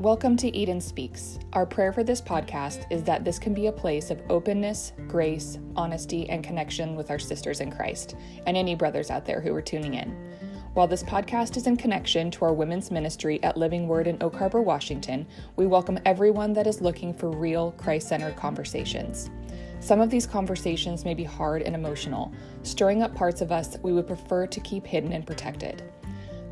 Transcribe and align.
Welcome 0.00 0.38
to 0.38 0.56
Eden 0.56 0.80
Speaks. 0.80 1.38
Our 1.52 1.66
prayer 1.66 1.92
for 1.92 2.02
this 2.02 2.22
podcast 2.22 2.90
is 2.90 3.02
that 3.02 3.22
this 3.22 3.38
can 3.38 3.52
be 3.52 3.66
a 3.66 3.72
place 3.72 4.10
of 4.10 4.22
openness, 4.30 4.94
grace, 5.06 5.58
honesty, 5.76 6.26
and 6.30 6.42
connection 6.42 6.96
with 6.96 7.10
our 7.10 7.18
sisters 7.18 7.60
in 7.60 7.70
Christ, 7.70 8.16
and 8.46 8.56
any 8.56 8.74
brothers 8.74 9.10
out 9.10 9.26
there 9.26 9.42
who 9.42 9.54
are 9.54 9.60
tuning 9.60 9.92
in. 9.92 10.08
While 10.72 10.86
this 10.86 11.02
podcast 11.02 11.58
is 11.58 11.66
in 11.66 11.76
connection 11.76 12.30
to 12.30 12.46
our 12.46 12.54
women's 12.54 12.90
ministry 12.90 13.42
at 13.42 13.58
Living 13.58 13.88
Word 13.88 14.06
in 14.06 14.16
Oak 14.22 14.36
Harbor, 14.36 14.62
Washington, 14.62 15.26
we 15.56 15.66
welcome 15.66 15.98
everyone 16.06 16.54
that 16.54 16.66
is 16.66 16.80
looking 16.80 17.12
for 17.12 17.28
real 17.28 17.72
Christ 17.72 18.08
centered 18.08 18.36
conversations. 18.36 19.28
Some 19.80 20.00
of 20.00 20.08
these 20.08 20.26
conversations 20.26 21.04
may 21.04 21.12
be 21.12 21.24
hard 21.24 21.60
and 21.60 21.74
emotional, 21.74 22.32
stirring 22.62 23.02
up 23.02 23.14
parts 23.14 23.42
of 23.42 23.52
us 23.52 23.76
we 23.82 23.92
would 23.92 24.06
prefer 24.06 24.46
to 24.46 24.60
keep 24.60 24.86
hidden 24.86 25.12
and 25.12 25.26
protected. 25.26 25.82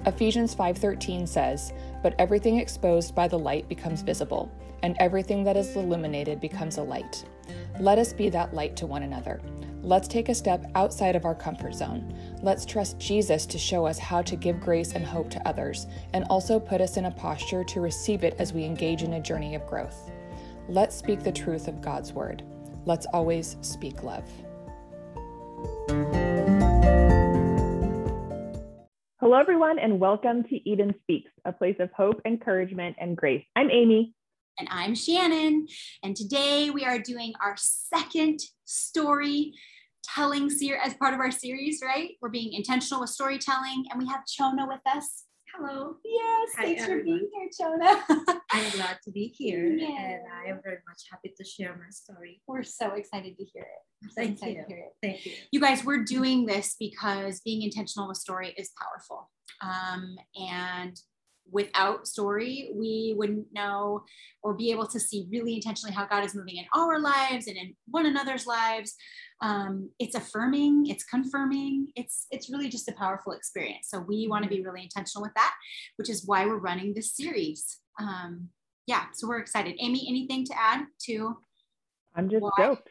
Ephesians 0.06 0.54
5:13 0.54 1.26
says, 1.26 1.72
"But 2.02 2.14
everything 2.18 2.58
exposed 2.58 3.14
by 3.14 3.28
the 3.28 3.38
light 3.38 3.68
becomes 3.68 4.02
visible, 4.02 4.48
and 4.82 4.96
everything 4.98 5.44
that 5.44 5.56
is 5.56 5.76
illuminated 5.76 6.40
becomes 6.40 6.78
a 6.78 6.82
light." 6.82 7.24
Let 7.80 7.98
us 7.98 8.12
be 8.12 8.28
that 8.30 8.54
light 8.54 8.76
to 8.76 8.86
one 8.86 9.02
another. 9.02 9.40
Let's 9.82 10.08
take 10.08 10.28
a 10.28 10.34
step 10.34 10.66
outside 10.74 11.14
of 11.14 11.24
our 11.24 11.34
comfort 11.34 11.74
zone. 11.74 12.12
Let's 12.42 12.64
trust 12.64 12.98
Jesus 12.98 13.46
to 13.46 13.58
show 13.58 13.86
us 13.86 13.98
how 13.98 14.22
to 14.22 14.36
give 14.36 14.60
grace 14.60 14.94
and 14.94 15.04
hope 15.04 15.30
to 15.30 15.48
others, 15.48 15.86
and 16.12 16.24
also 16.28 16.58
put 16.58 16.80
us 16.80 16.96
in 16.96 17.04
a 17.04 17.10
posture 17.10 17.64
to 17.64 17.80
receive 17.80 18.24
it 18.24 18.34
as 18.38 18.52
we 18.52 18.64
engage 18.64 19.02
in 19.02 19.14
a 19.14 19.20
journey 19.20 19.54
of 19.54 19.66
growth. 19.66 20.10
Let's 20.68 20.96
speak 20.96 21.22
the 21.22 21.32
truth 21.32 21.68
of 21.68 21.80
God's 21.80 22.12
word. 22.12 22.42
Let's 22.84 23.06
always 23.12 23.56
speak 23.62 24.02
love. 24.02 24.28
Hello, 29.20 29.36
everyone, 29.36 29.80
and 29.80 29.98
welcome 29.98 30.44
to 30.44 30.70
Eden 30.70 30.94
Speaks, 31.02 31.32
a 31.44 31.52
place 31.52 31.74
of 31.80 31.90
hope, 31.90 32.22
encouragement, 32.24 32.94
and 33.00 33.16
grace. 33.16 33.44
I'm 33.56 33.68
Amy. 33.68 34.14
And 34.60 34.68
I'm 34.70 34.94
Shannon. 34.94 35.66
And 36.04 36.14
today 36.14 36.70
we 36.70 36.84
are 36.84 37.00
doing 37.00 37.32
our 37.42 37.56
second 37.56 38.38
story 38.64 39.54
telling 40.04 40.48
series 40.48 40.80
as 40.84 40.94
part 40.94 41.14
of 41.14 41.20
our 41.20 41.32
series, 41.32 41.80
right? 41.84 42.10
We're 42.22 42.28
being 42.28 42.52
intentional 42.52 43.00
with 43.00 43.10
storytelling, 43.10 43.86
and 43.90 43.98
we 43.98 44.06
have 44.06 44.24
Chona 44.24 44.68
with 44.68 44.82
us. 44.86 45.24
Hello. 45.54 45.96
Yes, 46.04 46.48
Hi, 46.56 46.62
thanks 46.64 46.82
everyone. 46.82 47.00
for 47.00 47.04
being 47.04 47.30
here, 47.34 47.48
Chona. 47.58 48.40
I'm 48.52 48.70
glad 48.72 48.98
to 49.04 49.10
be 49.10 49.28
here 49.36 49.66
Yeah. 49.72 49.86
and 49.88 50.20
I 50.32 50.50
am 50.50 50.60
very 50.62 50.78
much 50.86 51.02
happy 51.10 51.32
to 51.36 51.44
share 51.44 51.74
my 51.76 51.90
story. 51.90 52.40
We're 52.46 52.62
so 52.62 52.92
excited 52.94 53.36
to 53.38 53.44
hear 53.44 53.62
it. 53.62 54.10
So 54.12 54.22
Thank 54.22 54.40
you. 54.42 54.64
hear 54.68 54.78
it. 54.78 54.92
Thank 55.02 55.26
you. 55.26 55.32
You 55.50 55.60
guys, 55.60 55.84
we're 55.84 56.04
doing 56.04 56.46
this 56.46 56.76
because 56.78 57.40
being 57.40 57.62
intentional 57.62 58.08
with 58.08 58.18
story 58.18 58.54
is 58.56 58.70
powerful. 58.80 59.30
Um, 59.62 60.16
and 60.38 60.96
without 61.50 62.06
story, 62.06 62.70
we 62.74 63.14
wouldn't 63.16 63.46
know 63.52 64.02
or 64.42 64.54
be 64.54 64.70
able 64.70 64.86
to 64.86 65.00
see 65.00 65.26
really 65.32 65.54
intentionally 65.54 65.94
how 65.94 66.04
God 66.06 66.24
is 66.24 66.34
moving 66.34 66.56
in 66.58 66.66
our 66.74 67.00
lives 67.00 67.46
and 67.46 67.56
in 67.56 67.74
one 67.88 68.06
another's 68.06 68.46
lives. 68.46 68.94
Um, 69.40 69.90
it's 69.98 70.16
affirming, 70.16 70.86
it's 70.88 71.04
confirming, 71.04 71.88
it's 71.94 72.26
it's 72.30 72.50
really 72.50 72.68
just 72.68 72.88
a 72.88 72.92
powerful 72.92 73.32
experience. 73.32 73.86
So 73.88 74.00
we 74.00 74.26
want 74.28 74.42
to 74.44 74.50
be 74.50 74.62
really 74.64 74.82
intentional 74.82 75.22
with 75.22 75.34
that, 75.34 75.54
which 75.96 76.10
is 76.10 76.24
why 76.26 76.44
we're 76.46 76.56
running 76.58 76.92
this 76.94 77.14
series. 77.14 77.78
Um, 78.00 78.48
yeah, 78.86 79.04
so 79.12 79.28
we're 79.28 79.38
excited. 79.38 79.76
Amy, 79.80 80.06
anything 80.08 80.44
to 80.46 80.54
add 80.58 80.86
to 81.06 81.36
I'm 82.14 82.28
just 82.28 82.42
Why? 82.42 82.50
stoked. 82.56 82.88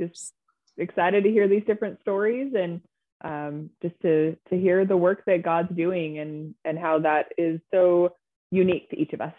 Just 0.00 0.32
excited 0.78 1.24
to 1.24 1.30
hear 1.30 1.46
these 1.48 1.62
different 1.64 2.00
stories 2.00 2.52
and 2.56 2.80
um, 3.22 3.70
just 3.82 3.98
to 4.02 4.36
to 4.50 4.56
hear 4.58 4.84
the 4.84 4.96
work 4.96 5.22
that 5.26 5.42
God's 5.42 5.74
doing 5.76 6.18
and 6.18 6.54
and 6.64 6.78
how 6.78 6.98
that 7.00 7.26
is 7.38 7.60
so 7.72 8.14
unique 8.50 8.90
to 8.90 8.98
each 8.98 9.12
of 9.12 9.20
us. 9.20 9.34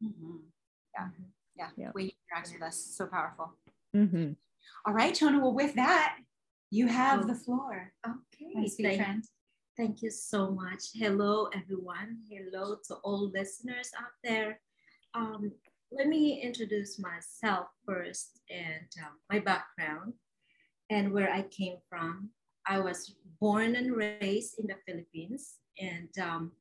Yeah, 0.00 1.08
yeah, 1.56 1.68
Yeah. 1.76 1.90
the 1.92 1.92
way 1.94 2.14
interacts 2.32 2.52
with 2.52 2.62
us, 2.62 2.76
so 2.96 3.06
powerful. 3.06 3.52
Mhm. 3.94 4.36
All 4.86 4.94
right, 4.94 5.14
Chona. 5.14 5.40
Well, 5.40 5.54
with 5.54 5.74
that, 5.74 6.16
you 6.70 6.86
have 6.86 7.26
the 7.26 7.34
floor. 7.34 7.92
Okay. 8.06 8.68
Thank, 8.78 9.02
friend. 9.02 9.24
thank 9.76 10.02
you 10.02 10.10
so 10.10 10.50
much. 10.50 10.84
Hello, 10.94 11.48
everyone. 11.54 12.18
Hello 12.28 12.76
to 12.88 12.94
all 12.96 13.30
listeners 13.30 13.90
out 13.98 14.14
there. 14.24 14.60
Um, 15.14 15.52
let 15.92 16.06
me 16.06 16.40
introduce 16.40 16.98
myself 16.98 17.66
first 17.84 18.40
and 18.48 18.86
um, 19.04 19.18
my 19.30 19.40
background 19.40 20.14
and 20.88 21.12
where 21.12 21.32
I 21.32 21.42
came 21.42 21.78
from. 21.88 22.30
I 22.66 22.78
was 22.78 23.16
born 23.40 23.74
and 23.74 23.96
raised 23.96 24.58
in 24.58 24.66
the 24.66 24.76
Philippines, 24.86 25.56
and 25.78 26.08
um, 26.20 26.52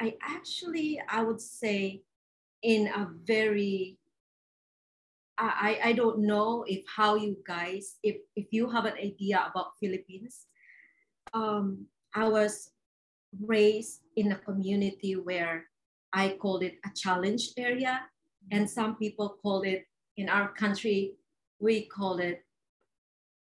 I 0.00 0.16
actually, 0.22 1.00
I 1.08 1.22
would 1.22 1.40
say, 1.40 2.02
in 2.62 2.88
a 2.88 3.08
very 3.24 3.98
I, 5.36 5.80
I 5.82 5.92
don't 5.92 6.20
know 6.20 6.64
if 6.68 6.84
how 6.86 7.16
you 7.16 7.36
guys 7.46 7.96
if 8.02 8.16
if 8.36 8.46
you 8.50 8.70
have 8.70 8.84
an 8.84 8.94
idea 8.94 9.44
about 9.50 9.74
Philippines. 9.80 10.46
Um, 11.32 11.86
I 12.14 12.28
was 12.28 12.70
raised 13.42 14.00
in 14.16 14.30
a 14.30 14.38
community 14.38 15.16
where 15.16 15.64
I 16.12 16.38
called 16.40 16.62
it 16.62 16.78
a 16.86 16.90
challenge 16.94 17.50
area, 17.58 18.02
and 18.52 18.70
some 18.70 18.94
people 18.94 19.36
call 19.42 19.62
it 19.62 19.84
in 20.16 20.28
our 20.28 20.52
country 20.54 21.16
we 21.64 21.86
call 21.86 22.18
it 22.18 22.44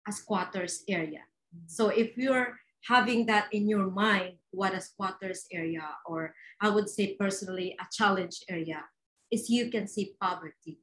a 0.08 0.12
squatters 0.12 0.84
area. 0.88 1.22
So 1.68 1.90
if 1.90 2.18
you're 2.18 2.54
having 2.88 3.26
that 3.26 3.48
in 3.52 3.68
your 3.68 3.90
mind, 3.90 4.38
what 4.52 4.76
a 4.76 4.82
squatters 4.82 5.48
area, 5.52 5.88
or 6.06 6.36
I 6.62 6.70
would 6.70 6.90
say 6.90 7.16
personally 7.16 7.76
a 7.82 7.86
challenge 7.92 8.44
area, 8.48 8.84
is 9.32 9.50
you 9.50 9.72
can 9.72 9.88
see 9.88 10.14
poverty. 10.22 10.78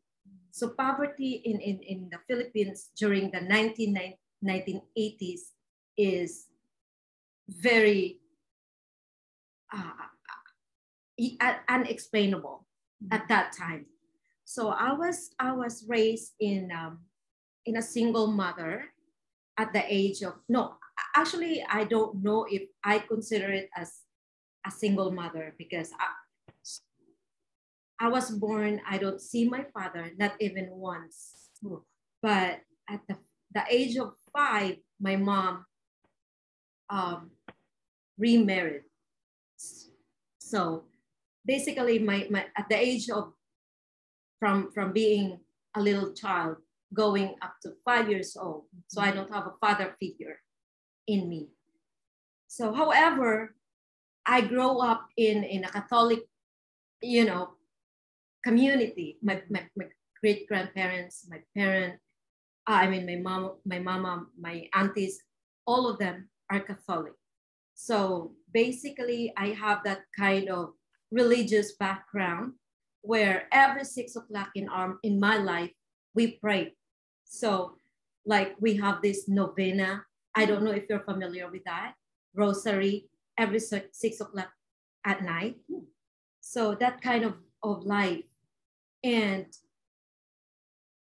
So 0.53 0.69
poverty 0.69 1.41
in, 1.45 1.61
in, 1.61 1.81
in 1.81 2.09
the 2.13 2.19
Philippines 2.29 2.91
during 2.95 3.31
the 3.31 3.41
19, 3.41 3.97
1980s 4.45 5.41
is 5.97 6.47
very 7.49 8.21
uh, 9.73 10.07
uh, 11.41 11.55
unexplainable 11.69 12.67
at 13.11 13.27
that 13.29 13.53
time. 13.57 13.87
So 14.45 14.69
I 14.69 14.93
was 14.93 15.31
I 15.39 15.53
was 15.53 15.87
raised 15.89 16.35
in 16.39 16.71
um, 16.71 17.01
in 17.65 17.79
a 17.79 17.83
single 17.83 18.27
mother 18.27 18.93
at 19.57 19.73
the 19.73 19.83
age 19.89 20.21
of 20.23 20.35
no 20.49 20.77
actually 21.17 21.65
I 21.65 21.85
don't 21.85 22.23
know 22.23 22.45
if 22.51 22.69
I 22.85 22.99
consider 22.99 23.51
it 23.51 23.71
as 23.75 24.03
a 24.67 24.71
single 24.71 25.11
mother 25.11 25.55
because 25.57 25.91
I, 25.99 26.13
I 28.03 28.09
was 28.09 28.33
born, 28.33 28.81
I 28.83 28.99
don't 28.99 29.21
see 29.21 29.49
my 29.49 29.65
father, 29.73 30.11
not 30.19 30.33
even 30.41 30.67
once. 30.73 31.47
But 32.21 32.59
at 32.91 33.01
the, 33.07 33.15
the 33.55 33.63
age 33.71 33.97
of 33.97 34.15
five, 34.35 34.79
my 35.01 35.15
mom 35.15 35.65
um, 36.91 37.31
remarried. 38.19 38.83
So 40.41 40.83
basically, 41.47 42.01
my, 42.01 42.27
my 42.29 42.47
at 42.59 42.69
the 42.69 42.77
age 42.77 43.09
of 43.09 43.35
from 44.41 44.73
from 44.73 44.93
being 44.93 45.39
a 45.77 45.81
little 45.81 46.13
child 46.13 46.57
going 46.93 47.37
up 47.41 47.55
to 47.63 47.71
five 47.85 48.11
years 48.11 48.37
old, 48.37 48.65
so 48.89 49.01
I 49.01 49.13
don't 49.13 49.33
have 49.33 49.47
a 49.47 49.55
father 49.61 49.95
figure 50.01 50.41
in 51.07 51.29
me. 51.29 51.51
So, 52.49 52.75
however, 52.75 53.55
I 54.27 54.41
grow 54.41 54.79
up 54.79 55.07
in 55.17 55.45
in 55.45 55.63
a 55.63 55.71
Catholic, 55.71 56.27
you 57.01 57.25
know, 57.25 57.55
community. 58.45 59.19
My, 59.23 59.43
my, 59.51 59.63
my 59.77 59.87
great 60.21 60.49
grandparents, 60.49 61.27
my 61.29 61.41
parent, 61.57 61.95
uh, 62.69 62.75
I 62.85 62.89
mean 62.89 63.07
my 63.07 63.17
mom, 63.17 63.53
my 63.65 63.79
mama, 63.79 64.27
my 64.39 64.69
aunties, 64.75 65.21
all 65.67 65.89
of 65.89 65.99
them 65.99 66.29
are 66.51 66.61
Catholic. 66.61 67.13
So 67.75 68.33
basically, 68.53 69.33
I 69.37 69.49
have 69.49 69.83
that 69.85 70.03
kind 70.17 70.49
of 70.49 70.75
religious 71.11 71.73
background 71.77 72.55
where 73.03 73.49
every 73.53 73.85
six 73.85 74.15
o'clock 74.17 74.51
in 74.55 74.69
our 74.69 74.99
in 75.03 75.19
my 75.19 75.37
life 75.37 75.71
we 76.15 76.39
pray. 76.39 76.75
So 77.25 77.77
like 78.25 78.55
we 78.61 78.77
have 78.77 79.03
this 79.03 79.29
novena. 79.29 80.05
I 80.35 80.47
don't 80.47 80.63
know 80.63 80.71
if 80.71 80.85
you're 80.89 81.05
familiar 81.05 81.51
with 81.51 81.65
that 81.65 81.95
rosary 82.35 83.09
every 83.37 83.61
six 83.61 84.21
o'clock 84.21 84.51
at 85.05 85.23
night. 85.23 85.57
Hmm. 85.69 85.85
So 86.41 86.75
that 86.77 87.03
kind 87.03 87.25
of 87.25 87.35
of 87.63 87.85
life 87.85 88.25
and 89.05 89.47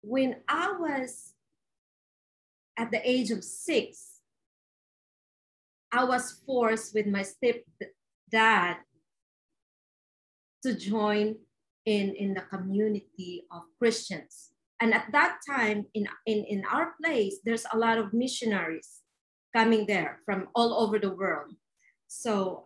when 0.02 0.38
I 0.48 0.74
was 0.80 1.34
at 2.78 2.92
the 2.92 3.10
age 3.10 3.32
of 3.32 3.44
six, 3.44 4.20
I 5.92 6.04
was 6.04 6.42
forced 6.46 6.94
with 6.94 7.08
my 7.08 7.24
stepdad 7.24 8.78
to 10.64 10.76
join 10.76 11.36
in, 11.86 12.16
in 12.16 12.34
the 12.34 12.42
community 12.42 13.46
of 13.52 13.64
Christians. 13.80 14.52
And 14.82 14.94
at 14.94 15.08
that 15.14 15.38
time, 15.50 15.86
in, 15.94 16.08
in, 16.26 16.44
in 16.46 16.64
our 16.72 16.94
place, 17.02 17.38
there's 17.46 17.66
a 17.72 17.78
lot 17.78 17.98
of 17.98 18.14
missionaries 18.14 19.02
coming 19.56 19.86
there 19.86 20.20
from 20.26 20.50
all 20.54 20.74
over 20.74 21.00
the 21.00 21.16
world. 21.16 21.54
So, 22.08 22.66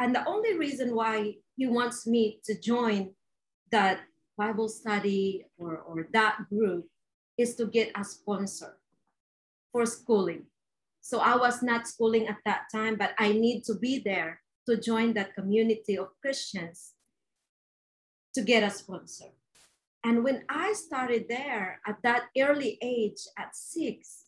and 0.00 0.14
the 0.14 0.26
only 0.26 0.58
reason 0.58 0.94
why 0.96 1.36
he 1.56 1.66
wants 1.66 2.06
me 2.06 2.40
to 2.44 2.58
join 2.58 3.12
that 3.70 4.00
Bible 4.36 4.68
study 4.68 5.46
or, 5.58 5.78
or 5.78 6.08
that 6.12 6.48
group 6.48 6.86
is 7.38 7.56
to 7.56 7.66
get 7.66 7.90
a 7.96 8.04
sponsor 8.04 8.76
for 9.72 9.86
schooling. 9.86 10.44
So 11.00 11.20
I 11.20 11.36
was 11.36 11.62
not 11.62 11.86
schooling 11.86 12.28
at 12.28 12.38
that 12.44 12.62
time, 12.72 12.96
but 12.96 13.12
I 13.18 13.32
need 13.32 13.64
to 13.64 13.74
be 13.74 13.98
there 13.98 14.40
to 14.66 14.80
join 14.80 15.12
that 15.14 15.34
community 15.34 15.98
of 15.98 16.08
Christians 16.22 16.92
to 18.34 18.42
get 18.42 18.62
a 18.62 18.70
sponsor. 18.70 19.26
And 20.04 20.22
when 20.22 20.44
I 20.48 20.72
started 20.74 21.26
there 21.28 21.80
at 21.86 21.98
that 22.02 22.24
early 22.38 22.78
age, 22.82 23.20
at 23.38 23.56
six, 23.56 24.24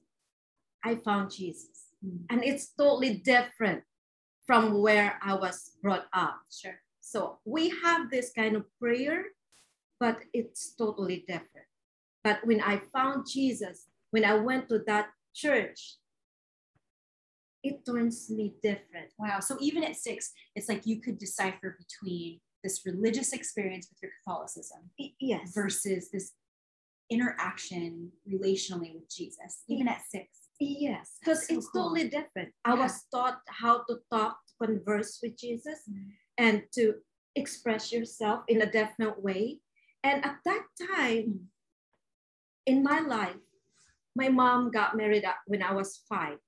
I 0.84 0.96
found 0.96 1.30
Jesus. 1.30 1.92
Mm. 2.04 2.24
And 2.30 2.44
it's 2.44 2.72
totally 2.78 3.14
different 3.18 3.82
from 4.46 4.80
where 4.80 5.18
I 5.22 5.34
was 5.34 5.72
brought 5.82 6.06
up. 6.12 6.40
Sure. 6.50 6.80
So 7.00 7.38
we 7.44 7.70
have 7.82 8.10
this 8.10 8.32
kind 8.34 8.56
of 8.56 8.64
prayer, 8.80 9.24
but 9.98 10.18
it's 10.32 10.74
totally 10.74 11.24
different. 11.26 11.66
But 12.22 12.44
when 12.44 12.60
I 12.60 12.80
found 12.92 13.26
Jesus, 13.30 13.86
when 14.10 14.24
I 14.24 14.34
went 14.34 14.68
to 14.68 14.80
that 14.86 15.08
church, 15.34 15.96
it 17.62 17.84
turns 17.84 18.30
me 18.30 18.54
different. 18.62 19.10
Wow. 19.18 19.40
So 19.40 19.56
even 19.60 19.82
at 19.84 19.96
six, 19.96 20.32
it's 20.54 20.68
like 20.68 20.86
you 20.86 21.00
could 21.00 21.18
decipher 21.18 21.76
between 21.78 22.40
this 22.62 22.82
religious 22.84 23.32
experience 23.32 23.88
with 23.90 23.98
your 24.02 24.12
Catholicism 24.18 24.90
yes. 25.20 25.52
versus 25.54 26.10
this 26.10 26.32
interaction 27.10 28.10
relationally 28.28 28.94
with 28.94 29.08
Jesus, 29.08 29.62
even 29.68 29.88
at 29.88 30.02
six. 30.08 30.26
Yes, 30.58 31.18
because 31.20 31.46
so 31.46 31.54
it's 31.54 31.68
cool. 31.68 31.90
totally 31.90 32.08
different. 32.08 32.48
Yeah. 32.48 32.72
I 32.72 32.74
was 32.74 33.04
taught 33.14 33.38
how 33.48 33.84
to 33.88 33.98
talk, 34.10 34.38
to 34.48 34.66
converse 34.66 35.18
with 35.22 35.38
Jesus, 35.38 35.80
mm-hmm. 35.88 36.10
and 36.38 36.62
to 36.74 36.94
express 37.34 37.92
yourself 37.92 38.40
in 38.48 38.62
a 38.62 38.70
definite 38.70 39.22
way. 39.22 39.58
And 40.06 40.24
at 40.24 40.38
that 40.44 40.62
time 40.94 41.50
in 42.64 42.84
my 42.84 43.00
life, 43.00 43.42
my 44.14 44.28
mom 44.28 44.70
got 44.70 44.96
married 44.96 45.24
when 45.46 45.64
I 45.64 45.72
was 45.72 46.00
five. 46.08 46.38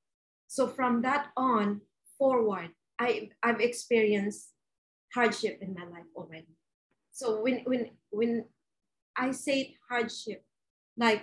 So 0.47 0.69
from 0.69 1.03
that 1.03 1.27
on 1.37 1.81
forward, 2.17 2.71
I, 3.01 3.31
I've 3.43 3.61
experienced 3.61 4.55
hardship 5.13 5.59
in 5.61 5.75
my 5.75 5.83
life 5.87 6.07
already. 6.15 6.55
So 7.11 7.43
when 7.43 7.65
when 7.65 7.91
when 8.11 8.45
I 9.17 9.33
say 9.33 9.75
hardship, 9.91 10.45
like 10.97 11.23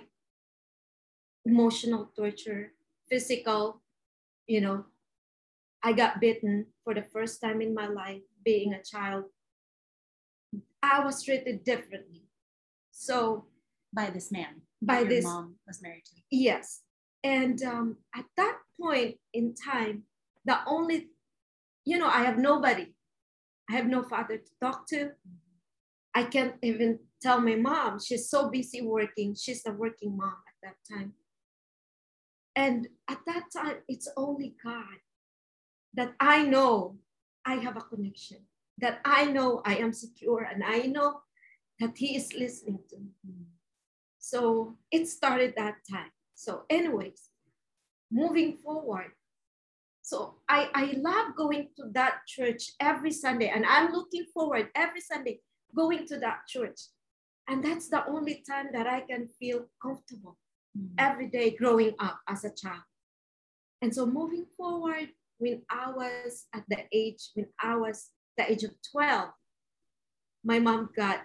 emotional 1.46 2.12
torture, 2.14 2.74
physical, 3.08 3.80
you 4.46 4.60
know, 4.60 4.84
I 5.82 5.94
got 5.94 6.20
bitten 6.20 6.66
for 6.84 6.92
the 6.92 7.02
first 7.14 7.40
time 7.40 7.62
in 7.62 7.72
my 7.72 7.86
life 7.88 8.20
being 8.44 8.74
a 8.74 8.82
child. 8.82 9.24
I 10.82 11.00
was 11.00 11.24
treated 11.24 11.64
differently. 11.64 12.25
So 12.98 13.44
by 13.92 14.08
this 14.08 14.32
man, 14.32 14.62
by 14.80 15.04
this 15.04 15.24
mom 15.24 15.56
was 15.66 15.82
married 15.82 16.04
to. 16.06 16.22
Yes, 16.30 16.80
and 17.22 17.62
um, 17.62 17.98
at 18.16 18.24
that 18.38 18.56
point 18.80 19.16
in 19.34 19.54
time, 19.54 20.04
the 20.46 20.58
only, 20.66 21.08
you 21.84 21.98
know, 21.98 22.08
I 22.08 22.24
have 22.24 22.38
nobody. 22.38 22.94
I 23.68 23.74
have 23.74 23.86
no 23.86 24.02
father 24.02 24.38
to 24.38 24.50
talk 24.62 24.88
to. 24.88 25.10
I 26.14 26.24
can't 26.24 26.54
even 26.62 27.00
tell 27.20 27.38
my 27.38 27.56
mom. 27.56 28.00
She's 28.00 28.30
so 28.30 28.48
busy 28.48 28.80
working. 28.80 29.34
She's 29.34 29.66
a 29.66 29.72
working 29.72 30.16
mom 30.16 30.38
at 30.48 30.56
that 30.62 30.76
time. 30.90 31.12
And 32.54 32.88
at 33.10 33.18
that 33.26 33.44
time, 33.54 33.76
it's 33.88 34.08
only 34.16 34.54
God 34.64 34.98
that 35.92 36.14
I 36.18 36.44
know 36.44 36.96
I 37.44 37.56
have 37.56 37.76
a 37.76 37.82
connection, 37.82 38.38
that 38.78 39.00
I 39.04 39.26
know 39.26 39.60
I 39.66 39.76
am 39.76 39.92
secure, 39.92 40.42
and 40.42 40.64
I 40.64 40.86
know 40.86 41.20
that 41.80 41.96
He 41.96 42.16
is 42.16 42.32
listening 42.32 42.80
to 42.90 42.96
me. 42.96 43.46
So 44.18 44.76
it 44.90 45.06
started 45.06 45.54
that 45.56 45.76
time. 45.90 46.10
So, 46.34 46.62
anyways, 46.68 47.30
moving 48.10 48.58
forward. 48.58 49.12
So 50.02 50.36
I, 50.48 50.68
I 50.74 50.94
love 50.98 51.34
going 51.36 51.68
to 51.76 51.90
that 51.92 52.18
church 52.26 52.72
every 52.80 53.10
Sunday, 53.10 53.48
and 53.48 53.64
I'm 53.66 53.92
looking 53.92 54.26
forward 54.32 54.68
every 54.74 55.00
Sunday 55.00 55.40
going 55.74 56.06
to 56.08 56.18
that 56.18 56.46
church. 56.48 56.80
And 57.48 57.64
that's 57.64 57.88
the 57.88 58.06
only 58.06 58.42
time 58.48 58.66
that 58.72 58.86
I 58.86 59.00
can 59.00 59.28
feel 59.38 59.66
comfortable 59.80 60.36
mm-hmm. 60.76 60.94
every 60.98 61.28
day 61.28 61.50
growing 61.50 61.94
up 61.98 62.20
as 62.28 62.44
a 62.44 62.50
child. 62.50 62.82
And 63.82 63.94
so 63.94 64.06
moving 64.06 64.46
forward, 64.56 65.08
when 65.38 65.62
I 65.70 65.90
was 65.90 66.46
at 66.54 66.64
the 66.68 66.84
age, 66.92 67.30
when 67.34 67.46
I 67.60 67.76
was 67.76 68.10
the 68.36 68.50
age 68.50 68.64
of 68.64 68.70
12, 68.92 69.28
my 70.44 70.58
mom 70.58 70.90
got 70.96 71.20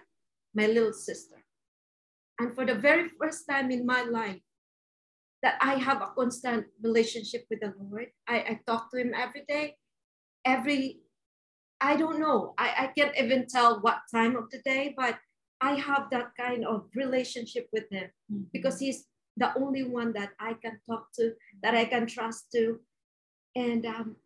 my 0.54 0.66
little 0.66 0.92
sister. 0.92 1.36
And 2.38 2.54
for 2.54 2.64
the 2.66 2.74
very 2.74 3.08
first 3.20 3.44
time 3.48 3.70
in 3.70 3.86
my 3.86 4.02
life, 4.02 4.40
that 5.42 5.56
I 5.60 5.74
have 5.74 6.00
a 6.00 6.12
constant 6.16 6.66
relationship 6.82 7.46
with 7.50 7.60
the 7.60 7.74
Lord. 7.78 8.06
I, 8.28 8.36
I 8.36 8.60
talk 8.66 8.90
to 8.92 9.00
him 9.00 9.12
every 9.14 9.44
day, 9.48 9.76
every, 10.44 11.00
I 11.80 11.96
don't 11.96 12.20
know, 12.20 12.54
I, 12.58 12.74
I 12.78 12.86
can't 12.96 13.16
even 13.18 13.46
tell 13.48 13.80
what 13.80 13.98
time 14.14 14.36
of 14.36 14.50
the 14.50 14.60
day, 14.64 14.94
but 14.96 15.18
I 15.60 15.74
have 15.74 16.10
that 16.10 16.30
kind 16.38 16.64
of 16.64 16.86
relationship 16.94 17.68
with 17.72 17.84
him 17.90 18.10
mm-hmm. 18.32 18.42
because 18.52 18.78
he's 18.78 19.06
the 19.36 19.56
only 19.58 19.82
one 19.82 20.12
that 20.12 20.30
I 20.38 20.54
can 20.54 20.78
talk 20.88 21.06
to, 21.18 21.32
that 21.62 21.74
I 21.74 21.86
can 21.86 22.06
trust 22.06 22.46
to. 22.52 22.78
And 23.56 23.84
um, 23.86 24.16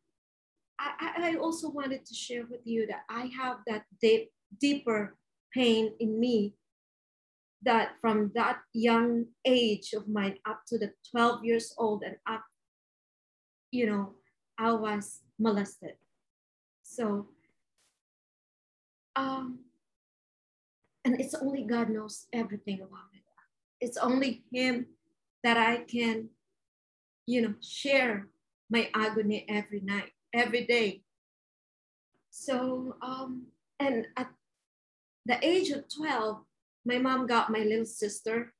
I, 0.78 1.12
I 1.18 1.36
also 1.36 1.70
wanted 1.70 2.04
to 2.04 2.14
share 2.14 2.44
with 2.50 2.60
you 2.64 2.86
that 2.88 3.04
I 3.08 3.30
have 3.38 3.58
that 3.66 3.84
deep, 4.02 4.30
deeper 4.60 5.16
pain 5.56 5.92
in 5.98 6.20
me 6.20 6.52
that 7.62 7.96
from 8.00 8.30
that 8.34 8.58
young 8.74 9.24
age 9.44 9.94
of 9.94 10.06
mine 10.06 10.36
up 10.44 10.60
to 10.68 10.78
the 10.78 10.92
12 11.10 11.44
years 11.44 11.74
old 11.78 12.02
and 12.04 12.16
up, 12.28 12.44
you 13.72 13.86
know, 13.86 14.12
I 14.58 14.72
was 14.72 15.22
molested. 15.38 15.96
So, 16.82 17.28
um, 19.16 19.60
and 21.04 21.20
it's 21.20 21.34
only 21.34 21.62
God 21.62 21.88
knows 21.88 22.26
everything 22.32 22.80
about 22.82 23.10
it. 23.14 23.22
It's 23.80 23.96
only 23.96 24.44
Him 24.52 24.86
that 25.42 25.56
I 25.56 25.78
can, 25.84 26.28
you 27.26 27.42
know, 27.42 27.54
share 27.60 28.28
my 28.70 28.90
agony 28.94 29.46
every 29.48 29.80
night, 29.80 30.12
every 30.34 30.66
day. 30.66 31.02
So, 32.30 32.96
um, 33.02 33.46
and 33.80 34.06
at 34.16 34.28
the 35.26 35.44
age 35.44 35.70
of 35.70 35.84
12, 35.88 36.38
my 36.84 36.98
mom 36.98 37.26
got 37.26 37.50
my 37.50 37.58
little 37.58 37.84
sister. 37.84 38.54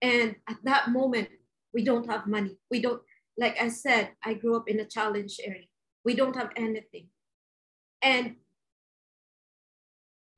And 0.00 0.36
at 0.48 0.56
that 0.64 0.90
moment, 0.90 1.28
we 1.74 1.84
don't 1.84 2.08
have 2.10 2.26
money. 2.26 2.56
We 2.70 2.80
don't, 2.80 3.02
like 3.38 3.60
I 3.60 3.68
said, 3.68 4.10
I 4.24 4.34
grew 4.34 4.56
up 4.56 4.68
in 4.68 4.80
a 4.80 4.86
challenge 4.86 5.38
area. 5.44 5.66
We 6.04 6.14
don't 6.14 6.34
have 6.34 6.50
anything. 6.56 7.08
And 8.02 8.36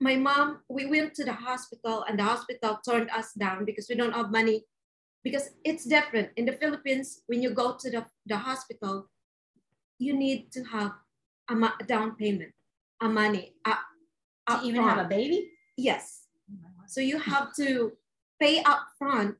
my 0.00 0.16
mom, 0.16 0.60
we 0.68 0.86
went 0.86 1.14
to 1.14 1.24
the 1.24 1.32
hospital 1.32 2.04
and 2.08 2.18
the 2.18 2.24
hospital 2.24 2.80
turned 2.86 3.10
us 3.10 3.32
down 3.32 3.64
because 3.64 3.86
we 3.88 3.94
don't 3.94 4.12
have 4.12 4.30
money. 4.30 4.64
Because 5.22 5.50
it's 5.64 5.86
different. 5.86 6.30
In 6.36 6.44
the 6.44 6.52
Philippines, 6.52 7.22
when 7.26 7.40
you 7.40 7.50
go 7.50 7.76
to 7.80 7.90
the, 7.90 8.04
the 8.26 8.36
hospital, 8.36 9.08
you 9.98 10.12
need 10.14 10.52
to 10.52 10.64
have 10.64 10.92
a, 11.48 11.84
down 11.86 12.16
payment, 12.16 12.52
a 13.00 13.08
money. 13.08 13.54
A, 13.66 13.74
to 14.48 14.60
even 14.62 14.82
front. 14.82 14.96
have 14.96 15.06
a 15.06 15.08
baby? 15.08 15.50
Yes. 15.76 16.26
Oh 16.50 16.84
so 16.86 17.00
you 17.00 17.18
have 17.18 17.54
to 17.56 17.92
pay 18.40 18.62
up 18.62 18.86
front 18.98 19.36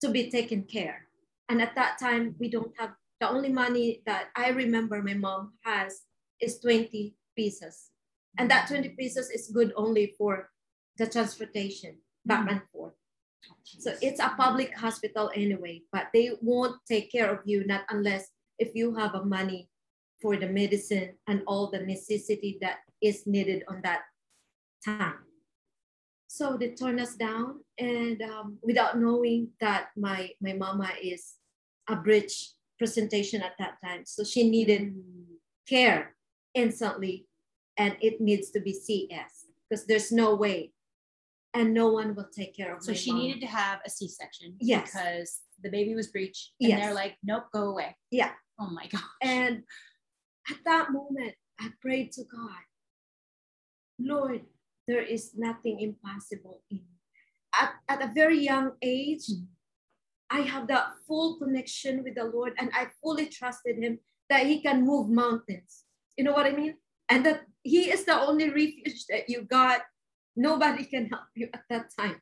to 0.00 0.10
be 0.10 0.30
taken 0.30 0.62
care. 0.64 1.06
And 1.48 1.60
at 1.60 1.74
that 1.74 1.98
time, 1.98 2.34
we 2.38 2.48
don't 2.48 2.72
have 2.78 2.90
the 3.20 3.28
only 3.28 3.50
money 3.50 4.02
that 4.06 4.28
I 4.36 4.48
remember 4.48 5.02
my 5.02 5.14
mom 5.14 5.52
has 5.64 6.02
is 6.40 6.58
20 6.60 7.14
pieces. 7.36 7.90
And 8.38 8.50
that 8.50 8.68
20 8.68 8.90
pieces 8.90 9.30
is 9.30 9.48
good 9.48 9.72
only 9.76 10.14
for 10.18 10.50
the 10.98 11.06
transportation 11.06 11.98
back 12.24 12.46
mm. 12.46 12.52
and 12.52 12.62
forth. 12.72 12.94
Oh, 13.50 13.54
so 13.64 13.94
it's 14.00 14.20
a 14.20 14.34
public 14.36 14.76
hospital 14.76 15.30
anyway, 15.34 15.82
but 15.92 16.08
they 16.14 16.32
won't 16.40 16.76
take 16.88 17.10
care 17.10 17.30
of 17.30 17.40
you 17.44 17.66
not 17.66 17.82
unless 17.90 18.28
if 18.58 18.74
you 18.74 18.94
have 18.94 19.14
a 19.14 19.24
money 19.24 19.68
for 20.20 20.36
the 20.36 20.46
medicine 20.46 21.14
and 21.26 21.42
all 21.46 21.70
the 21.70 21.80
necessity 21.80 22.58
that 22.60 22.78
is 23.02 23.26
needed 23.26 23.64
on 23.68 23.80
that 23.82 24.02
time. 24.84 25.14
So 26.28 26.56
they 26.56 26.70
turned 26.70 27.00
us 27.00 27.14
down, 27.14 27.60
and 27.78 28.22
um, 28.22 28.58
without 28.62 28.98
knowing 28.98 29.48
that 29.60 29.88
my 29.96 30.30
my 30.40 30.54
mama 30.54 30.90
is 31.02 31.34
a 31.88 31.96
breech 31.96 32.52
presentation 32.78 33.42
at 33.42 33.52
that 33.58 33.76
time, 33.84 34.04
so 34.06 34.24
she 34.24 34.48
needed 34.48 34.94
mm. 34.94 35.24
care 35.68 36.16
instantly, 36.54 37.26
and 37.76 37.96
it 38.00 38.20
needs 38.20 38.50
to 38.52 38.60
be 38.60 38.72
CS 38.72 39.46
because 39.68 39.84
there's 39.86 40.10
no 40.10 40.34
way, 40.34 40.72
and 41.52 41.74
no 41.74 41.92
one 41.92 42.14
will 42.14 42.30
take 42.34 42.56
care 42.56 42.74
of. 42.74 42.82
So 42.82 42.94
she 42.94 43.12
mom. 43.12 43.20
needed 43.20 43.40
to 43.42 43.46
have 43.46 43.80
a 43.84 43.90
C-section. 43.90 44.56
Yes, 44.58 44.90
because 44.90 45.40
the 45.62 45.70
baby 45.70 45.94
was 45.94 46.06
breech, 46.06 46.52
and 46.60 46.70
yes. 46.70 46.80
they're 46.80 46.94
like, 46.94 47.16
"Nope, 47.22 47.44
go 47.52 47.70
away." 47.70 47.94
Yeah. 48.10 48.32
Oh 48.58 48.70
my 48.70 48.86
god. 48.86 49.02
And 49.20 49.64
at 50.50 50.56
that 50.64 50.92
moment, 50.92 51.34
I 51.60 51.70
prayed 51.80 52.12
to 52.12 52.24
God, 52.24 52.64
Lord, 53.98 54.42
there 54.86 55.02
is 55.02 55.32
nothing 55.36 55.80
impossible 55.80 56.62
in. 56.70 56.80
At, 57.60 57.72
at 57.88 58.02
a 58.02 58.12
very 58.12 58.38
young 58.38 58.72
age, 58.82 59.26
mm. 59.30 59.46
I 60.30 60.40
have 60.40 60.66
that 60.68 60.92
full 61.06 61.38
connection 61.38 62.02
with 62.02 62.14
the 62.14 62.24
Lord 62.24 62.54
and 62.58 62.70
I 62.72 62.88
fully 63.02 63.26
trusted 63.26 63.76
Him 63.78 63.98
that 64.30 64.46
He 64.46 64.62
can 64.62 64.86
move 64.86 65.08
mountains. 65.08 65.84
You 66.16 66.24
know 66.24 66.32
what 66.32 66.46
I 66.46 66.52
mean? 66.52 66.76
And 67.08 67.26
that 67.26 67.42
He 67.62 67.90
is 67.90 68.04
the 68.04 68.18
only 68.18 68.48
refuge 68.48 69.06
that 69.10 69.28
you 69.28 69.42
got. 69.42 69.82
Nobody 70.34 70.84
can 70.84 71.08
help 71.08 71.28
you 71.34 71.48
at 71.52 71.64
that 71.68 71.90
time. 71.98 72.20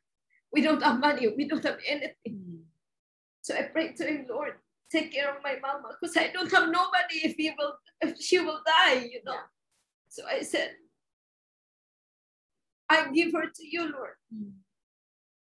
We 0.51 0.61
don't 0.61 0.83
have 0.83 0.99
money, 0.99 1.29
we 1.35 1.47
don't 1.47 1.63
have 1.63 1.79
anything. 1.87 2.13
Mm. 2.27 2.59
So 3.41 3.55
I 3.55 3.63
prayed 3.63 3.95
to 3.97 4.05
Him, 4.05 4.25
Lord, 4.29 4.55
take 4.91 5.13
care 5.13 5.29
of 5.33 5.41
my 5.43 5.55
mama 5.61 5.95
because 5.99 6.15
I 6.17 6.27
don't 6.27 6.51
have 6.51 6.67
nobody 6.69 7.23
if 7.23 7.35
he 7.37 7.51
will 7.57 7.73
if 8.01 8.19
she 8.19 8.39
will 8.39 8.59
die, 8.65 9.07
you 9.11 9.21
know. 9.23 9.33
Yeah. 9.33 9.49
So 10.09 10.23
I 10.27 10.41
said, 10.41 10.75
I 12.91 13.09
give 13.11 13.31
her 13.33 13.47
to 13.57 13.63
you, 13.73 13.83
Lord. 13.83 14.15
Mm. 14.35 14.51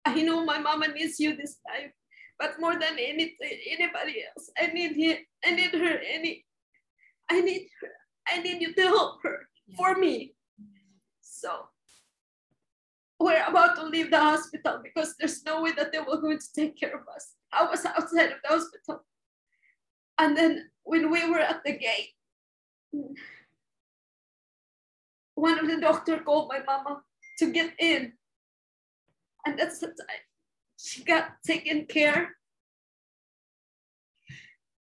I 0.07 0.23
know 0.23 0.45
my 0.45 0.59
mama 0.59 0.89
needs 0.89 1.21
you 1.21 1.37
this 1.37 1.57
time, 1.69 1.93
but 2.39 2.59
more 2.59 2.73
than 2.73 2.95
any, 2.99 3.37
anybody 3.77 4.15
else, 4.29 4.51
I 4.61 4.67
need 4.69 4.93
him. 4.97 5.19
I 5.45 5.51
need 5.59 5.73
her. 5.73 5.95
Any, 6.17 6.45
I 7.31 7.41
need 7.41 7.69
her. 7.81 7.93
I 8.33 8.41
need 8.41 8.63
you 8.63 8.73
to 8.75 8.83
help 8.83 9.23
her 9.25 9.39
Yeah. 9.67 9.77
for 9.79 9.91
me. 10.05 10.35
So 11.21 11.51
we're 13.21 13.45
about 13.47 13.77
to 13.77 13.85
leave 13.95 14.11
the 14.11 14.21
hospital 14.21 14.81
because 14.83 15.15
there's 15.19 15.45
no 15.45 15.63
way 15.63 15.73
that 15.73 15.93
they 15.93 16.01
were 16.01 16.21
going 16.27 16.39
to 16.39 16.53
take 16.61 16.75
care 16.81 16.95
of 17.01 17.05
us. 17.15 17.25
I 17.53 17.65
was 17.71 17.85
outside 17.85 18.33
of 18.33 18.41
the 18.43 18.49
hospital. 18.57 19.05
And 20.19 20.37
then 20.37 20.53
when 20.85 21.11
we 21.11 21.29
were 21.31 21.41
at 21.53 21.63
the 21.65 21.73
gate, 21.73 22.13
one 25.35 25.59
of 25.59 25.67
the 25.69 25.81
doctor 25.81 26.19
called 26.21 26.49
my 26.49 26.61
mama 26.65 27.03
to 27.39 27.51
get 27.51 27.73
in. 27.79 28.13
And 29.47 29.59
that's 29.59 29.79
the 29.81 29.89
time 29.89 30.25
she 30.77 31.05
got 31.05 31.43
taken 31.47 31.87
care. 31.87 32.37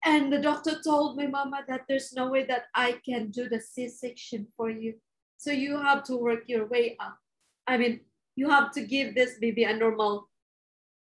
And 0.05 0.33
the 0.33 0.38
doctor 0.38 0.81
told 0.83 1.16
my 1.16 1.26
mama 1.26 1.64
that 1.69 1.83
there's 1.88 2.12
no 2.12 2.28
way 2.28 2.45
that 2.45 2.64
I 2.75 3.00
can 3.05 3.31
do 3.31 3.49
the 3.49 3.61
C-section 3.61 4.47
for 4.57 4.71
you. 4.71 4.95
So 5.37 5.50
you 5.50 5.78
have 5.78 6.05
to 6.05 6.16
work 6.16 6.45
your 6.47 6.66
way 6.66 6.97
up. 7.00 7.19
I 7.66 7.76
mean, 7.76 8.00
you 8.37 8.50
have 8.50 8.73
to 8.73 8.85
give 8.85 9.14
this 9.14 9.38
baby 9.40 9.64
a 9.64 9.76
normal, 9.76 10.28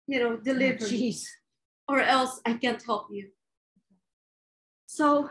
you 0.08 0.20
know, 0.20 0.34
oh, 0.34 0.38
delivery 0.38 0.88
Jeez. 0.88 1.24
or 1.88 2.02
else 2.02 2.40
I 2.46 2.54
can't 2.54 2.82
help 2.84 3.08
you. 3.12 3.30
So, 4.86 5.30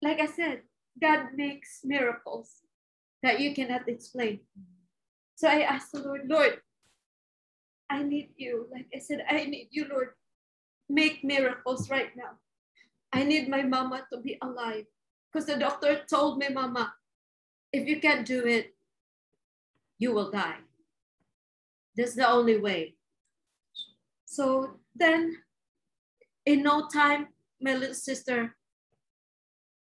like 0.00 0.20
I 0.20 0.26
said, 0.26 0.62
God 1.00 1.34
makes 1.34 1.80
miracles 1.84 2.65
that 3.22 3.40
you 3.40 3.54
cannot 3.54 3.88
explain. 3.88 4.40
So 5.36 5.48
I 5.48 5.60
asked 5.60 5.92
the 5.92 6.00
Lord, 6.00 6.22
Lord, 6.26 6.60
I 7.90 8.02
need 8.02 8.30
you. 8.36 8.66
Like 8.72 8.86
I 8.94 8.98
said, 8.98 9.24
I 9.28 9.44
need 9.44 9.68
you, 9.70 9.86
Lord. 9.88 10.10
Make 10.88 11.24
miracles 11.24 11.90
right 11.90 12.10
now. 12.16 12.38
I 13.12 13.24
need 13.24 13.48
my 13.48 13.62
mama 13.62 14.06
to 14.12 14.20
be 14.20 14.38
alive. 14.42 14.84
Because 15.32 15.46
the 15.46 15.56
doctor 15.56 16.00
told 16.08 16.38
me, 16.38 16.48
mama, 16.48 16.92
if 17.72 17.86
you 17.86 18.00
can't 18.00 18.26
do 18.26 18.46
it, 18.46 18.74
you 19.98 20.12
will 20.12 20.30
die. 20.30 20.58
That's 21.96 22.14
the 22.14 22.28
only 22.28 22.58
way. 22.58 22.94
So 24.24 24.80
then, 24.94 25.36
in 26.44 26.62
no 26.62 26.88
time, 26.88 27.28
my 27.60 27.74
little 27.74 27.94
sister, 27.94 28.56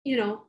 you 0.04 0.16
know, 0.16 0.44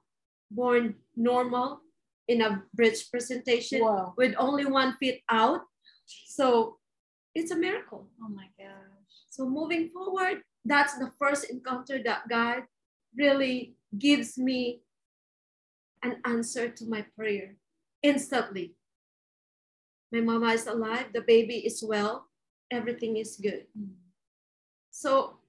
born 0.51 0.95
normal 1.15 1.81
in 2.27 2.41
a 2.41 2.63
breech 2.73 3.09
presentation 3.11 3.81
Whoa. 3.81 4.13
with 4.17 4.33
only 4.37 4.65
one 4.65 4.95
feet 4.97 5.23
out. 5.29 5.61
So 6.27 6.77
it's 7.33 7.51
a 7.51 7.55
miracle. 7.55 8.07
Oh 8.21 8.29
my 8.29 8.47
gosh. 8.57 9.13
So 9.29 9.47
moving 9.47 9.89
forward, 9.89 10.41
that's 10.63 10.97
the 10.97 11.11
first 11.19 11.49
encounter 11.49 12.01
that 12.03 12.27
God 12.27 12.63
really 13.15 13.75
gives 13.97 14.37
me 14.37 14.81
an 16.03 16.17
answer 16.25 16.69
to 16.69 16.85
my 16.85 17.05
prayer 17.15 17.55
instantly. 18.01 18.75
My 20.11 20.21
mama 20.21 20.53
is 20.53 20.67
alive, 20.67 21.07
the 21.13 21.21
baby 21.21 21.65
is 21.65 21.83
well, 21.83 22.27
everything 22.71 23.17
is 23.17 23.37
good. 23.41 23.65
Mm. 23.77 23.97
So, 24.91 25.39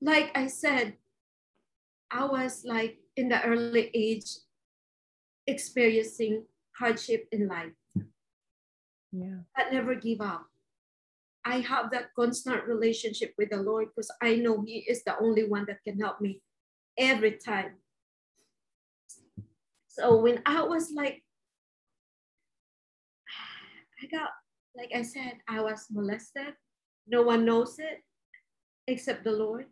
like 0.00 0.30
I 0.34 0.46
said, 0.46 0.94
I 2.10 2.24
was 2.24 2.64
like 2.64 2.98
in 3.16 3.28
the 3.28 3.42
early 3.42 3.90
age 3.92 4.45
experiencing 5.46 6.44
hardship 6.78 7.28
in 7.32 7.48
life, 7.48 7.72
Yeah. 9.12 9.40
but 9.56 9.72
never 9.72 9.94
give 9.94 10.20
up. 10.20 10.46
I 11.44 11.60
have 11.60 11.90
that 11.92 12.12
constant 12.14 12.64
relationship 12.66 13.34
with 13.38 13.50
the 13.50 13.62
Lord 13.62 13.88
because 13.94 14.10
I 14.20 14.36
know 14.36 14.62
He 14.62 14.78
is 14.88 15.04
the 15.04 15.16
only 15.18 15.44
one 15.48 15.64
that 15.66 15.82
can 15.84 15.98
help 16.00 16.20
me 16.20 16.42
every 16.98 17.38
time. 17.38 17.76
So 19.88 20.16
when 20.16 20.42
I 20.44 20.62
was 20.62 20.90
like, 20.92 21.22
I 24.02 24.06
got, 24.06 24.30
like 24.76 24.90
I 24.94 25.02
said, 25.02 25.38
I 25.48 25.60
was 25.62 25.86
molested. 25.90 26.54
No 27.06 27.22
one 27.22 27.44
knows 27.44 27.78
it 27.78 28.02
except 28.88 29.24
the 29.24 29.32
Lord. 29.32 29.66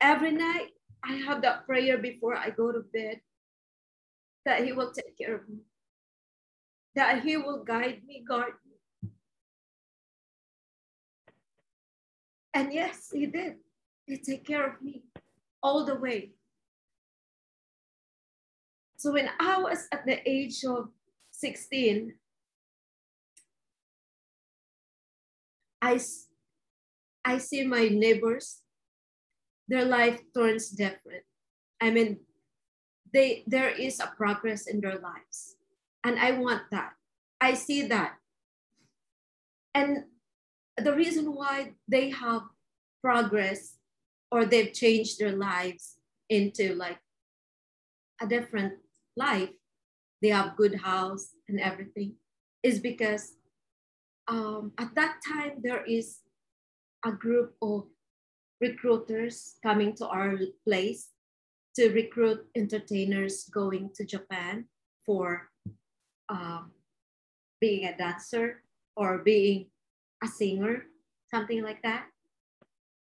Every 0.00 0.32
night, 0.32 0.70
I 1.04 1.14
have 1.14 1.40
that 1.42 1.66
prayer 1.66 1.98
before 1.98 2.36
I 2.36 2.50
go 2.50 2.72
to 2.72 2.80
bed 2.92 3.20
that 4.44 4.64
He 4.64 4.72
will 4.72 4.92
take 4.92 5.16
care 5.16 5.36
of 5.36 5.48
me, 5.48 5.58
that 6.94 7.22
He 7.22 7.36
will 7.36 7.64
guide 7.64 8.02
me, 8.06 8.24
guard 8.26 8.54
me. 8.66 9.10
And 12.52 12.72
yes, 12.72 13.10
He 13.12 13.26
did. 13.26 13.56
He 14.06 14.18
take 14.18 14.46
care 14.46 14.66
of 14.66 14.82
me 14.82 15.02
all 15.62 15.84
the 15.84 15.96
way. 15.96 16.32
So 18.96 19.12
when 19.12 19.28
I 19.40 19.58
was 19.58 19.86
at 19.92 20.06
the 20.06 20.26
age 20.28 20.64
of 20.64 20.88
16, 21.32 22.14
I, 25.82 26.00
I 27.24 27.38
see 27.38 27.66
my 27.66 27.88
neighbors, 27.88 28.62
their 29.68 29.84
life 29.84 30.20
turns 30.34 30.70
different. 30.70 31.24
I 31.80 31.90
mean, 31.90 32.20
they 33.14 33.44
there 33.46 33.70
is 33.70 34.00
a 34.00 34.12
progress 34.16 34.66
in 34.66 34.80
their 34.80 34.98
lives. 34.98 35.54
And 36.02 36.18
I 36.18 36.32
want 36.32 36.62
that. 36.70 36.92
I 37.40 37.54
see 37.54 37.86
that. 37.86 38.16
And 39.74 40.04
the 40.76 40.92
reason 40.92 41.34
why 41.34 41.74
they 41.88 42.10
have 42.10 42.42
progress 43.00 43.78
or 44.30 44.44
they've 44.44 44.72
changed 44.72 45.18
their 45.18 45.32
lives 45.32 45.96
into 46.28 46.74
like 46.74 46.98
a 48.20 48.26
different 48.26 48.74
life, 49.16 49.50
they 50.20 50.28
have 50.28 50.56
good 50.56 50.74
house 50.74 51.30
and 51.48 51.60
everything, 51.60 52.16
is 52.62 52.80
because 52.80 53.34
um, 54.26 54.72
at 54.78 54.94
that 54.94 55.20
time 55.26 55.62
there 55.62 55.84
is 55.84 56.18
a 57.04 57.12
group 57.12 57.54
of 57.62 57.86
recruiters 58.60 59.54
coming 59.62 59.94
to 59.96 60.06
our 60.08 60.38
place 60.66 61.13
to 61.76 61.90
recruit 61.92 62.46
entertainers 62.54 63.44
going 63.52 63.90
to 63.96 64.04
Japan 64.04 64.66
for 65.04 65.50
um, 66.28 66.70
being 67.60 67.86
a 67.86 67.96
dancer 67.96 68.62
or 68.96 69.18
being 69.18 69.66
a 70.22 70.28
singer, 70.28 70.86
something 71.30 71.62
like 71.62 71.82
that. 71.82 72.06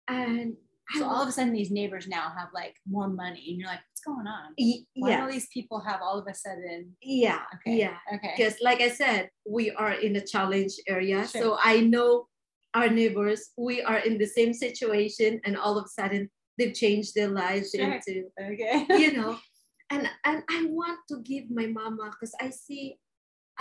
And 0.07 0.55
So 0.95 1.05
all 1.05 1.22
of 1.24 1.27
a 1.27 1.31
sudden, 1.31 1.53
these 1.53 1.72
neighbors 1.72 2.07
now 2.07 2.29
have 2.38 2.50
like 2.53 2.75
more 2.88 3.07
money, 3.07 3.43
and 3.50 3.57
you're 3.60 3.67
like, 3.69 3.81
what's 3.89 4.01
going 4.05 4.27
on? 4.27 4.53
Why 4.95 5.15
do 5.15 5.22
all 5.24 5.31
these 5.31 5.48
people 5.53 5.79
have 5.81 6.00
all 6.01 6.19
of 6.19 6.27
a 6.27 6.34
sudden? 6.34 6.95
yeah, 7.01 7.41
Okay. 7.55 7.77
yeah. 7.77 7.98
Okay. 8.13 8.34
because 8.38 8.55
like 8.62 8.81
i 8.81 8.89
said 8.89 9.29
we 9.50 9.72
are 9.72 9.93
in 9.93 10.15
a 10.15 10.25
challenge 10.25 10.74
area 10.88 11.27
Sure. 11.27 11.41
so 11.41 11.57
i 11.63 11.79
know 11.81 12.27
our 12.75 12.89
neighbors 12.89 13.50
we 13.57 13.81
are 13.81 13.98
in 14.00 14.17
the 14.19 14.27
same 14.27 14.53
situation 14.53 15.41
and 15.45 15.57
all 15.57 15.77
of 15.79 15.86
a 15.86 15.93
sudden 16.00 16.29
they've 16.58 16.74
changed 16.74 17.14
their 17.16 17.30
lives 17.30 17.72
Sure. 17.76 17.92
into 17.94 18.30
Okay. 18.40 18.86
you 18.90 19.14
know. 19.14 19.38
And 19.92 20.10
and 20.26 20.42
i 20.50 20.66
want 20.66 21.00
to 21.10 21.22
give 21.22 21.46
my 21.52 21.68
mama 21.68 22.10
because 22.10 22.34
i 22.42 22.50
see 22.50 22.98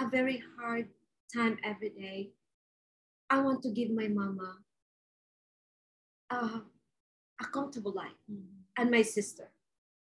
a 0.00 0.08
very 0.08 0.42
hard 0.58 0.88
time 1.36 1.58
every 1.62 1.90
day. 1.90 2.32
I 3.28 3.40
want 3.42 3.62
to 3.64 3.70
give 3.70 3.90
my 3.90 4.08
mama 4.08 4.58
uh, 6.30 6.60
a 7.40 7.44
comfortable 7.52 7.92
life 7.92 8.16
and 8.78 8.90
my 8.90 9.02
sister. 9.02 9.50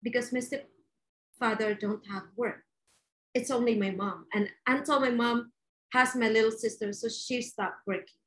Because 0.01 0.31
my 0.33 0.39
stepfather 0.39 1.75
don't 1.75 2.05
have 2.07 2.23
work. 2.35 2.63
It's 3.33 3.51
only 3.51 3.75
my 3.75 3.91
mom. 3.91 4.25
And 4.33 4.49
until 4.65 4.99
my 4.99 5.11
mom 5.11 5.51
has 5.93 6.15
my 6.15 6.29
little 6.29 6.51
sister 6.51 6.93
so 6.93 7.07
she 7.09 7.41
stopped 7.41 7.81
working. 7.85 8.19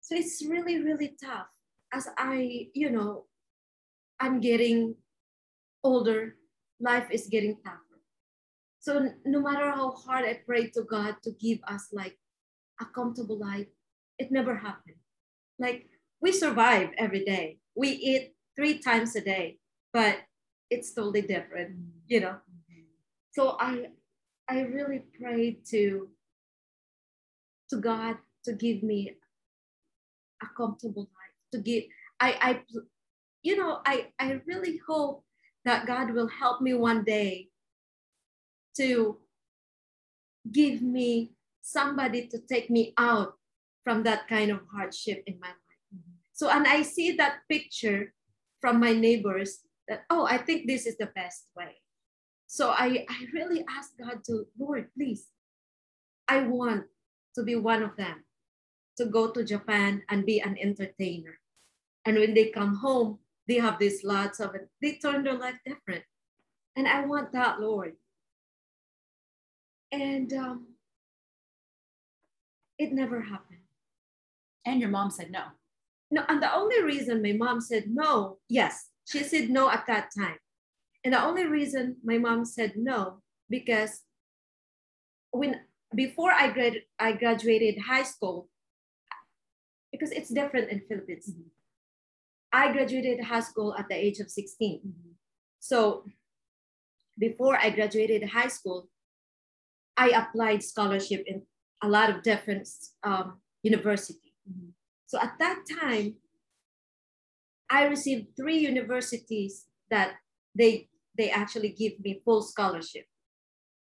So 0.00 0.14
it's 0.16 0.44
really 0.44 0.80
really 0.82 1.16
tough 1.22 1.48
as 1.94 2.08
i 2.18 2.68
you 2.74 2.90
know 2.90 3.24
i'm 4.20 4.40
getting 4.40 4.94
older 5.82 6.36
life 6.80 7.08
is 7.10 7.28
getting 7.28 7.56
tougher 7.64 7.94
So 8.84 9.08
no 9.24 9.40
matter 9.40 9.70
how 9.72 9.92
hard 9.92 10.26
I 10.28 10.40
pray 10.44 10.68
to 10.76 10.82
God 10.82 11.16
to 11.24 11.32
give 11.32 11.58
us 11.66 11.88
like 11.90 12.18
a 12.80 12.84
comfortable 12.84 13.38
life, 13.40 13.68
it 14.18 14.30
never 14.30 14.56
happened. 14.56 15.00
Like 15.58 15.88
we 16.20 16.32
survive 16.32 16.90
every 16.98 17.24
day. 17.24 17.60
We 17.74 17.88
eat 17.88 18.34
three 18.54 18.78
times 18.80 19.16
a 19.16 19.22
day, 19.22 19.56
but 19.90 20.18
it's 20.68 20.92
totally 20.92 21.22
different, 21.22 21.80
mm-hmm. 21.80 22.04
you 22.08 22.20
know. 22.20 22.36
Mm-hmm. 22.44 22.84
So 23.32 23.56
I 23.58 23.88
I 24.52 24.68
really 24.68 25.00
prayed 25.16 25.64
to 25.72 26.10
to 27.70 27.76
God 27.80 28.18
to 28.44 28.52
give 28.52 28.82
me 28.82 29.16
a 30.42 30.46
comfortable 30.54 31.08
life, 31.08 31.23
to 31.54 31.58
give 31.62 31.84
I 32.18 32.30
I 32.48 32.50
you 33.42 33.56
know, 33.56 33.80
I 33.86 34.10
I 34.18 34.40
really 34.46 34.80
hope 34.86 35.22
that 35.64 35.86
God 35.86 36.10
will 36.10 36.28
help 36.28 36.60
me 36.60 36.74
one 36.74 37.04
day 37.04 37.48
to 38.76 39.18
give 40.50 40.82
me 40.82 41.32
somebody 41.62 42.26
to 42.28 42.38
take 42.38 42.68
me 42.68 42.92
out 42.98 43.34
from 43.82 44.02
that 44.02 44.28
kind 44.28 44.50
of 44.50 44.60
hardship 44.72 45.22
in 45.26 45.38
my 45.40 45.48
life. 45.48 45.82
Mm-hmm. 45.94 46.16
So, 46.32 46.50
and 46.50 46.66
I 46.66 46.82
see 46.82 47.12
that 47.16 47.40
picture 47.48 48.12
from 48.60 48.80
my 48.80 48.92
neighbors 48.92 49.60
that, 49.88 50.04
oh, 50.10 50.26
I 50.26 50.38
think 50.38 50.66
this 50.66 50.86
is 50.86 50.96
the 50.96 51.10
best 51.14 51.46
way. 51.56 51.76
So 52.46 52.70
I, 52.70 53.06
I 53.08 53.26
really 53.32 53.64
ask 53.68 53.90
God 53.98 54.24
to, 54.26 54.46
Lord, 54.58 54.88
please, 54.96 55.26
I 56.28 56.40
want 56.40 56.84
to 57.36 57.42
be 57.42 57.56
one 57.56 57.82
of 57.82 57.96
them, 57.96 58.24
to 58.98 59.06
go 59.06 59.30
to 59.30 59.44
Japan 59.44 60.02
and 60.08 60.26
be 60.26 60.40
an 60.40 60.56
entertainer. 60.60 61.38
And 62.04 62.18
when 62.18 62.34
they 62.34 62.50
come 62.50 62.76
home, 62.76 63.18
they 63.48 63.56
have 63.56 63.78
these 63.78 64.04
lots 64.04 64.40
of 64.40 64.54
it. 64.54 64.68
They 64.80 64.94
turn 64.96 65.24
their 65.24 65.38
life 65.38 65.56
different. 65.64 66.04
And 66.76 66.88
I 66.88 67.04
want 67.06 67.32
that, 67.32 67.60
Lord. 67.60 67.94
And 69.92 70.32
um, 70.32 70.66
it 72.78 72.92
never 72.92 73.20
happened. 73.20 73.60
And 74.66 74.80
your 74.80 74.90
mom 74.90 75.10
said 75.10 75.30
no. 75.30 75.44
No, 76.10 76.24
and 76.28 76.42
the 76.42 76.52
only 76.52 76.82
reason 76.82 77.22
my 77.22 77.32
mom 77.32 77.60
said 77.60 77.84
no, 77.88 78.38
yes, 78.48 78.88
she 79.04 79.22
said 79.22 79.50
no 79.50 79.70
at 79.70 79.84
that 79.86 80.10
time. 80.16 80.36
And 81.04 81.12
the 81.12 81.22
only 81.22 81.44
reason 81.44 81.96
my 82.04 82.18
mom 82.18 82.44
said 82.44 82.74
no, 82.76 83.22
because 83.50 84.02
when 85.32 85.60
before 85.94 86.32
I 86.32 86.50
grad 86.50 86.82
I 86.98 87.12
graduated 87.12 87.82
high 87.82 88.04
school, 88.04 88.48
because 89.92 90.10
it's 90.12 90.30
different 90.30 90.70
in 90.70 90.82
Philippines. 90.88 91.30
Mm-hmm. 91.30 91.53
I 92.54 92.72
graduated 92.72 93.24
high 93.24 93.40
school 93.40 93.74
at 93.76 93.88
the 93.88 93.96
age 93.96 94.20
of 94.20 94.30
16. 94.30 94.78
Mm-hmm. 94.78 95.10
So 95.58 96.04
before 97.18 97.58
I 97.58 97.70
graduated 97.70 98.28
high 98.28 98.46
school, 98.46 98.88
I 99.96 100.10
applied 100.10 100.62
scholarship 100.62 101.24
in 101.26 101.42
a 101.82 101.88
lot 101.88 102.10
of 102.10 102.22
different 102.22 102.68
um, 103.02 103.40
university. 103.64 104.34
Mm-hmm. 104.48 104.68
So 105.06 105.18
at 105.18 105.34
that 105.40 105.64
time, 105.80 106.14
I 107.68 107.86
received 107.86 108.36
three 108.36 108.58
universities 108.58 109.66
that 109.90 110.12
they 110.54 110.88
they 111.18 111.30
actually 111.30 111.70
give 111.70 111.98
me 112.00 112.20
full 112.24 112.42
scholarship. 112.42 113.06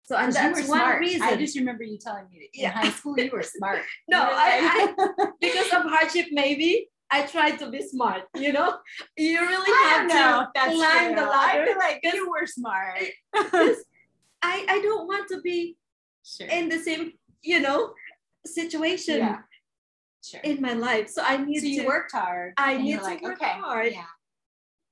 So 0.04 0.16
and 0.16 0.32
that's 0.32 0.66
one 0.68 0.78
smart. 0.78 1.00
reason. 1.00 1.22
I 1.22 1.36
just 1.36 1.58
remember 1.58 1.84
you 1.84 1.98
telling 1.98 2.26
me 2.30 2.38
that 2.40 2.58
in 2.58 2.62
yeah. 2.64 2.70
high 2.70 2.90
school 2.90 3.18
you 3.18 3.30
were 3.30 3.42
smart. 3.42 3.82
no, 4.08 4.20
I, 4.20 4.94
I, 4.98 5.26
because 5.40 5.72
of 5.72 5.82
hardship 5.90 6.26
maybe 6.30 6.88
I 7.12 7.26
tried 7.26 7.58
to 7.58 7.70
be 7.70 7.82
smart. 7.82 8.22
You 8.34 8.52
know, 8.52 8.78
you 9.16 9.40
really 9.40 9.88
have 9.88 10.08
to 10.08 10.50
climb 10.54 11.14
the 11.14 11.22
ladder. 11.22 11.62
I 11.62 11.66
feel 11.66 11.78
like 11.78 12.00
you 12.14 12.30
were 12.30 12.46
smart. 12.46 13.04
I 14.42 14.66
I 14.68 14.80
don't 14.82 15.06
want 15.06 15.28
to 15.28 15.40
be 15.40 15.76
sure. 16.24 16.48
in 16.48 16.68
the 16.68 16.78
same 16.78 17.12
you 17.42 17.60
know 17.60 17.92
situation 18.46 19.18
yeah. 19.18 19.38
sure. 20.24 20.40
in 20.40 20.60
my 20.60 20.72
life. 20.72 21.08
So 21.10 21.22
I 21.22 21.36
need 21.36 21.60
so 21.60 21.66
you 21.66 21.82
to 21.82 21.86
worked 21.86 22.12
hard. 22.12 22.54
I 22.56 22.78
need 22.78 22.98
to 22.98 23.02
like, 23.02 23.22
work 23.22 23.42
okay. 23.42 23.60
hard 23.60 23.92
yeah. 23.92 24.12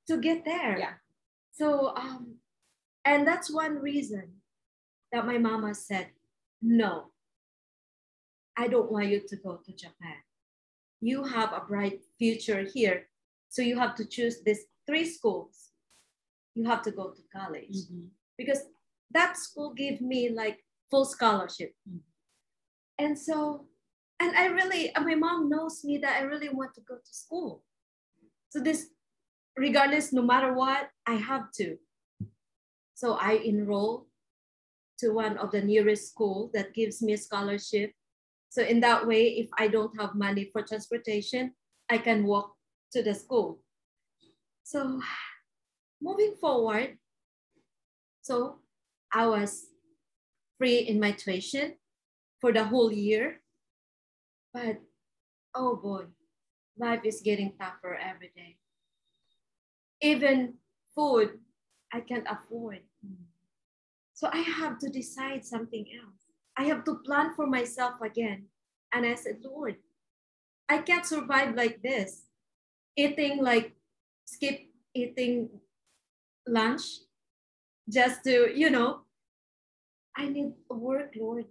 to 0.09 0.19
get 0.19 0.45
there. 0.45 0.79
Yeah. 0.79 0.95
So 1.53 1.97
um, 1.97 2.37
and 3.05 3.27
that's 3.27 3.51
one 3.51 3.77
reason 3.77 4.41
that 5.13 5.27
my 5.27 5.39
mama 5.39 5.75
said, 5.75 6.09
no, 6.63 7.11
I 8.57 8.69
don't 8.69 8.93
want 8.93 9.09
you 9.09 9.21
to 9.27 9.37
go 9.37 9.61
to 9.65 9.73
Japan. 9.73 10.21
You 11.01 11.25
have 11.25 11.53
a 11.53 11.63
bright 11.67 12.01
future 12.19 12.63
here. 12.63 13.07
So 13.49 13.63
you 13.63 13.79
have 13.79 13.95
to 13.97 14.05
choose 14.05 14.43
these 14.45 14.65
three 14.87 15.05
schools. 15.05 15.71
You 16.55 16.65
have 16.65 16.83
to 16.83 16.91
go 16.91 17.11
to 17.11 17.23
college 17.35 17.77
mm-hmm. 17.91 18.07
because 18.37 18.61
that 19.13 19.37
school 19.37 19.73
gave 19.75 20.01
me 20.01 20.31
like 20.31 20.65
full 20.91 21.05
scholarship. 21.05 21.75
Mm-hmm. 21.89 23.05
And 23.05 23.19
so, 23.19 23.67
and 24.21 24.37
I 24.37 24.47
really, 24.47 24.93
my 25.01 25.15
mom 25.15 25.49
knows 25.49 25.83
me 25.85 25.99
that 25.99 26.21
I 26.21 26.25
really 26.25 26.51
want 26.51 26.75
to 26.75 26.83
go 26.83 26.97
to 26.97 27.15
school. 27.15 27.65
So 28.51 28.61
this, 28.61 28.89
regardless, 29.57 30.13
no 30.13 30.23
matter 30.23 30.53
what, 30.53 30.91
I 31.07 31.15
have 31.15 31.51
to. 31.53 31.79
So 32.95 33.15
I 33.15 33.41
enroll 33.45 34.07
to 34.99 35.11
one 35.11 35.39
of 35.39 35.51
the 35.51 35.63
nearest 35.63 36.11
school 36.11 36.51
that 36.53 36.75
gives 36.75 37.01
me 37.01 37.15
a 37.15 37.19
scholarship. 37.19 37.93
So 38.51 38.63
in 38.63 38.81
that 38.81 39.07
way, 39.07 39.39
if 39.39 39.49
I 39.57 39.69
don't 39.69 39.99
have 39.99 40.17
money 40.17 40.51
for 40.53 40.63
transportation, 40.63 41.55
I 41.89 41.99
can 41.99 42.27
walk 42.27 42.57
to 42.93 43.03
the 43.03 43.15
school. 43.15 43.61
So 44.65 45.01
moving 46.03 46.35
forward, 46.41 46.99
so 48.23 48.59
I 49.13 49.27
was 49.29 49.67
free 50.59 50.79
in 50.79 50.99
my 50.99 51.13
tuition 51.13 51.75
for 52.41 52.53
the 52.53 52.65
whole 52.65 52.93
year. 52.93 53.41
But 54.53 54.83
oh 55.55 55.77
boy, 55.77 56.07
life 56.77 57.05
is 57.05 57.23
getting 57.23 57.55
tougher 57.57 57.95
every 57.95 58.33
day. 58.35 58.59
Even 60.03 60.55
food, 60.95 61.39
I 61.93 62.01
can't 62.01 62.27
afford. 62.29 62.81
So 64.15 64.29
I 64.33 64.39
have 64.39 64.79
to 64.81 64.91
decide 64.91 65.45
something 65.45 65.87
else. 65.95 66.30
I 66.57 66.65
have 66.65 66.85
to 66.85 66.97
plan 67.07 67.35
for 67.35 67.47
myself 67.47 68.01
again. 68.03 68.47
And 68.93 69.07
I 69.07 69.15
said, 69.15 69.39
Lord, 69.43 69.77
I 70.69 70.79
can't 70.79 71.07
survive 71.07 71.55
like 71.55 71.81
this. 71.83 72.25
Eating 72.97 73.43
like 73.43 73.75
skip 74.25 74.61
eating 74.95 75.49
lunch 76.47 76.83
just 77.89 78.23
to, 78.25 78.51
you 78.55 78.71
know, 78.71 79.03
I 80.17 80.29
need 80.29 80.53
work, 80.69 81.15
Lord. 81.17 81.47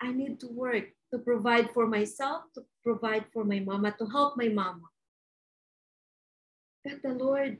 I 0.00 0.12
need 0.12 0.40
to 0.40 0.48
work 0.48 0.84
to 1.12 1.18
provide 1.18 1.70
for 1.72 1.86
myself, 1.86 2.44
to 2.54 2.62
provide 2.84 3.26
for 3.32 3.44
my 3.44 3.60
mama, 3.60 3.94
to 3.98 4.06
help 4.06 4.36
my 4.36 4.48
mama. 4.48 4.86
But 6.84 7.02
the 7.02 7.14
Lord, 7.14 7.58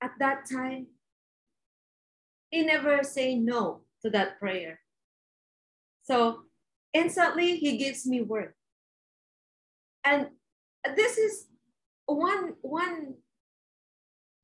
at 0.00 0.12
that 0.18 0.48
time, 0.50 0.86
He 2.50 2.62
never 2.62 3.02
say 3.02 3.34
no 3.34 3.82
to 4.02 4.10
that 4.10 4.38
prayer. 4.38 4.80
So 6.08 6.44
instantly 6.94 7.56
He 7.56 7.76
gives 7.76 8.06
me 8.06 8.22
work. 8.22 8.54
And 10.04 10.28
this 10.96 11.18
is 11.18 11.46
one, 12.06 12.54
one 12.62 13.14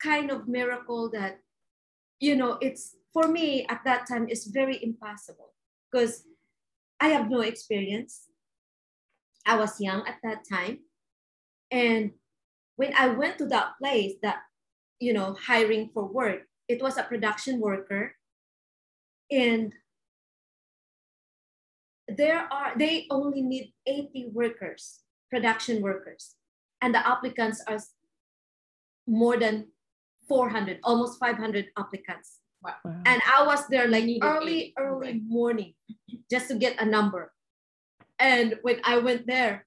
kind 0.02 0.30
of 0.30 0.46
miracle 0.46 1.10
that, 1.12 1.38
you 2.20 2.36
know, 2.36 2.58
it's 2.60 2.96
for 3.14 3.28
me 3.28 3.64
at 3.70 3.80
that 3.86 4.06
time 4.06 4.28
is 4.28 4.44
very 4.44 4.82
impossible 4.82 5.54
because 5.90 6.24
I 7.00 7.08
have 7.08 7.30
no 7.30 7.40
experience. 7.40 8.28
I 9.46 9.56
was 9.56 9.80
young 9.80 10.06
at 10.06 10.18
that 10.22 10.44
time. 10.50 10.80
And 11.70 12.12
when 12.76 12.92
I 12.94 13.08
went 13.08 13.38
to 13.38 13.46
that 13.46 13.72
place 13.80 14.14
that, 14.22 14.42
you 15.00 15.14
know, 15.14 15.36
hiring 15.40 15.90
for 15.94 16.04
work, 16.04 16.42
it 16.68 16.82
was 16.82 16.98
a 16.98 17.04
production 17.04 17.60
worker. 17.60 18.14
And 19.30 19.72
there 22.16 22.48
are, 22.52 22.72
they 22.76 23.06
only 23.10 23.42
need 23.42 23.72
80 23.86 24.30
workers, 24.32 25.00
production 25.30 25.82
workers. 25.82 26.34
And 26.80 26.94
the 26.94 27.06
applicants 27.06 27.62
are 27.66 27.78
more 29.06 29.36
than 29.36 29.68
400, 30.28 30.80
almost 30.84 31.18
500 31.18 31.66
applicants. 31.78 32.38
Wow. 32.62 32.74
And 33.04 33.20
I 33.26 33.44
was 33.46 33.66
there 33.68 33.88
like 33.88 34.04
early, 34.22 34.72
early 34.78 35.20
morning 35.26 35.74
just 36.30 36.48
to 36.48 36.54
get 36.54 36.80
a 36.80 36.84
number. 36.84 37.32
And 38.18 38.58
when 38.62 38.80
I 38.84 38.98
went 38.98 39.26
there, 39.26 39.66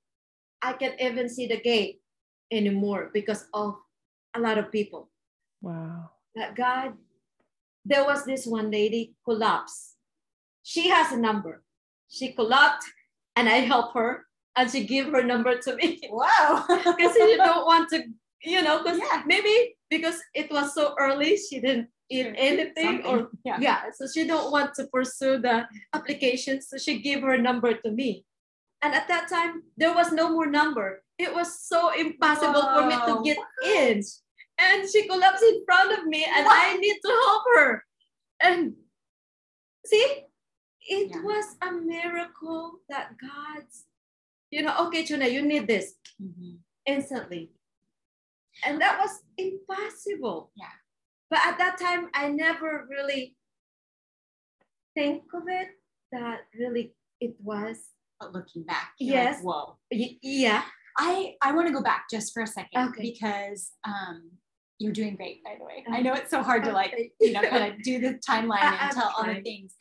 I 0.62 0.74
can't 0.74 1.00
even 1.00 1.30
see 1.30 1.48
the 1.48 1.62
gate 1.62 2.02
anymore 2.52 3.12
because 3.14 3.46
of 3.54 3.76
a 4.34 4.40
lot 4.40 4.58
of 4.58 4.72
people. 4.72 5.10
Wow. 5.62 6.10
That 6.36 6.56
God, 6.56 6.94
there 7.86 8.04
was 8.04 8.26
this 8.26 8.46
one 8.46 8.72
lady 8.72 9.16
collapsed. 9.26 9.96
She 10.64 10.90
has 10.90 11.12
a 11.12 11.18
number. 11.18 11.64
She 12.10 12.34
collapsed 12.34 12.88
and 13.36 13.48
I 13.50 13.58
help 13.58 13.94
her 13.94 14.26
and 14.56 14.70
she 14.70 14.86
give 14.86 15.08
her 15.08 15.24
number 15.24 15.58
to 15.58 15.76
me. 15.76 16.02
Wow. 16.12 16.66
Because 16.70 17.16
she 17.16 17.38
don't 17.38 17.66
want 17.66 17.90
to, 17.90 18.04
you 18.44 18.62
know, 18.62 18.84
because 18.84 19.00
yeah. 19.00 19.24
maybe 19.26 19.76
because 19.90 20.20
it 20.34 20.52
was 20.52 20.74
so 20.74 20.96
early, 21.00 21.38
she 21.38 21.60
didn't 21.60 21.90
eat 22.10 22.34
anything 22.38 23.04
or 23.06 23.30
yeah. 23.46 23.58
yeah 23.60 23.82
so 23.94 24.08
she 24.08 24.26
don't 24.26 24.52
want 24.52 24.74
to 24.74 24.88
pursue 24.88 25.40
the 25.40 25.66
application 25.94 26.62
so 26.62 26.78
she 26.78 27.02
gave 27.02 27.22
her 27.22 27.38
number 27.38 27.74
to 27.74 27.92
me 27.92 28.24
and 28.82 28.94
at 28.94 29.08
that 29.08 29.28
time 29.30 29.64
there 29.76 29.94
was 29.94 30.12
no 30.12 30.30
more 30.30 30.46
number 30.48 31.04
it 31.18 31.34
was 31.34 31.60
so 31.60 31.92
impossible 31.94 32.62
for 32.62 32.86
me 32.86 32.96
to 32.96 33.22
get 33.24 33.38
in 33.66 34.02
and 34.60 34.90
she 34.90 35.08
collapsed 35.08 35.44
in 35.44 35.64
front 35.66 36.00
of 36.00 36.06
me 36.06 36.26
and 36.26 36.46
What? 36.46 36.56
i 36.56 36.78
need 36.78 36.98
to 37.04 37.12
help 37.26 37.44
her 37.56 37.84
and 38.42 38.74
see 39.86 40.24
it 40.88 41.10
Yeah. 41.12 41.22
was 41.22 41.46
a 41.62 41.72
miracle 41.72 42.80
that 42.90 43.16
god's 43.18 43.86
you 44.52 44.62
know 44.64 44.76
okay 44.88 45.04
Chona 45.06 45.28
you 45.28 45.42
need 45.42 45.68
this 45.68 45.96
Mhm. 46.22 46.60
instantly. 46.86 47.52
And 48.66 48.82
that 48.82 48.98
was 48.98 49.14
impossible. 49.38 50.52
Yeah. 50.56 50.72
But 51.30 51.40
at 51.46 51.58
that 51.60 51.78
time, 51.78 52.10
I 52.14 52.30
never 52.30 52.88
really 52.90 53.38
think 54.96 55.24
of 55.34 55.44
it 55.48 55.70
that 56.12 56.40
really 56.58 56.94
it 57.20 57.36
was. 57.40 57.78
But 58.20 58.34
looking 58.34 58.64
back, 58.64 58.94
you're 59.00 59.16
like, 59.16 59.26
Yes. 59.26 59.44
whoa. 59.44 59.78
Y- 59.92 60.18
yeah. 60.24 60.64
I 60.98 61.36
I 61.44 61.52
want 61.52 61.68
to 61.68 61.74
go 61.74 61.84
back 61.84 62.06
just 62.10 62.34
for 62.34 62.42
a 62.42 62.48
second 62.48 62.90
Okay. 62.90 63.04
because 63.12 63.74
um 63.84 64.32
you're 64.80 64.94
doing 64.94 65.16
great 65.16 65.44
by 65.44 65.56
the 65.60 65.64
way. 65.64 65.84
I 65.88 66.02
know 66.02 66.14
it's 66.14 66.32
so 66.32 66.42
hard 66.42 66.64
to 66.64 66.72
like 66.72 66.94
you 67.20 67.32
know 67.34 67.42
kind 67.42 67.74
of 67.74 67.82
do 67.90 68.00
the 68.00 68.14
timeline 68.28 68.64
and 68.64 68.92
tell 68.92 69.12
all 69.16 69.26
the 69.26 69.42
things. 69.42 69.76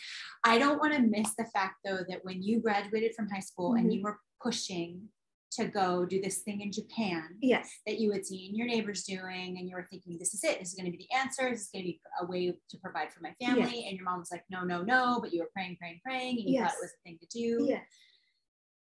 I 0.47 0.59
don't 0.59 0.79
want 0.79 0.95
to 0.95 1.01
miss 1.03 1.35
the 1.35 1.45
fact 1.47 1.77
though 1.85 2.01
that 2.09 2.25
when 2.25 2.43
you 2.43 2.61
graduated 2.61 3.15
from 3.15 3.29
high 3.29 3.41
school 3.41 3.75
and 3.75 3.91
Mhm. 3.91 3.95
you 3.95 4.03
were 4.03 4.21
pushing 4.41 5.09
to 5.53 5.67
go 5.67 6.05
do 6.05 6.21
this 6.21 6.43
thing 6.43 6.61
in 6.61 6.71
Japan 6.71 7.39
Yes. 7.41 7.81
that 7.87 7.99
you 7.99 8.13
had 8.13 8.25
seen 8.27 8.55
your 8.55 8.67
neighbors 8.67 9.05
doing 9.05 9.59
and 9.59 9.69
you 9.69 9.75
were 9.75 9.87
thinking 9.91 10.19
this 10.19 10.35
is 10.35 10.45
it 10.45 10.59
this 10.61 10.69
is 10.69 10.75
going 10.75 10.91
to 10.91 10.97
be 10.97 11.05
the 11.09 11.17
answer 11.17 11.51
this 11.51 11.63
is 11.63 11.69
going 11.71 11.85
to 11.85 11.89
be 11.93 12.01
a 12.21 12.27
way 12.27 12.53
to 12.69 12.79
provide 12.79 13.13
for 13.13 13.21
my 13.23 13.33
family 13.41 13.87
and 13.87 13.97
your 13.97 14.05
mom 14.05 14.19
was 14.21 14.31
like 14.31 14.45
no 14.51 14.63
no 14.65 14.83
no 14.83 15.19
but 15.21 15.33
you 15.33 15.41
were 15.41 15.51
praying 15.53 15.77
praying 15.77 16.01
praying 16.05 16.39
and 16.41 16.49
you 16.51 16.61
thought 16.61 16.73
it 16.73 16.81
was 16.81 16.93
a 16.93 17.03
thing 17.05 17.19
to 17.19 17.27
do 17.29 17.67
Yes. 17.69 17.87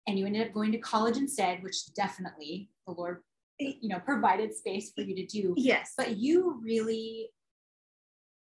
and 0.07 0.19
you 0.19 0.25
ended 0.25 0.47
up 0.47 0.53
going 0.53 0.71
to 0.71 0.77
college 0.79 1.17
instead, 1.17 1.61
which 1.63 1.93
definitely 1.93 2.69
the 2.85 2.93
Lord, 2.93 3.23
you 3.59 3.89
know, 3.89 3.99
provided 3.99 4.53
space 4.55 4.91
for 4.93 5.01
you 5.01 5.15
to 5.15 5.25
do. 5.25 5.53
Yes. 5.57 5.93
But 5.97 6.17
you 6.17 6.61
really, 6.63 7.29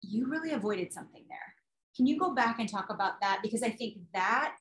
you 0.01 0.25
really 0.27 0.51
avoided 0.51 0.91
something 0.91 1.25
there. 1.29 1.52
Can 1.95 2.07
you 2.07 2.17
go 2.17 2.33
back 2.33 2.59
and 2.59 2.67
talk 2.69 2.89
about 2.89 3.21
that? 3.21 3.39
Because 3.43 3.63
I 3.63 3.69
think 3.69 3.97
that 4.13 4.55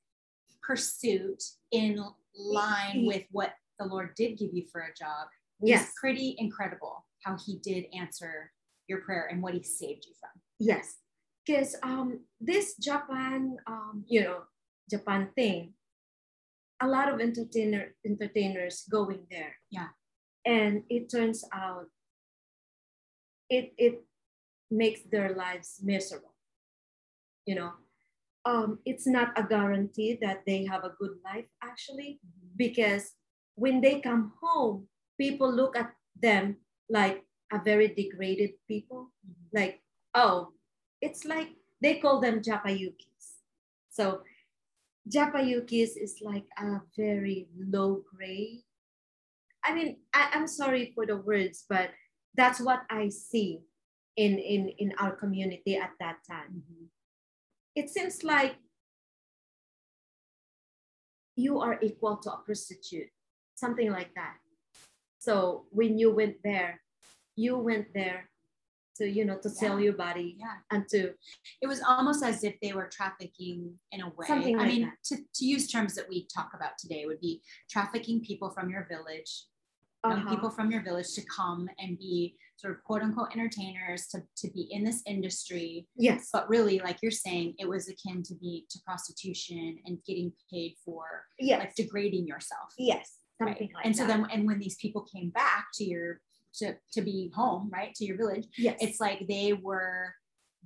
pursuit 0.63 1.43
in 1.71 1.99
line 2.37 3.05
with 3.07 3.25
what 3.31 3.55
the 3.79 3.87
Lord 3.87 4.15
did 4.15 4.39
give 4.39 4.51
you 4.53 4.65
for 4.71 4.81
a 4.83 4.95
job 4.95 5.29
Yes. 5.65 5.89
is 5.89 5.95
pretty 6.01 6.35
incredible 6.39 7.07
how 7.25 7.37
he 7.47 7.59
did 7.59 7.87
answer 7.97 8.51
your 8.89 9.01
prayer 9.03 9.29
and 9.31 9.43
what 9.43 9.55
he 9.55 9.63
saved 9.63 10.05
you 10.07 10.15
from. 10.21 10.31
Yes. 10.59 10.97
Because 11.47 11.77
um 11.83 12.21
this 12.41 12.77
Japan 12.77 13.57
um 13.67 14.05
you 14.09 14.23
know 14.23 14.43
Japan 14.91 15.31
thing, 15.37 15.75
a 16.81 16.87
lot 16.89 17.13
of 17.13 17.21
entertainer 17.21 17.95
entertainers 18.05 18.85
going 18.91 19.27
there. 19.31 19.55
Yeah. 19.71 19.89
And 20.45 20.83
it 20.91 21.09
turns 21.09 21.45
out 21.53 21.87
it 23.49 23.73
it 23.79 24.05
makes 24.71 25.01
their 25.11 25.35
lives 25.35 25.81
miserable. 25.83 26.32
You 27.47 27.57
know, 27.57 27.73
um, 28.45 28.79
it's 28.85 29.07
not 29.07 29.37
a 29.37 29.43
guarantee 29.43 30.19
that 30.23 30.43
they 30.47 30.65
have 30.65 30.85
a 30.85 30.95
good 30.99 31.19
life 31.25 31.47
actually, 31.63 32.21
mm-hmm. 32.25 32.49
because 32.57 33.13
when 33.55 33.81
they 33.81 34.01
come 34.01 34.33
home, 34.41 34.87
people 35.19 35.53
look 35.53 35.77
at 35.77 35.93
them 36.21 36.57
like 36.89 37.25
a 37.53 37.61
very 37.63 37.89
degraded 37.89 38.53
people. 38.69 39.11
Mm-hmm. 39.27 39.59
Like 39.59 39.83
oh 40.15 40.53
it's 41.01 41.25
like 41.25 41.49
they 41.83 41.99
call 41.99 42.21
them 42.21 42.41
japayukis. 42.41 43.43
So 43.91 44.23
japayukis 45.11 45.99
is 45.99 46.19
like 46.23 46.47
a 46.59 46.81
very 46.97 47.49
low 47.59 48.03
grade. 48.15 48.63
I 49.65 49.75
mean 49.75 49.99
I, 50.13 50.31
i'm 50.35 50.49
sorry 50.49 50.91
for 50.95 51.07
the 51.07 51.17
words 51.17 51.65
but 51.69 51.91
that's 52.35 52.61
what 52.61 52.83
i 52.91 53.09
see 53.09 53.61
in 54.17 54.39
in 54.39 54.69
in 54.79 54.93
our 54.99 55.15
community 55.15 55.77
at 55.77 55.91
that 56.01 56.19
time 56.29 56.51
mm-hmm. 56.51 56.85
It 57.75 57.89
seems 57.91 58.23
like 58.23 58.57
you 61.37 61.61
are 61.61 61.79
equal 61.83 62.17
to 62.19 62.33
a 62.33 62.39
prostitute 62.45 63.09
something 63.55 63.91
like 63.91 64.13
that 64.15 64.37
so 65.19 65.65
when 65.71 65.99
you 65.99 66.15
went 66.15 66.37
there 66.45 66.81
you 67.37 67.57
went 67.57 67.87
there 67.95 68.29
to 68.97 69.09
you 69.09 69.25
know 69.25 69.39
to 69.39 69.49
sell 69.49 69.81
your 69.81 69.95
body 69.95 70.37
Yeah. 70.39 70.57
and 70.71 70.87
to 70.89 71.15
It 71.63 71.67
was 71.67 71.81
almost 71.81 72.23
as 72.23 72.45
if 72.45 72.55
they 72.61 72.73
were 72.73 72.89
trafficking 72.93 73.79
in 73.91 74.03
a 74.03 74.09
way. 74.11 74.27
Something 74.27 74.57
I 74.57 74.59
like 74.65 74.69
mean, 74.69 74.83
that. 74.83 75.03
to, 75.05 75.17
to 75.17 75.45
use 75.47 75.71
terms 75.71 75.95
that 75.95 76.09
we 76.09 76.27
talk 76.27 76.51
about 76.55 76.77
today 76.79 77.07
would 77.07 77.21
be 77.21 77.41
trafficking 77.71 78.21
people 78.21 78.51
from 78.51 78.69
your 78.69 78.87
village, 78.91 79.47
uh-huh, 80.05 80.31
people 80.31 80.51
from 80.51 80.71
your 80.71 80.83
village 80.83 81.13
to 81.15 81.23
come 81.35 81.69
and 81.79 81.99
be 81.99 82.37
sort 82.57 82.75
of 82.75 82.83
quote 82.85 83.03
unquote 83.03 83.35
entertainers 83.35 84.07
to, 84.09 84.23
to 84.37 84.51
be 84.53 84.69
in 84.71 84.85
this 84.85 85.03
industry. 85.07 85.87
yes 85.97 86.29
But 86.33 86.49
really, 86.49 86.79
like 86.81 86.99
you're 87.03 87.11
saying, 87.11 87.55
it 87.59 87.69
was 87.69 87.89
akin 87.89 88.23
to 88.25 88.35
be 88.35 88.67
to 88.71 88.79
prostitution 88.85 89.79
and 89.87 89.99
getting 90.07 90.33
paid 90.53 90.75
for 90.85 91.05
yes 91.39 91.61
like 91.61 91.75
degrading 91.75 92.27
yourself. 92.27 92.73
yes 92.79 93.19
right? 93.41 93.49
something 93.51 93.71
like 93.75 93.87
and 93.87 93.97
so 93.97 94.07
that. 94.07 94.19
then 94.19 94.27
and 94.33 94.47
when 94.47 94.59
these 94.59 94.77
people 94.77 95.03
came 95.03 95.31
back 95.31 95.67
to 95.75 95.85
your 95.85 96.21
to, 96.55 96.75
to 96.93 97.01
be 97.01 97.33
home, 97.35 97.71
right, 97.73 97.95
to 97.95 98.05
your 98.05 98.17
village, 98.17 98.47
yes 98.59 98.77
it's 98.81 99.01
like 99.01 99.27
they 99.29 99.53
were 99.55 100.15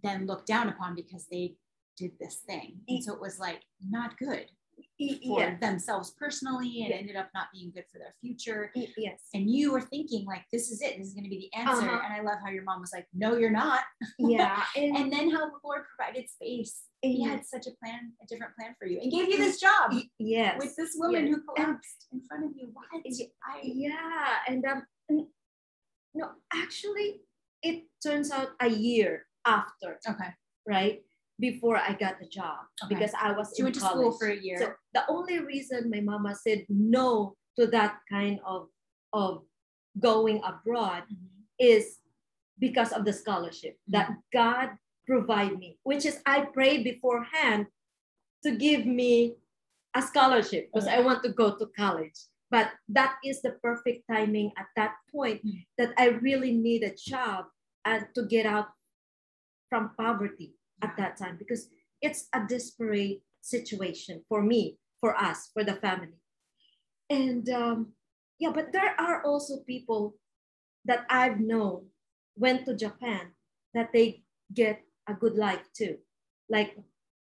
then 0.02 0.26
looked 0.26 0.46
down 0.46 0.68
upon 0.68 0.94
because 0.94 1.26
they 1.30 1.54
did 1.96 2.12
this 2.20 2.36
thing. 2.46 2.78
And 2.88 3.02
so 3.02 3.14
it 3.14 3.20
was 3.20 3.38
like 3.38 3.62
not 3.88 4.18
good 4.18 4.46
for 4.76 4.84
yes 4.98 5.60
themselves 5.60 6.10
personally 6.18 6.82
and 6.82 6.90
Yeah. 6.90 6.96
ended 6.96 7.16
up 7.16 7.28
not 7.34 7.48
being 7.52 7.70
good 7.70 7.84
for 7.90 7.98
their 7.98 8.14
future. 8.20 8.70
Yes 8.96 9.28
And 9.34 9.50
you 9.50 9.72
were 9.72 9.80
thinking 9.80 10.26
like 10.26 10.44
this 10.52 10.70
is 10.70 10.80
it, 10.82 10.98
this 10.98 11.08
is 11.08 11.14
gonna 11.14 11.28
be 11.28 11.50
the 11.52 11.58
answer. 11.58 11.88
Uh-huh. 11.88 12.00
And 12.04 12.12
I 12.14 12.20
love 12.22 12.38
how 12.44 12.50
your 12.50 12.64
mom 12.64 12.80
was 12.80 12.92
like, 12.92 13.06
No, 13.14 13.36
you're 13.36 13.50
not. 13.50 13.80
yeah 14.18 14.62
and, 14.76 14.96
And 14.96 15.12
then 15.12 15.30
how 15.30 15.46
the 15.46 15.58
Lord 15.64 15.82
provided 15.96 16.28
space. 16.30 16.82
He 17.02 17.22
Yeah. 17.22 17.30
had 17.32 17.46
such 17.46 17.66
a 17.66 17.70
plan, 17.82 18.12
a 18.22 18.26
different 18.26 18.54
plan 18.56 18.74
for 18.78 18.86
you 18.86 19.00
and 19.00 19.10
gave 19.12 19.28
you 19.28 19.36
this 19.38 19.60
job 19.60 19.92
yes 20.18 20.58
with 20.58 20.74
this 20.76 20.92
woman 20.96 21.26
yes. 21.26 21.34
who 21.34 21.42
collapsed 21.54 22.06
in 22.12 22.20
front 22.26 22.44
of 22.44 22.50
you. 22.56 22.70
What? 22.72 22.86
I 22.94 23.60
yeah 23.62 24.38
and 24.48 24.64
um 24.64 24.82
no 26.14 26.30
actually 26.52 27.20
it 27.62 27.84
turns 28.02 28.30
out 28.30 28.48
a 28.60 28.68
year 28.68 29.26
after 29.46 29.98
okay. 30.08 30.30
right 30.66 31.02
before 31.38 31.76
i 31.76 31.92
got 31.92 32.18
the 32.20 32.26
job 32.26 32.58
Okay. 32.84 32.94
because 32.94 33.12
i 33.20 33.32
was 33.32 33.52
in 33.58 33.64
went 33.64 33.74
to 33.74 33.80
college. 33.80 33.94
school 33.96 34.12
for 34.18 34.28
a 34.28 34.36
year. 34.36 34.58
So 34.58 34.72
the 34.94 35.04
only 35.08 35.38
reason 35.40 35.90
my 35.90 36.00
mama 36.00 36.34
said 36.34 36.64
no 36.68 37.36
to 37.58 37.66
that 37.68 38.00
kind 38.10 38.40
of 38.44 38.68
of 39.12 39.44
going 39.98 40.40
abroad 40.44 41.04
Mhm. 41.10 41.44
is 41.58 41.98
because 42.58 42.92
of 42.92 43.04
the 43.04 43.12
scholarship 43.12 43.78
that 43.88 44.08
God 44.32 44.76
provide 45.06 45.58
me, 45.58 45.78
which 45.84 46.04
is 46.04 46.20
I 46.26 46.46
prayed 46.56 46.84
beforehand 46.84 47.66
to 48.44 48.56
give 48.56 48.84
me 48.86 49.36
a 49.94 50.02
scholarship 50.02 50.68
because 50.72 50.88
I 50.88 51.00
want 51.00 51.22
to 51.24 51.30
go 51.32 51.56
to 51.56 51.66
college. 51.76 52.16
But 52.50 52.72
that 52.88 53.16
is 53.24 53.40
the 53.42 53.52
perfect 53.62 54.06
timing 54.08 54.52
at 54.56 54.68
that 54.76 54.94
point 55.12 55.44
Mm. 55.44 55.66
that 55.78 55.92
I 55.98 56.06
really 56.20 56.52
need 56.52 56.82
a 56.82 56.94
job 56.94 57.46
and 57.84 58.06
to 58.14 58.24
get 58.24 58.46
out 58.46 58.68
from 59.68 59.94
poverty 59.96 60.54
at 60.82 60.96
that 60.96 61.16
time 61.16 61.36
because 61.38 61.68
it's 62.02 62.28
a 62.34 62.40
desperate 62.46 63.22
situation 63.40 64.22
for 64.28 64.42
me, 64.42 64.78
for 65.00 65.16
us, 65.16 65.50
for 65.52 65.64
the 65.64 65.76
family. 65.76 66.18
And 67.08 67.48
um, 67.50 67.92
yeah, 68.38 68.50
but 68.54 68.72
there 68.72 68.94
are 69.00 69.22
also 69.22 69.58
people 69.66 70.14
that 70.84 71.06
I've 71.08 71.40
known 71.40 71.86
went 72.36 72.66
to 72.66 72.76
Japan 72.76 73.32
that 73.74 73.92
they 73.92 74.22
get 74.52 74.82
a 75.08 75.14
good 75.14 75.36
life 75.36 75.62
too. 75.76 75.98
Like 76.48 76.76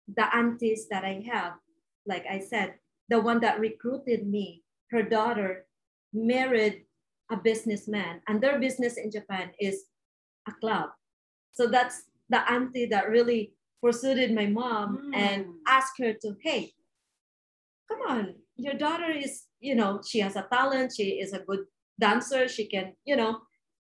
the 0.07 0.33
aunties 0.35 0.87
that 0.89 1.03
I 1.03 1.23
have, 1.31 1.53
like 2.05 2.25
I 2.29 2.39
said, 2.39 2.75
the 3.09 3.19
one 3.19 3.39
that 3.41 3.59
recruited 3.59 4.27
me, 4.27 4.63
her 4.91 5.03
daughter 5.03 5.65
married 6.13 6.85
a 7.31 7.37
businessman, 7.37 8.21
and 8.27 8.41
their 8.41 8.59
business 8.59 8.97
in 8.97 9.09
Japan 9.09 9.51
is 9.59 9.85
a 10.47 10.51
club. 10.59 10.89
So 11.53 11.67
that's 11.67 12.03
the 12.31 12.41
auntie 12.51 12.87
that 12.93 13.09
really 13.09 13.53
pursued 13.83 14.31
my 14.41 14.47
mom 14.61 15.11
and 15.13 15.41
Mm. 15.45 15.57
asked 15.77 15.97
her 16.03 16.13
to, 16.23 16.29
hey, 16.45 16.61
come 17.89 18.01
on, 18.13 18.23
your 18.55 18.77
daughter 18.85 19.11
is, 19.25 19.33
you 19.59 19.75
know, 19.75 19.91
she 20.09 20.19
has 20.25 20.35
a 20.35 20.47
talent, 20.55 20.93
she 20.97 21.07
is 21.23 21.33
a 21.33 21.43
good 21.49 21.63
dancer, 21.99 22.47
she 22.47 22.65
can, 22.73 22.87
you 23.09 23.15
know, 23.15 23.33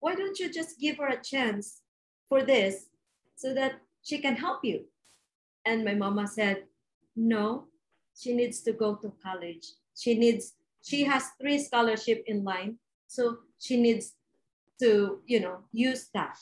why 0.04 0.16
don't 0.16 0.40
you 0.40 0.48
just 0.60 0.80
give 0.80 0.98
her 0.98 1.10
a 1.14 1.24
chance 1.32 1.66
for 2.30 2.40
this 2.44 2.74
so 3.36 3.54
that 3.54 3.74
she 4.08 4.18
can 4.26 4.36
help 4.36 4.60
you? 4.70 4.78
And 5.66 5.86
my 5.86 5.96
mama 6.04 6.26
said, 6.28 6.58
no, 7.16 7.68
she 8.20 8.34
needs 8.34 8.62
to 8.64 8.74
go 8.74 8.96
to 8.96 9.14
college. 9.26 9.66
She 9.96 10.12
needs, 10.24 10.56
she 10.82 11.04
has 11.12 11.24
three 11.40 11.60
scholarship 11.60 12.24
in 12.28 12.44
line. 12.44 12.80
So 13.08 13.38
she 13.60 13.76
needs 13.80 14.16
to, 14.82 15.22
you 15.26 15.40
know, 15.40 15.58
use 15.72 16.10
that. 16.14 16.36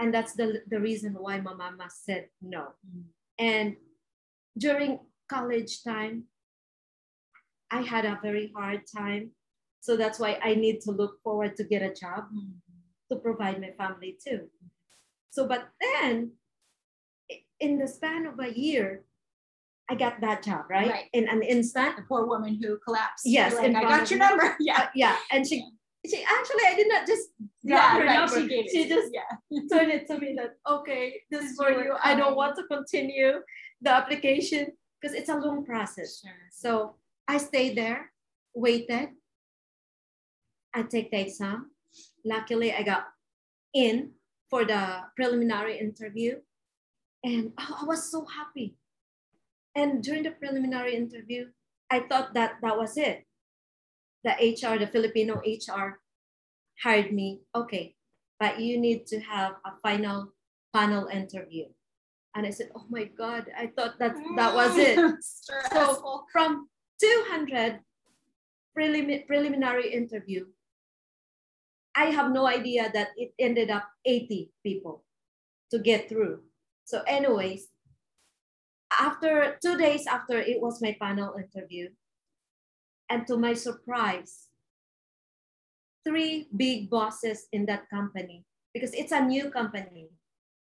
Yeah. 0.00 0.04
And 0.04 0.14
that's 0.14 0.32
the, 0.34 0.62
the 0.68 0.80
reason 0.80 1.14
why 1.14 1.40
my 1.40 1.54
mama 1.54 1.88
said 1.88 2.28
no. 2.42 2.68
Mm. 2.88 3.02
And 3.38 3.76
during 4.58 5.00
college 5.28 5.82
time, 5.84 6.24
I 7.70 7.82
had 7.82 8.04
a 8.04 8.18
very 8.22 8.52
hard 8.56 8.82
time. 8.86 9.30
So 9.80 9.96
that's 9.96 10.18
why 10.18 10.38
I 10.42 10.54
need 10.54 10.80
to 10.82 10.90
look 10.90 11.22
forward 11.22 11.56
to 11.56 11.64
get 11.64 11.82
a 11.82 11.94
job 11.94 12.24
Mm. 12.34 12.52
to 13.10 13.16
provide 13.16 13.60
my 13.60 13.70
family 13.78 14.18
too. 14.24 14.48
So, 15.30 15.46
but 15.46 15.68
then 15.80 16.32
in 17.60 17.78
the 17.78 17.86
span 17.88 18.26
of 18.26 18.38
a 18.40 18.52
year, 18.58 19.04
I 19.88 19.94
got 19.96 20.20
that 20.20 20.42
job, 20.44 20.66
right? 20.70 20.88
Right. 20.90 21.04
In 21.12 21.28
an 21.28 21.42
instant. 21.42 21.96
The 21.96 22.02
poor 22.02 22.24
woman 22.26 22.58
who 22.62 22.78
collapsed. 22.78 23.26
Yes, 23.26 23.54
Like, 23.54 23.74
I 23.74 23.82
got 23.82 24.10
your 24.10 24.18
number. 24.20 24.56
Yeah. 24.60 24.82
Uh, 24.82 24.86
yeah. 24.94 25.16
And 25.32 25.46
she, 25.46 25.64
she 26.10 26.24
actually, 26.24 26.64
I 26.66 26.74
did 26.76 26.88
not 26.88 27.06
just 27.06 27.28
Yeah, 27.62 27.94
her 27.94 28.04
right. 28.04 28.30
She 28.30 28.48
gave 28.48 28.66
it. 28.66 28.70
She 28.70 28.88
just 28.88 29.12
yeah. 29.12 29.60
turned 29.72 29.92
it 29.92 30.06
to 30.08 30.18
me 30.18 30.34
that, 30.36 30.56
okay, 30.68 31.22
this 31.30 31.44
is 31.44 31.56
for 31.56 31.70
you. 31.70 31.94
I 32.02 32.14
don't 32.14 32.36
want 32.36 32.56
to 32.56 32.64
continue 32.64 33.40
the 33.80 33.90
application 33.90 34.72
because 35.00 35.16
it's 35.16 35.28
a 35.28 35.36
long 35.36 35.64
process. 35.64 36.20
Sure. 36.20 36.32
So 36.50 36.96
I 37.28 37.38
stayed 37.38 37.76
there, 37.76 38.12
waited. 38.54 39.10
I 40.74 40.82
take 40.82 41.10
the 41.10 41.20
exam. 41.20 41.70
Luckily, 42.24 42.72
I 42.72 42.82
got 42.82 43.04
in 43.74 44.12
for 44.48 44.64
the 44.64 45.02
preliminary 45.16 45.78
interview. 45.78 46.40
And 47.22 47.52
oh, 47.58 47.78
I 47.82 47.84
was 47.84 48.10
so 48.10 48.26
happy. 48.26 48.76
And 49.74 50.02
during 50.02 50.24
the 50.24 50.32
preliminary 50.32 50.96
interview, 50.96 51.46
I 51.90 52.00
thought 52.00 52.34
that 52.34 52.54
that 52.62 52.76
was 52.76 52.96
it. 52.96 53.24
The 54.24 54.32
HR, 54.36 54.78
the 54.78 54.86
Filipino 54.86 55.40
HR, 55.44 56.00
hired 56.82 57.12
me. 57.12 57.40
Okay, 57.54 57.94
but 58.38 58.60
you 58.60 58.78
need 58.80 59.06
to 59.06 59.20
have 59.20 59.52
a 59.64 59.72
final 59.82 60.32
panel 60.74 61.06
interview. 61.06 61.66
And 62.34 62.46
I 62.46 62.50
said, 62.50 62.70
oh 62.76 62.84
my 62.88 63.04
God, 63.04 63.46
I 63.56 63.72
thought 63.74 63.98
that 63.98 64.14
that 64.36 64.54
was 64.54 64.76
it. 64.76 64.98
Stressful. 65.20 66.26
From 66.32 66.68
200 67.00 67.80
prelim- 68.76 69.26
preliminary 69.26 69.92
interview, 69.92 70.46
I 71.94 72.06
have 72.06 72.30
no 72.30 72.46
idea 72.46 72.90
that 72.94 73.08
it 73.16 73.34
ended 73.38 73.70
up 73.70 73.88
80 74.04 74.50
people 74.62 75.04
to 75.70 75.78
get 75.78 76.08
through. 76.08 76.40
So, 76.84 77.02
anyways, 77.06 77.66
after 78.98 79.58
two 79.62 79.76
days 79.76 80.06
after 80.06 80.38
it 80.38 80.60
was 80.60 80.82
my 80.82 80.96
panel 81.00 81.34
interview, 81.34 81.88
and 83.10 83.26
to 83.26 83.36
my 83.36 83.52
surprise, 83.54 84.46
three 86.06 86.48
big 86.56 86.88
bosses 86.88 87.48
in 87.52 87.66
that 87.66 87.90
company, 87.90 88.44
because 88.72 88.94
it's 88.94 89.12
a 89.12 89.20
new 89.20 89.50
company. 89.50 90.08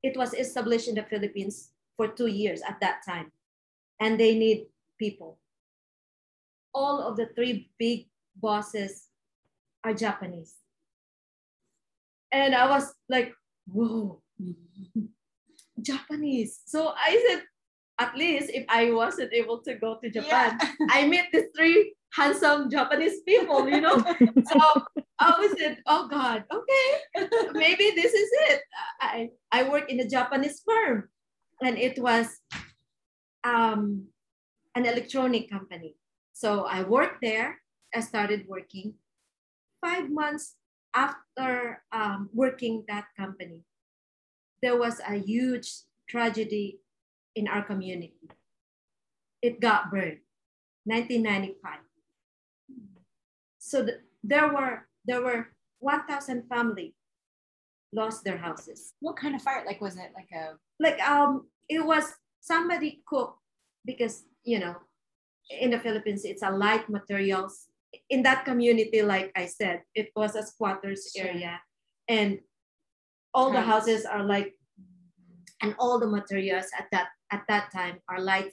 It 0.03 0.17
was 0.17 0.33
established 0.33 0.87
in 0.87 0.95
the 0.95 1.03
Philippines 1.03 1.69
for 1.95 2.07
two 2.07 2.25
years 2.25 2.61
at 2.67 2.81
that 2.81 3.05
time, 3.07 3.31
and 4.01 4.19
they 4.19 4.35
need 4.35 4.65
people. 4.99 5.37
All 6.73 6.99
of 6.99 7.15
the 7.15 7.29
three 7.35 7.69
big 7.77 8.07
bosses 8.35 9.07
are 9.83 9.93
Japanese. 9.93 10.55
And 12.31 12.55
I 12.55 12.67
was 12.67 12.93
like, 13.07 13.33
whoa, 13.67 14.21
Japanese. 15.81 16.61
So 16.65 16.93
I 16.97 17.23
said, 17.27 17.43
at 17.99 18.15
least 18.15 18.49
if 18.49 18.65
I 18.69 18.91
wasn't 18.91 19.33
able 19.33 19.59
to 19.59 19.75
go 19.75 19.99
to 20.01 20.09
Japan, 20.09 20.57
I 20.89 21.07
met 21.07 21.27
these 21.31 21.51
three 21.55 21.93
handsome 22.13 22.69
Japanese 22.69 23.21
people, 23.21 23.67
you 23.67 23.81
know. 23.81 23.97
so 24.51 24.61
I 25.19 25.39
was 25.39 25.55
said, 25.57 25.77
oh 25.87 26.07
God, 26.07 26.43
okay, 26.51 27.27
maybe 27.53 27.91
this 27.95 28.13
is 28.13 28.29
it. 28.49 28.61
I, 28.99 29.29
I 29.51 29.69
work 29.69 29.89
in 29.89 29.99
a 29.99 30.07
Japanese 30.07 30.61
firm, 30.65 31.09
and 31.61 31.77
it 31.77 31.99
was 31.99 32.27
um, 33.43 34.07
an 34.75 34.85
electronic 34.85 35.49
company. 35.49 35.95
So 36.33 36.65
I 36.65 36.83
worked 36.83 37.21
there. 37.21 37.59
I 37.93 37.99
started 38.01 38.45
working. 38.47 38.95
Five 39.81 40.09
months 40.09 40.55
after 40.93 41.83
um, 41.91 42.29
working 42.33 42.83
that 42.87 43.05
company, 43.17 43.61
there 44.61 44.77
was 44.77 45.01
a 45.07 45.15
huge 45.15 45.71
tragedy 46.07 46.79
in 47.35 47.47
our 47.47 47.63
community. 47.63 48.29
It 49.41 49.59
got 49.59 49.89
burned, 49.89 50.19
1995. 50.85 51.79
So 53.71 53.85
th- 53.85 54.03
there 54.21 54.51
were 54.51 54.85
there 55.05 55.23
were 55.23 55.47
1,000 55.79 56.43
family 56.49 56.93
lost 57.93 58.23
their 58.25 58.37
houses. 58.37 58.93
What 58.99 59.15
kind 59.15 59.33
of 59.33 59.41
fire? 59.41 59.63
Like, 59.65 59.79
was 59.79 59.95
it 59.95 60.11
like 60.13 60.27
a? 60.35 60.59
Like 60.77 60.99
um, 60.99 61.47
it 61.69 61.79
was 61.79 62.03
somebody 62.41 63.01
cooked 63.07 63.39
because 63.85 64.25
you 64.43 64.59
know, 64.59 64.75
in 65.49 65.71
the 65.71 65.79
Philippines 65.79 66.25
it's 66.25 66.43
a 66.43 66.51
light 66.51 66.89
materials. 66.89 67.67
In 68.09 68.23
that 68.23 68.43
community, 68.43 69.01
like 69.03 69.31
I 69.35 69.45
said, 69.45 69.83
it 69.95 70.11
was 70.15 70.35
a 70.35 70.43
squatters 70.43 71.11
Sure. 71.15 71.27
area, 71.27 71.61
and 72.07 72.39
all 73.33 73.51
the 73.51 73.61
houses 73.61 74.05
are 74.05 74.23
like 74.23 74.53
and 75.61 75.75
all 75.79 75.97
the 75.99 76.07
materials 76.07 76.67
at 76.77 76.87
that 76.91 77.07
at 77.31 77.43
that 77.47 77.71
time 77.71 77.99
are 78.09 78.19
light 78.19 78.51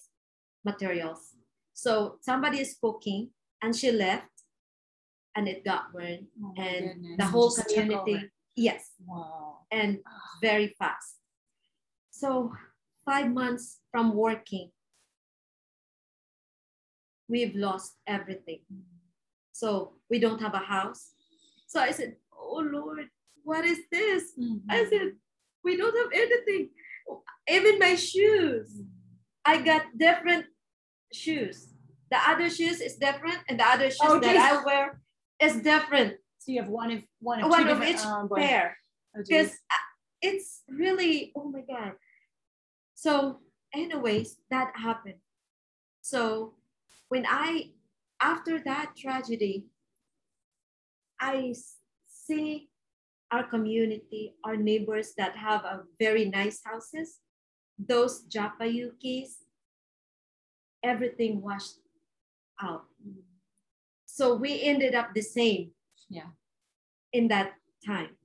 materials. 0.64 1.34
So 1.74 2.18
somebody 2.22 2.60
is 2.60 2.78
cooking 2.80 3.30
and 3.62 3.74
she 3.74 3.90
left 3.90 4.37
and 5.38 5.46
it 5.46 5.64
got 5.64 5.92
burned 5.94 6.26
Oh 6.42 6.52
and 6.58 6.84
goodness, 6.86 7.16
the 7.18 7.26
whole 7.32 7.50
community 7.54 8.16
yes 8.56 8.82
Wow. 9.06 9.58
and 9.70 9.90
Ah. 10.04 10.38
very 10.42 10.68
fast. 10.80 11.10
So 12.10 12.52
five 13.06 13.30
months 13.30 13.78
from 13.92 14.06
working, 14.14 14.72
we've 17.28 17.54
lost 17.54 17.90
everything. 18.06 18.60
So 19.52 19.94
we 20.10 20.18
don't 20.18 20.40
have 20.40 20.54
a 20.54 20.64
house. 20.76 21.12
So 21.68 21.78
I 21.80 21.92
said, 21.92 22.16
Oh 22.34 22.62
Lord, 22.76 23.06
what 23.44 23.64
is 23.64 23.80
this? 23.92 24.22
I 24.36 24.42
Mm-hmm. 24.42 24.88
said, 24.90 25.08
we 25.64 25.76
don't 25.76 25.96
have 26.02 26.12
anything. 26.24 26.70
Even 27.48 27.78
my 27.78 27.94
shoes. 27.94 28.68
I 29.44 29.54
got 29.62 29.82
different 29.96 30.46
shoes. 31.12 31.58
The 32.10 32.18
other 32.30 32.48
shoes 32.50 32.80
is 32.80 32.96
different, 32.96 33.38
and 33.48 33.60
the 33.60 33.66
other 33.74 33.90
shoes 33.90 34.00
Oh, 34.12 34.18
that. 34.20 34.36
I 34.36 34.64
wear 34.64 35.00
is 35.40 35.56
different. 35.62 36.14
So 36.38 36.52
you 36.52 36.62
have 36.62 36.70
one 36.70 36.90
of 36.92 37.02
one 37.20 37.42
of 37.42 37.50
One 37.50 37.64
two 37.64 37.70
of 37.70 37.82
each 37.82 38.04
um, 38.04 38.24
oh, 38.24 38.28
boy. 38.28 38.36
pair. 38.36 38.76
Oh. 39.16 39.22
Because 39.26 39.50
uh, 39.50 39.86
it's 40.22 40.62
really, 40.68 41.32
oh 41.36 41.50
my 41.50 41.62
God. 41.62 41.92
So, 42.94 43.38
anyways, 43.74 44.38
that 44.50 44.72
happened. 44.74 45.20
So, 46.02 46.54
when 47.08 47.24
I, 47.28 47.70
after 48.20 48.60
that 48.64 48.96
tragedy, 48.96 49.66
I 51.20 51.54
see 52.08 52.68
our 53.30 53.44
community, 53.44 54.34
our 54.44 54.56
neighbors 54.56 55.12
that 55.16 55.36
have 55.36 55.64
a 55.64 55.82
very 56.00 56.24
nice 56.28 56.60
houses, 56.64 57.18
those 57.78 58.24
Japayukis, 58.28 59.44
everything 60.82 61.40
washed 61.42 61.78
out. 62.60 62.84
So 64.18 64.34
we 64.34 64.62
ended 64.62 64.96
up 64.96 65.14
the 65.14 65.22
same. 65.22 65.70
Yeah. 66.10 66.30
In 67.12 67.28
that 67.28 67.52
time. 67.86 68.16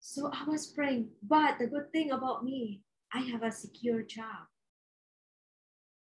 So 0.00 0.32
I 0.34 0.42
was 0.50 0.66
praying, 0.66 1.10
but 1.22 1.60
the 1.60 1.68
good 1.68 1.92
thing 1.92 2.10
about 2.10 2.44
me, 2.44 2.82
I 3.14 3.20
have 3.30 3.44
a 3.44 3.52
secure 3.52 4.02
job. 4.02 4.50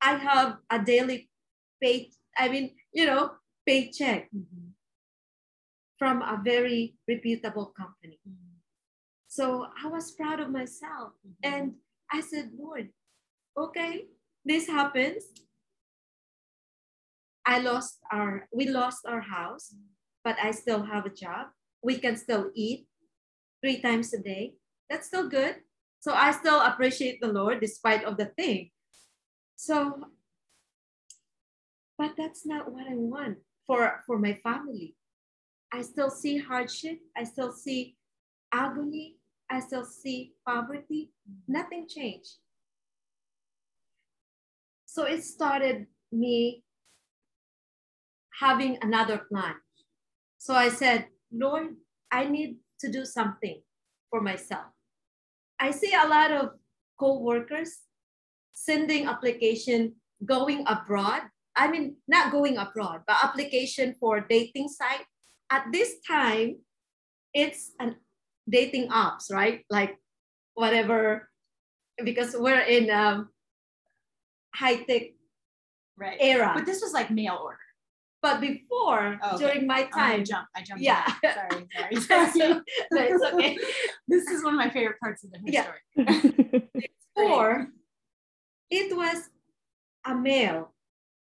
I 0.01 0.17
have 0.17 0.57
a 0.71 0.79
daily 0.79 1.29
pay, 1.83 2.13
I 2.39 2.49
mean, 2.49 2.77
you 2.95 3.05
know, 3.05 3.37
paycheck 3.67 4.31
Mhm. 4.33 4.73
from 5.99 6.23
a 6.23 6.41
very 6.43 6.97
reputable 7.07 7.67
company. 7.77 8.21
Mhm. 8.27 8.57
So 9.29 9.69
I 9.85 9.87
was 9.89 10.13
proud 10.13 10.41
of 10.41 10.49
myself. 10.49 11.13
And 11.43 11.77
I 12.11 12.23
said, 12.23 12.55
Lord, 12.55 12.91
okay, 13.55 14.09
this 14.47 14.67
happens. 14.67 15.25
I 17.47 17.59
lost 17.59 17.99
our, 18.13 18.49
we 18.53 18.69
lost 18.69 19.07
our 19.07 19.21
house, 19.21 19.75
but 20.25 20.37
I 20.43 20.51
still 20.51 20.83
have 20.85 21.07
a 21.07 21.11
job. 21.11 21.49
We 21.83 21.99
can 21.99 22.17
still 22.17 22.51
eat 22.55 22.87
three 23.63 23.81
times 23.81 24.13
a 24.13 24.19
day. 24.19 24.55
That's 24.89 25.07
still 25.07 25.29
good. 25.29 25.57
So 26.01 26.13
I 26.13 26.33
still 26.33 26.61
appreciate 26.61 27.21
the 27.21 27.33
Lord 27.33 27.61
despite 27.61 28.05
of 28.05 28.17
the 28.17 28.27
thing. 28.27 28.71
So, 29.57 30.05
but 31.99 32.13
that's 32.17 32.47
not 32.47 32.73
what 32.73 32.87
I 32.87 32.95
want 32.95 33.39
for, 33.67 34.03
for 34.07 34.19
my 34.19 34.35
family. 34.43 34.97
I 35.73 35.83
still 35.83 36.11
see 36.11 36.39
hardship. 36.39 36.99
I 37.17 37.25
still 37.25 37.53
see 37.53 37.97
agony. 38.53 39.17
I 39.51 39.61
still 39.61 39.85
see 39.85 40.33
poverty. 40.47 41.13
Nothing 41.47 41.87
changed. 41.89 42.37
So 44.87 45.05
it 45.05 45.23
started 45.23 45.87
me 46.11 46.65
having 48.41 48.79
another 48.81 49.19
plan. 49.29 49.55
So 50.39 50.55
I 50.55 50.71
said, 50.71 51.07
Lord, 51.31 51.77
I 52.11 52.25
need 52.25 52.57
to 52.81 52.91
do 52.91 53.05
something 53.05 53.61
for 54.09 54.21
myself. 54.21 54.73
I 55.61 55.71
see 55.71 55.93
a 55.93 56.09
lot 56.09 56.33
of 56.33 56.57
co-workers 56.99 57.85
sending 58.53 59.07
application 59.07 59.95
going 60.25 60.65
abroad. 60.67 61.23
I 61.55 61.71
mean, 61.71 61.97
not 62.09 62.33
going 62.33 62.57
abroad, 62.57 63.03
but 63.07 63.23
application 63.23 63.95
for 64.01 64.21
dating 64.21 64.69
site. 64.69 65.05
At 65.51 65.67
this 65.71 66.01
time, 66.09 66.57
it's 67.35 67.73
an 67.79 67.97
dating 68.49 68.89
apps, 68.89 69.31
right? 69.31 69.65
Like 69.69 69.99
whatever, 70.55 71.29
because 72.03 72.35
we're 72.39 72.65
in 72.65 72.91
um, 72.91 73.29
high 74.55 74.77
tech 74.89 75.13
right 75.99 76.17
era. 76.19 76.53
but 76.55 76.65
this 76.65 76.81
was 76.81 76.95
like 76.95 77.11
mail 77.11 77.39
order 77.45 77.70
But 78.23 78.41
before, 78.41 79.19
Oh, 79.23 79.35
okay. 79.37 79.39
during 79.45 79.67
my 79.67 79.85
time, 79.85 79.93
I 79.95 80.17
time, 80.17 80.25
jumped 80.25 80.51
i 80.57 80.63
jumped 80.63 80.83
Yeah. 80.83 81.05
ahead. 81.23 81.35
sorry 81.35 81.67
sorry, 81.77 82.31
sorry. 82.37 82.55
no, 82.93 83.01
it's 83.03 83.25
okay. 83.33 83.59
this 84.09 84.25
is 84.29 84.45
one 84.45 84.55
of 84.55 84.59
my 84.59 84.69
favorite 84.71 85.01
parts 85.01 85.25
of 85.25 85.31
the 85.33 85.39
whole 85.39 85.49
Yeah. 85.49 85.65
story 85.65 86.71
Or 87.17 87.69
it 88.71 88.95
was 88.97 89.31
a 90.07 90.15
mail 90.15 90.75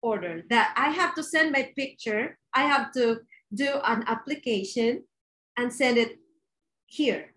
order 0.03 0.43
that 0.51 0.75
I 0.77 0.91
have 0.91 1.15
to 1.17 1.23
send 1.23 1.53
my 1.53 1.73
picture. 1.77 2.39
I 2.55 2.63
have 2.65 2.93
to 2.93 3.21
do 3.55 3.69
an 3.85 4.05
application 4.07 5.05
and 5.57 5.73
send 5.73 5.97
it 5.99 6.19
here. 6.87 7.35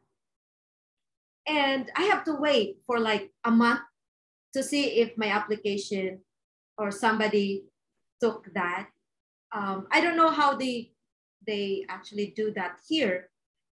And 1.48 1.91
I 1.96 2.04
have 2.04 2.24
to 2.26 2.34
wait 2.36 2.78
for 2.88 3.00
like 3.00 3.32
a 3.44 3.52
month 3.52 3.82
to 4.54 4.63
see 4.63 5.00
if 5.02 5.18
my 5.18 5.28
application 5.28 6.22
or 6.78 6.91
somebody 6.91 7.65
took 8.22 8.52
that. 8.54 8.89
Um, 9.56 9.88
I 9.89 10.02
don't 10.04 10.18
know 10.20 10.30
how 10.32 10.60
they 10.60 10.91
they 11.48 11.86
actually 11.88 12.34
do 12.36 12.52
that 12.60 12.84
here, 12.89 13.32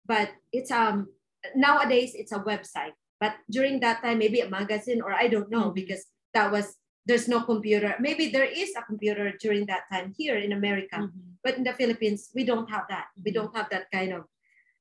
but 0.09 0.33
it's 0.53 0.73
um 0.73 1.13
nowadays 1.55 2.17
it's 2.17 2.33
a 2.33 2.41
website. 2.41 2.97
But 3.21 3.37
during 3.51 3.81
that 3.81 4.03
time, 4.03 4.19
maybe 4.19 4.41
a 4.41 4.49
magazine 4.49 5.01
or 5.05 5.13
I 5.13 5.29
don't 5.29 5.51
know 5.53 5.69
Mhm. 5.71 5.75
because 5.77 6.09
that 6.33 6.49
was 6.51 6.81
there's 7.05 7.29
no 7.29 7.45
computer. 7.45 7.95
Maybe 8.01 8.31
there 8.33 8.49
is 8.49 8.73
a 8.75 8.83
computer 8.83 9.37
during 9.39 9.67
that 9.67 9.85
time 9.93 10.13
here 10.17 10.37
in 10.41 10.53
America, 10.53 10.97
Mhm. 10.97 11.37
but 11.45 11.55
in 11.61 11.65
the 11.65 11.77
Philippines 11.77 12.33
we 12.35 12.43
don't 12.45 12.71
have 12.73 12.89
that. 12.89 13.13
We 13.23 13.31
Mhm. 13.31 13.35
don't 13.37 13.55
have 13.57 13.69
that 13.71 13.91
kind 13.93 14.13
of 14.17 14.25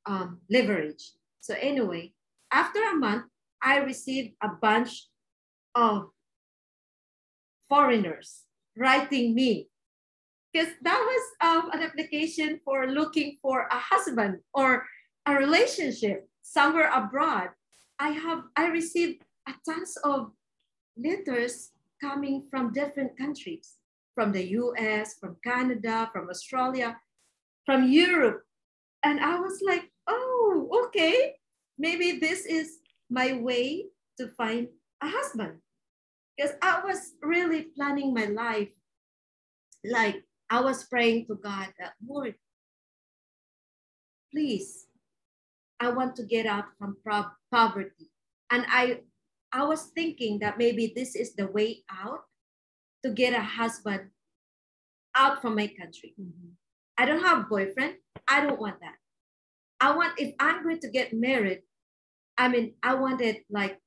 um, 0.08 0.42
leverage. 0.50 1.18
So 1.42 1.56
anyway, 1.58 2.14
after 2.52 2.78
a 2.84 2.96
month, 2.96 3.26
I 3.62 3.78
received 3.82 4.38
a 4.42 4.50
bunch 4.50 5.10
of 5.74 6.14
foreigners 7.68 8.46
writing 8.78 9.34
me 9.34 9.70
because 10.56 10.74
that 10.84 11.00
was 11.00 11.24
um, 11.42 11.70
an 11.72 11.84
application 11.84 12.62
for 12.64 12.88
looking 12.88 13.38
for 13.42 13.68
a 13.72 13.78
husband 13.78 14.38
or 14.54 14.86
a 15.26 15.36
relationship 15.36 16.30
somewhere 16.44 16.90
abroad. 16.94 17.50
I 18.00 18.10
have 18.10 18.44
I 18.56 18.68
received 18.68 19.24
a 19.50 19.54
tons 19.68 19.98
of 20.06 20.32
letters 20.98 21.72
coming 22.02 22.48
from 22.50 22.72
different 22.72 23.18
countries, 23.18 23.74
from 24.14 24.32
the 24.32 24.48
U.S., 24.62 25.16
from 25.20 25.36
Canada, 25.44 26.10
from 26.14 26.30
Australia, 26.30 26.98
from 27.66 27.90
Europe, 27.90 28.44
and 29.04 29.20
I 29.20 29.40
was 29.40 29.60
like, 29.62 29.92
oh, 30.08 30.86
okay, 30.86 31.34
maybe 31.78 32.20
this 32.20 32.46
is 32.46 32.80
my 33.10 33.34
way 33.34 33.88
to 34.18 34.30
find 34.30 34.68
a 35.04 35.10
husband 35.10 35.60
because 36.38 36.54
I 36.62 36.82
was 36.84 37.14
really 37.22 37.64
planning 37.76 38.14
my 38.14 38.26
life. 38.26 38.70
Like 39.84 40.25
I 40.50 40.62
was 40.62 40.84
praying 40.86 41.28
to 41.28 41.36
God 41.36 41.74
that 41.80 41.94
Lord, 42.06 42.36
please, 44.32 44.88
I 45.80 45.90
want 45.90 46.16
to 46.18 46.24
get 46.24 46.46
out 46.46 46.66
from 46.78 46.98
poverty. 47.52 48.12
And 48.52 48.66
I 48.70 49.02
I 49.52 49.64
was 49.64 49.84
thinking 49.96 50.40
that 50.40 50.58
maybe 50.58 50.94
this 50.96 51.16
is 51.16 51.36
the 51.36 51.48
way 51.48 51.84
out 51.90 52.22
to 53.04 53.12
get 53.12 53.34
a 53.34 53.42
husband 53.42 54.10
out 55.16 55.42
from 55.42 55.56
my 55.56 55.68
country. 55.68 56.14
Mhm. 56.20 56.56
I 56.98 57.06
don't 57.06 57.24
have 57.24 57.40
a 57.40 57.50
boyfriend. 57.50 57.98
I 58.28 58.42
don't 58.42 58.60
want 58.60 58.80
that. 58.82 58.98
I 59.80 59.96
want 59.96 60.20
if 60.20 60.36
I'm 60.40 60.64
going 60.64 60.80
to 60.80 60.90
get 60.90 61.14
married, 61.14 61.64
I 62.38 62.48
mean, 62.50 62.76
I 62.84 62.96
want 62.96 63.22
it 63.22 63.46
like 63.50 63.80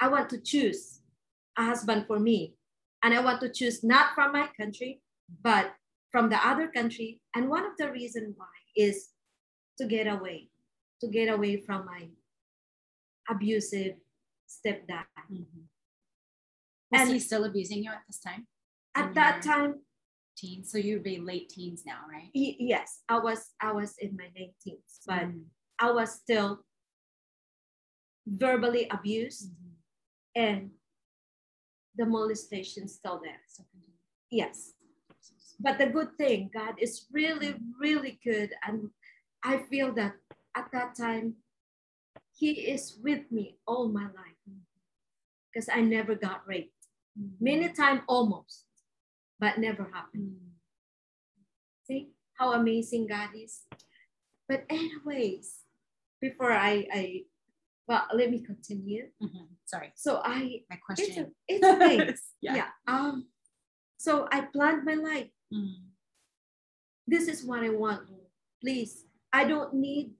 I 0.00 0.08
want 0.08 0.30
to 0.30 0.40
choose 0.40 1.00
a 1.56 1.64
husband 1.64 2.06
for 2.06 2.18
me. 2.18 2.56
And 3.02 3.14
I 3.14 3.20
want 3.20 3.40
to 3.42 3.50
choose 3.52 3.84
not 3.84 4.14
from 4.14 4.32
my 4.32 4.48
country, 4.58 5.02
but 5.42 5.74
from 6.10 6.28
the 6.28 6.46
other 6.46 6.68
country. 6.68 7.20
And 7.34 7.48
one 7.48 7.64
of 7.64 7.76
the 7.76 7.90
reasons 7.90 8.34
why 8.36 8.46
is 8.76 9.10
to 9.78 9.86
get 9.86 10.06
away, 10.06 10.50
to 11.00 11.08
get 11.08 11.28
away 11.28 11.60
from 11.60 11.84
my 11.86 12.10
abusive 13.28 13.96
stepdad. 14.48 15.06
Mhm. 15.30 15.68
Was 16.90 17.00
And- 17.00 17.10
he 17.10 17.18
still 17.18 17.44
abusing 17.44 17.82
you 17.82 17.90
at 17.90 18.04
this 18.06 18.20
time? 18.20 18.46
At 18.94 19.14
that 19.14 19.42
time, 19.42 19.84
Teens. 20.36 20.70
So 20.70 20.78
you'd 20.78 21.04
be 21.04 21.18
late 21.18 21.48
teens 21.48 21.84
now, 21.86 22.06
right? 22.08 22.30
he, 22.32 22.56
yes, 22.58 23.02
I 23.08 23.18
was 23.20 23.54
I 23.60 23.70
was 23.72 23.96
in 23.98 24.16
my 24.16 24.28
19s, 24.36 25.00
but 25.06 25.22
Mhm. 25.28 25.46
I 25.78 25.90
was 25.92 26.14
still 26.20 26.64
verbally 28.26 28.88
abused 28.88 29.52
Mhm. 29.52 29.76
and 30.34 30.78
the 31.94 32.06
molestation 32.06 32.88
still 32.88 33.20
there. 33.20 33.42
So. 33.46 33.64
Yes. 34.30 34.74
But 35.60 35.78
the 35.78 35.86
good 35.86 36.16
thing, 36.18 36.50
God 36.52 36.74
is 36.78 37.06
really, 37.12 37.54
really 37.80 38.18
good. 38.24 38.50
And 38.66 38.90
I 39.42 39.58
feel 39.70 39.92
that 39.94 40.14
at 40.56 40.68
that 40.72 40.96
time, 40.96 41.36
He 42.36 42.66
is 42.66 42.98
with 43.02 43.30
me 43.30 43.58
all 43.66 43.88
my 43.88 44.04
life 44.04 44.42
because 45.52 45.68
I 45.68 45.80
never 45.80 46.14
got 46.14 46.42
raped. 46.46 46.74
Many 47.38 47.68
times 47.70 48.02
almost, 48.08 48.64
but 49.38 49.58
never 49.58 49.88
happened. 49.92 50.34
See 51.86 52.10
how 52.38 52.52
amazing 52.54 53.06
God 53.06 53.30
is? 53.36 53.62
But, 54.48 54.64
anyways, 54.68 55.62
before 56.20 56.52
I, 56.52 56.86
I 56.92 57.22
well, 57.86 58.06
let 58.14 58.30
me 58.30 58.40
continue. 58.40 59.08
Mhm. 59.22 59.48
Sorry, 59.64 59.92
So 59.94 60.20
I, 60.24 60.64
my 60.70 60.76
it's, 60.76 60.84
question. 60.86 61.24
a, 61.24 61.30
it's 61.48 61.64
okay. 61.64 62.14
yeah. 62.40 62.54
yeah. 62.56 62.68
Um, 62.88 63.28
so 63.96 64.26
I 64.32 64.40
planned 64.42 64.84
my 64.84 64.94
life. 64.94 65.28
Mhm. 65.52 65.90
this 67.06 67.28
is 67.28 67.44
what 67.44 67.62
I 67.62 67.68
want, 67.68 68.10
Lord. 68.10 68.30
Please, 68.60 69.04
I 69.32 69.44
don't 69.44 69.74
need 69.74 70.14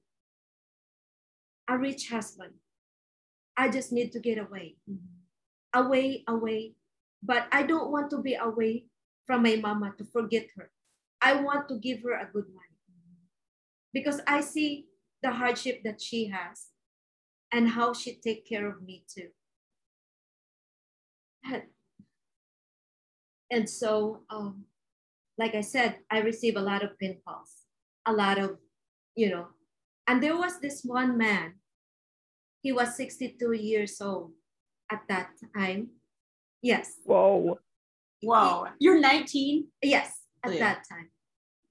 a 1.69 1.79
rich 1.79 2.11
husband. 2.11 2.55
I 3.57 3.71
just 3.71 3.93
need 3.93 4.13
to 4.13 4.21
get 4.21 4.39
away, 4.39 4.77
Mhm. 4.89 5.23
away, 5.73 6.25
away. 6.29 6.77
But 7.23 7.49
I 7.53 7.63
don't 7.63 7.91
want 7.91 8.11
to 8.11 8.21
be 8.21 8.35
away 8.35 8.87
from 9.27 9.43
my 9.43 9.57
mama 9.57 9.95
to 9.97 10.05
forget 10.05 10.51
her. 10.57 10.71
I 11.23 11.41
want 11.41 11.69
to 11.69 11.79
give 11.79 12.03
her 12.03 12.13
a 12.13 12.31
good 12.31 12.49
life 12.53 12.65
because 13.93 14.21
I 14.27 14.41
see 14.43 14.89
the 15.23 15.31
hardship 15.31 15.83
that 15.85 16.03
she 16.03 16.27
has 16.27 16.71
and 17.51 17.69
how 17.71 17.95
she 17.95 18.17
take 18.17 18.45
care 18.47 18.69
of 18.69 18.83
me 18.83 19.05
too. 19.09 19.31
And, 21.45 21.63
and 23.51 23.71
so, 23.71 24.25
um, 24.29 24.67
like 25.39 25.55
I 25.55 25.61
said, 25.63 25.97
I 26.11 26.21
receive 26.21 26.57
a 26.57 26.61
lot 26.61 26.83
of 26.85 26.99
pin 26.99 27.19
calls, 27.27 27.51
a 28.07 28.13
lot 28.13 28.39
of, 28.39 28.59
you 29.17 29.31
know, 29.31 29.49
and 30.07 30.23
there 30.23 30.37
was 30.37 30.61
this 30.61 30.83
one 30.85 31.17
man, 31.19 31.55
he 32.63 32.73
was 32.73 32.97
62 32.97 33.53
years 33.53 34.01
old 34.01 34.33
at 34.91 35.03
that 35.09 35.31
time. 35.57 35.89
Yes, 36.63 36.93
Whoa. 37.05 37.59
Whoa, 38.23 38.69
you're 38.79 39.01
19. 39.01 39.67
yes, 39.83 40.23
at 40.43 40.51
oh, 40.51 40.53
Yeah. 40.55 40.61
that 40.61 40.85
time. 40.89 41.11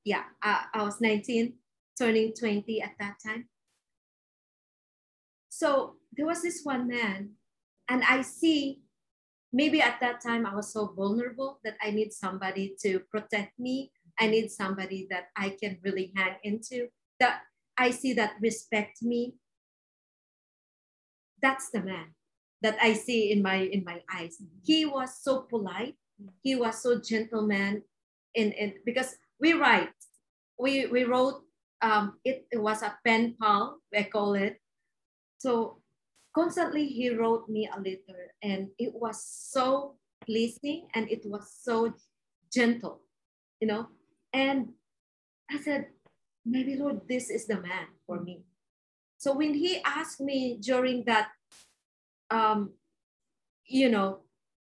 Yeah, 0.06 0.24
I, 0.42 0.66
I 0.74 0.84
was 0.84 1.02
19, 1.02 1.54
turning 1.98 2.34
20 2.34 2.82
at 2.82 2.92
that 3.00 3.16
time. 3.26 3.48
So 5.50 5.96
there 6.16 6.26
was 6.26 6.42
this 6.42 6.62
one 6.64 6.88
man, 6.88 7.32
and 7.88 8.04
I 8.04 8.22
see 8.22 8.82
maybe 9.54 9.82
at 9.82 10.02
that 10.02 10.20
time 10.20 10.46
I 10.46 10.54
was 10.56 10.74
so 10.74 10.88
vulnerable 10.98 11.60
that 11.64 11.78
I 11.82 11.92
need 11.92 12.12
somebody 12.12 12.76
to 12.82 13.00
protect 13.12 13.58
me. 13.60 13.92
I 14.20 14.28
need 14.28 14.52
somebody 14.52 15.08
that 15.10 15.30
I 15.38 15.56
can 15.62 15.78
really 15.84 16.12
hang 16.16 16.36
into, 16.44 16.90
that 17.20 17.42
I 17.78 17.92
see 17.92 18.14
that 18.14 18.34
respect 18.42 19.02
me. 19.02 19.36
That's 21.42 21.70
the 21.70 21.82
man 21.82 22.14
that 22.62 22.78
I 22.82 22.94
see 22.94 23.32
in 23.32 23.44
my 23.44 23.56
in 23.70 23.84
my 23.84 24.02
eyes. 24.10 24.42
He 24.64 24.86
was 24.86 25.20
so 25.22 25.42
polite. 25.42 25.96
He 26.42 26.56
was 26.56 26.82
so 26.82 27.00
gentleman 27.00 27.84
in, 28.34 28.52
in 28.54 28.74
because 28.86 29.16
we 29.40 29.54
write. 29.54 29.94
We 30.58 30.88
we 30.88 31.04
wrote 31.04 31.44
um 31.82 32.18
it, 32.24 32.48
it 32.52 32.58
was 32.58 32.82
a 32.82 32.98
pen 33.04 33.36
pal, 33.40 33.80
I 33.94 34.04
call 34.04 34.34
it. 34.36 34.62
So 35.40 35.83
constantly 36.34 36.88
he 36.88 37.10
wrote 37.10 37.48
me 37.48 37.70
a 37.72 37.78
letter 37.78 38.34
and 38.42 38.70
it 38.78 38.94
was 38.94 39.24
so 39.24 39.96
pleasing 40.26 40.88
and 40.94 41.10
it 41.10 41.22
was 41.26 41.54
so 41.62 41.94
gentle, 42.52 43.02
you 43.60 43.68
know. 43.68 43.88
And 44.34 44.70
I 45.52 45.60
said, 45.60 45.88
maybe 46.46 46.76
Lord, 46.76 47.02
this 47.08 47.30
is 47.30 47.48
the 47.48 47.60
man 47.62 47.88
for 48.06 48.20
me. 48.22 48.44
So 49.18 49.34
when 49.34 49.54
he 49.54 49.82
asked 49.86 50.20
me 50.20 50.58
during 50.62 51.06
that, 51.06 51.30
um, 52.30 52.74
you 53.66 53.90
know, 53.90 54.20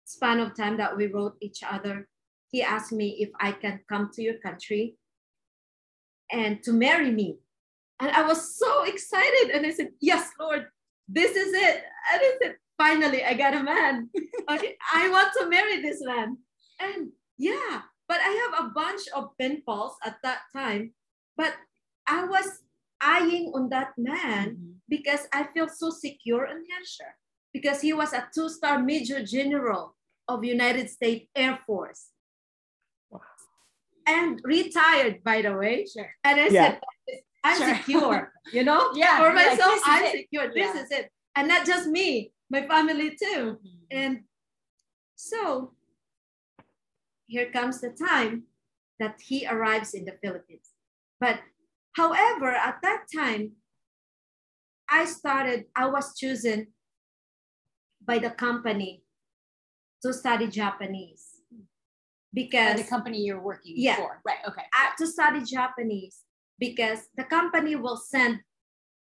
span 0.05 0.39
of 0.39 0.55
time 0.55 0.77
that 0.77 0.95
we 0.95 1.07
wrote 1.07 1.35
each 1.41 1.61
other, 1.63 2.07
he 2.49 2.63
asked 2.63 2.91
me 2.91 3.17
if 3.19 3.29
I 3.39 3.51
can 3.51 3.81
come 3.89 4.09
to 4.13 4.23
your 4.23 4.39
country 4.39 4.95
and 6.31 6.63
to 6.63 6.71
marry 6.71 7.11
me. 7.11 7.37
And 7.99 8.11
I 8.11 8.25
was 8.25 8.55
so 8.55 8.83
excited. 8.83 9.51
And 9.53 9.65
I 9.65 9.71
said, 9.71 9.89
Yes, 9.99 10.29
Lord, 10.39 10.67
this 11.07 11.35
is 11.35 11.53
it. 11.53 11.83
And 12.13 12.21
I 12.21 12.33
said, 12.41 12.55
Finally, 12.77 13.23
I 13.23 13.33
got 13.33 13.55
a 13.55 13.63
man. 13.63 14.09
okay, 14.51 14.77
I 14.93 15.09
want 15.09 15.33
to 15.39 15.49
marry 15.49 15.81
this 15.81 15.99
man. 16.03 16.37
And 16.79 17.09
yeah, 17.37 17.81
but 18.07 18.19
I 18.21 18.51
have 18.51 18.65
a 18.65 18.69
bunch 18.69 19.01
of 19.15 19.31
pinfalls 19.41 19.93
at 20.05 20.17
that 20.23 20.41
time. 20.55 20.93
But 21.35 21.53
I 22.07 22.25
was 22.25 22.61
eyeing 23.01 23.51
on 23.55 23.69
that 23.69 23.93
man 23.97 24.49
mm-hmm. 24.49 24.71
because 24.87 25.27
I 25.33 25.47
feel 25.53 25.67
so 25.67 25.89
secure 25.89 26.45
in 26.45 26.57
him. 26.57 26.83
Sure. 26.85 27.15
Because 27.53 27.81
he 27.81 27.93
was 27.93 28.13
a 28.13 28.27
two-star 28.33 28.83
major 28.83 29.23
general 29.23 29.95
of 30.27 30.43
United 30.43 30.89
States 30.89 31.27
Air 31.35 31.59
Force. 31.65 32.09
Wow. 33.09 33.21
And 34.05 34.39
retired, 34.43 35.23
by 35.23 35.41
the 35.41 35.53
way. 35.53 35.85
Sure. 35.85 36.09
And 36.23 36.39
I 36.39 36.47
yeah. 36.49 36.71
said, 36.71 36.79
I'm 37.43 37.57
sure. 37.57 37.75
secure, 37.75 38.33
you 38.51 38.63
know? 38.63 38.91
yeah. 38.95 39.17
For 39.17 39.33
myself, 39.33 39.81
like, 39.87 40.03
I'm 40.03 40.11
secure. 40.11 40.47
This 40.53 40.75
yeah. 40.75 40.81
is 40.81 40.91
it. 40.91 41.11
And 41.35 41.47
not 41.47 41.65
just 41.65 41.87
me, 41.87 42.31
my 42.49 42.67
family 42.67 43.11
too. 43.11 43.57
Mm-hmm. 43.57 43.85
And 43.91 44.19
so 45.15 45.73
here 47.27 47.51
comes 47.51 47.81
the 47.81 47.89
time 47.89 48.43
that 48.99 49.19
he 49.21 49.45
arrives 49.47 49.93
in 49.93 50.05
the 50.05 50.13
Philippines. 50.23 50.69
But 51.19 51.39
however, 51.95 52.51
at 52.51 52.79
that 52.81 53.05
time, 53.15 53.51
I 54.89 55.05
started, 55.05 55.65
I 55.75 55.87
was 55.87 56.17
chosen 56.17 56.67
by 58.03 58.19
the 58.19 58.29
company 58.29 59.03
to 60.03 60.13
study 60.13 60.47
Japanese 60.47 61.41
because 62.33 62.75
by 62.75 62.81
the 62.81 62.87
company 62.87 63.19
you're 63.19 63.41
working 63.41 63.73
yeah, 63.75 63.97
for. 63.97 64.21
Right. 64.25 64.37
Okay. 64.47 64.63
I, 64.73 64.91
to 64.97 65.07
study 65.07 65.43
Japanese 65.43 66.21
because 66.59 67.07
the 67.15 67.23
company 67.23 67.75
will 67.75 67.97
send 67.97 68.41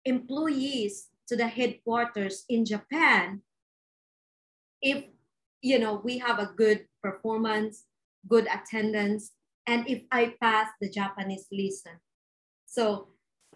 employees 0.05 1.09
to 1.29 1.37
the 1.37 1.49
headquarters 1.49 2.45
in 2.49 2.65
Japan 2.65 3.41
if 4.83 5.05
you 5.63 5.79
know 5.79 6.01
we 6.05 6.19
have 6.19 6.39
a 6.39 6.53
good 6.57 6.87
performance, 7.03 7.85
good 8.29 8.47
attendance, 8.53 9.33
and 9.67 9.89
if 9.89 10.03
I 10.13 10.35
pass 10.41 10.69
the 10.81 10.91
Japanese 10.91 11.47
lesson. 11.51 12.01
So 12.67 13.09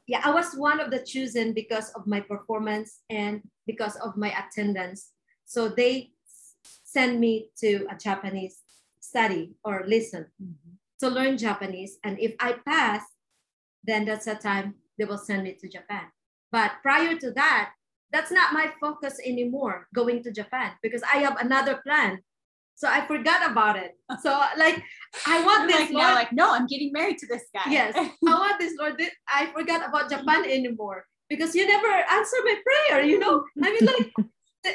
yeah, 0.07 0.23
I 0.25 0.31
was 0.31 0.55
one 0.55 0.81
of 0.81 0.91
the 0.91 1.01
chosen 1.01 1.53
because 1.53 1.91
of 1.91 2.07
my 2.07 2.21
performance 2.21 3.01
and 3.11 3.43
because 3.67 3.97
of 3.97 4.17
my 4.17 4.33
attendance. 4.33 5.13
So 5.45 5.69
they 5.69 6.13
send 6.83 7.21
me 7.21 7.51
to 7.61 7.87
a 7.91 7.97
Japanese 7.97 8.63
study 9.01 9.53
or 9.63 9.85
listen 9.87 10.27
mm-hmm. 10.43 10.73
to 11.01 11.09
learn 11.09 11.37
Japanese. 11.37 11.99
And 12.05 12.19
if 12.19 12.35
I 12.41 12.55
pass, 12.65 13.03
then 13.85 14.05
that's 14.05 14.27
the 14.27 14.35
time 14.35 14.75
they 14.99 15.05
will 15.05 15.19
send 15.19 15.45
me 15.45 15.55
to 15.55 15.69
Japan. 15.69 16.05
But 16.51 16.73
prior 16.83 17.17
to 17.17 17.31
that, 17.33 17.73
that's 18.13 18.31
not 18.31 18.53
my 18.53 18.73
focus 18.81 19.21
anymore, 19.25 19.87
going 19.95 20.23
to 20.23 20.33
Japan, 20.33 20.73
because 20.83 21.03
I 21.03 21.19
have 21.19 21.37
another 21.41 21.81
plan. 21.87 22.21
So 22.75 22.89
I 22.89 23.05
forgot 23.07 23.51
about 23.51 23.77
it. 23.77 23.99
So 24.23 24.31
like 24.57 24.83
I 25.27 25.45
want 25.45 25.69
this 25.69 25.81
like, 25.81 25.91
Lord. 25.91 26.15
like, 26.15 26.33
no, 26.33 26.55
I'm 26.55 26.67
getting 26.67 26.93
married 26.93 27.19
to 27.19 27.27
this 27.27 27.45
guy. 27.53 27.71
Yes. 27.71 27.95
I 28.29 28.35
want 28.35 28.59
this 28.61 28.75
Lord. 28.79 28.97
This, 28.99 29.11
I 29.29 29.47
forgot 29.53 29.87
about 29.89 30.11
Japan 30.11 30.45
anymore 30.45 31.05
because 31.29 31.55
you 31.55 31.67
never 31.67 31.89
answer 31.89 32.37
my 32.45 32.57
prayer, 32.65 33.03
you 33.03 33.19
know? 33.19 33.45
I 33.63 33.71
mean 33.73 33.85
like 33.85 34.13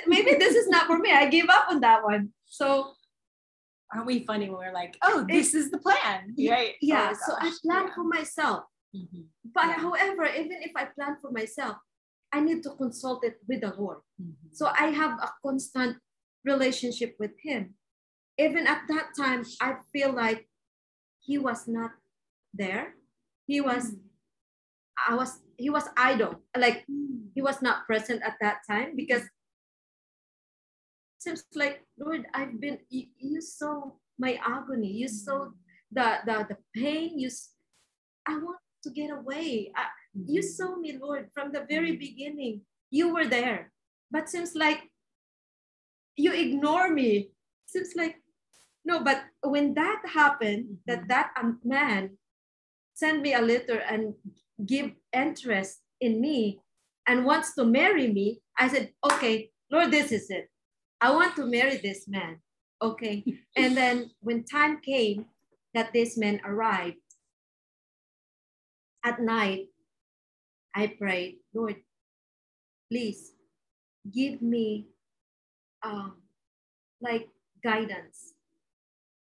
maybe 0.08 0.36
this 0.36 0.56
is 0.56 0.68
not 0.68 0.88
for 0.88 0.98
me. 0.98 1.12
I 1.12 1.28
gave 1.30 1.50
up 1.50 1.68
on 1.70 1.80
that 1.80 2.04
one. 2.04 2.30
So 2.46 2.92
aren't 3.94 4.06
we 4.06 4.26
funny 4.26 4.50
when 4.50 4.60
we're 4.60 4.74
like, 4.74 4.98
oh, 5.02 5.26
this 5.28 5.54
is 5.54 5.72
the 5.72 5.78
plan, 5.78 6.36
right? 6.50 6.74
Yeah. 6.82 7.14
Oh 7.14 7.18
so 7.26 7.36
I 7.40 7.52
plan 7.64 7.88
yeah. 7.88 7.96
for 7.96 8.04
myself. 8.04 8.66
Mm-hmm. 8.96 9.22
But 9.54 9.72
however, 9.80 10.26
even 10.26 10.62
if 10.62 10.72
I 10.76 10.86
plan 10.86 11.18
for 11.22 11.32
myself, 11.32 11.78
I 12.32 12.40
need 12.42 12.64
to 12.64 12.72
consult 12.72 13.24
it 13.24 13.38
with 13.48 13.62
the 13.62 13.74
Lord. 13.78 14.00
Mm-hmm. 14.22 14.54
So 14.54 14.68
I 14.68 14.88
have 14.88 15.20
a 15.22 15.32
constant 15.46 15.98
relationship 16.44 17.16
with 17.20 17.32
Him. 17.42 17.76
Even 18.38 18.66
at 18.68 18.82
that 18.90 19.10
time, 19.18 19.44
I 19.62 19.76
feel 19.92 20.12
like 20.12 20.48
He 21.22 21.38
was 21.38 21.68
not 21.68 21.92
there. 22.54 22.96
He 23.46 23.62
was, 23.62 23.92
mm-hmm. 23.92 25.12
I 25.12 25.16
was, 25.16 25.40
He 25.58 25.70
was 25.70 25.86
idle. 25.98 26.42
Like 26.58 26.86
He 27.34 27.42
was 27.42 27.62
not 27.62 27.86
present 27.86 28.22
at 28.24 28.36
that 28.42 28.60
time 28.70 28.96
because 28.96 29.24
seems 31.24 31.44
like 31.56 31.82
Lord, 31.98 32.28
I've 32.34 32.60
been 32.60 32.80
you, 32.90 33.08
you 33.18 33.42
saw 33.42 33.96
my 34.20 34.38
agony, 34.44 34.92
you 34.92 35.08
saw 35.08 35.48
the 35.92 36.20
the, 36.26 36.36
the 36.52 36.58
pain, 36.76 37.18
you 37.18 37.30
I 38.28 38.38
want 38.38 38.60
to 38.84 38.90
get 38.90 39.12
away. 39.12 39.72
I, 39.76 39.86
you 40.14 40.42
mm-hmm. 40.42 40.48
saw 40.48 40.76
me, 40.76 40.98
Lord, 41.00 41.30
from 41.34 41.52
the 41.52 41.66
very 41.70 41.92
mm-hmm. 41.92 42.00
beginning. 42.00 42.62
You 42.90 43.14
were 43.14 43.26
there. 43.26 43.72
But 44.12 44.30
seems 44.30 44.56
like 44.56 44.82
you 46.16 46.34
ignore 46.34 46.90
me. 46.90 47.32
Seems 47.66 47.94
like, 47.96 48.18
no, 48.86 49.04
but 49.04 49.24
when 49.42 49.74
that 49.74 50.02
happened, 50.06 50.78
that 50.86 51.08
mm-hmm. 51.08 51.08
that 51.08 51.34
man 51.64 52.18
sent 52.94 53.22
me 53.22 53.34
a 53.34 53.42
letter 53.42 53.80
and 53.80 54.14
give 54.66 54.92
interest 55.12 55.80
in 56.00 56.22
me 56.22 56.60
and 57.08 57.26
wants 57.26 57.56
to 57.56 57.66
marry 57.66 58.08
me, 58.08 58.42
I 58.58 58.68
said, 58.68 58.92
okay, 59.04 59.50
Lord, 59.72 59.92
this 59.92 60.12
is 60.12 60.30
it. 60.30 60.50
I 61.02 61.12
want 61.12 61.36
to 61.36 61.46
marry 61.46 61.78
this 61.78 62.08
man. 62.08 62.38
Okay. 62.82 63.24
and 63.58 63.76
then 63.76 64.12
when 64.20 64.44
time 64.44 64.80
came 64.82 65.26
that 65.74 65.92
this 65.92 66.18
man 66.18 66.40
arrived, 66.46 66.98
at 69.04 69.20
night, 69.22 69.68
I 70.76 70.88
prayed, 70.88 71.40
Lord, 71.54 71.76
please 72.92 73.34
give 74.12 74.42
me 74.42 74.88
um, 75.84 76.18
like 77.02 77.28
guidance, 77.64 78.34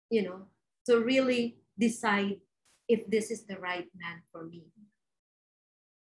you 0.09 0.23
know, 0.23 0.47
to 0.87 0.99
really 1.03 1.57
decide 1.77 2.37
if 2.87 3.09
this 3.09 3.31
is 3.31 3.45
the 3.45 3.57
right 3.57 3.87
man 3.97 4.21
for 4.31 4.45
me. 4.45 4.63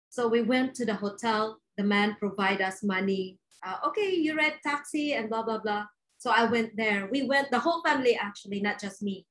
So 0.09 0.27
we 0.27 0.41
went 0.41 0.75
to 0.75 0.85
the 0.85 0.95
hotel. 0.95 1.59
The 1.77 1.83
man 1.83 2.15
provide 2.19 2.61
us 2.61 2.83
money. 2.83 3.37
Uh, 3.65 3.77
okay, 3.87 4.13
you 4.15 4.35
read 4.35 4.53
taxi 4.63 5.13
and 5.13 5.29
blah 5.29 5.43
blah 5.43 5.59
blah. 5.59 5.85
So 6.17 6.31
I 6.31 6.45
went 6.45 6.77
there. 6.77 7.09
We 7.11 7.23
went 7.23 7.51
the 7.51 7.59
whole 7.59 7.81
family 7.83 8.15
actually, 8.15 8.61
not 8.61 8.79
just 8.79 9.01
me. 9.01 9.25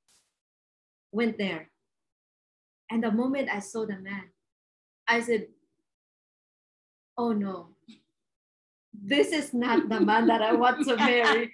Went 1.13 1.39
there. 1.39 1.71
And 2.91 3.03
the 3.03 3.11
moment 3.11 3.49
I 3.53 3.61
saw 3.61 3.87
the 3.87 3.99
man, 3.99 4.31
I 5.09 5.21
said, 5.21 5.49
oh 7.17 7.33
no, 7.33 7.69
this 8.93 9.33
is 9.33 9.53
not 9.53 9.89
the 9.89 10.01
man 10.01 10.27
that 10.29 10.43
I 10.43 10.53
want 10.53 10.87
to 10.87 10.97
marry. 10.97 11.53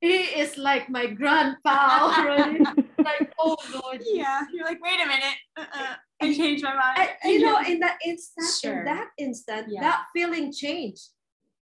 he 0.00 0.16
is 0.16 0.58
like 0.58 0.88
my 0.90 1.06
grandpa 1.06 1.98
already. 2.02 2.58
like, 2.98 3.32
oh 3.38 3.56
Lord. 3.72 4.02
Yeah. 4.04 4.42
You're 4.52 4.64
like, 4.64 4.82
wait 4.82 5.00
a 5.02 5.06
minute. 5.06 5.38
Uh-uh. 5.56 5.94
I 6.20 6.34
changed 6.34 6.62
my 6.62 6.74
mind. 6.74 7.10
I, 7.22 7.28
you 7.28 7.40
know, 7.40 7.60
in 7.60 7.80
that 7.80 7.98
instant, 8.06 8.46
sure. 8.60 8.78
in 8.78 8.84
that 8.84 9.08
instant, 9.18 9.66
yeah. 9.68 9.80
that 9.80 10.04
feeling 10.14 10.52
changed. 10.52 11.08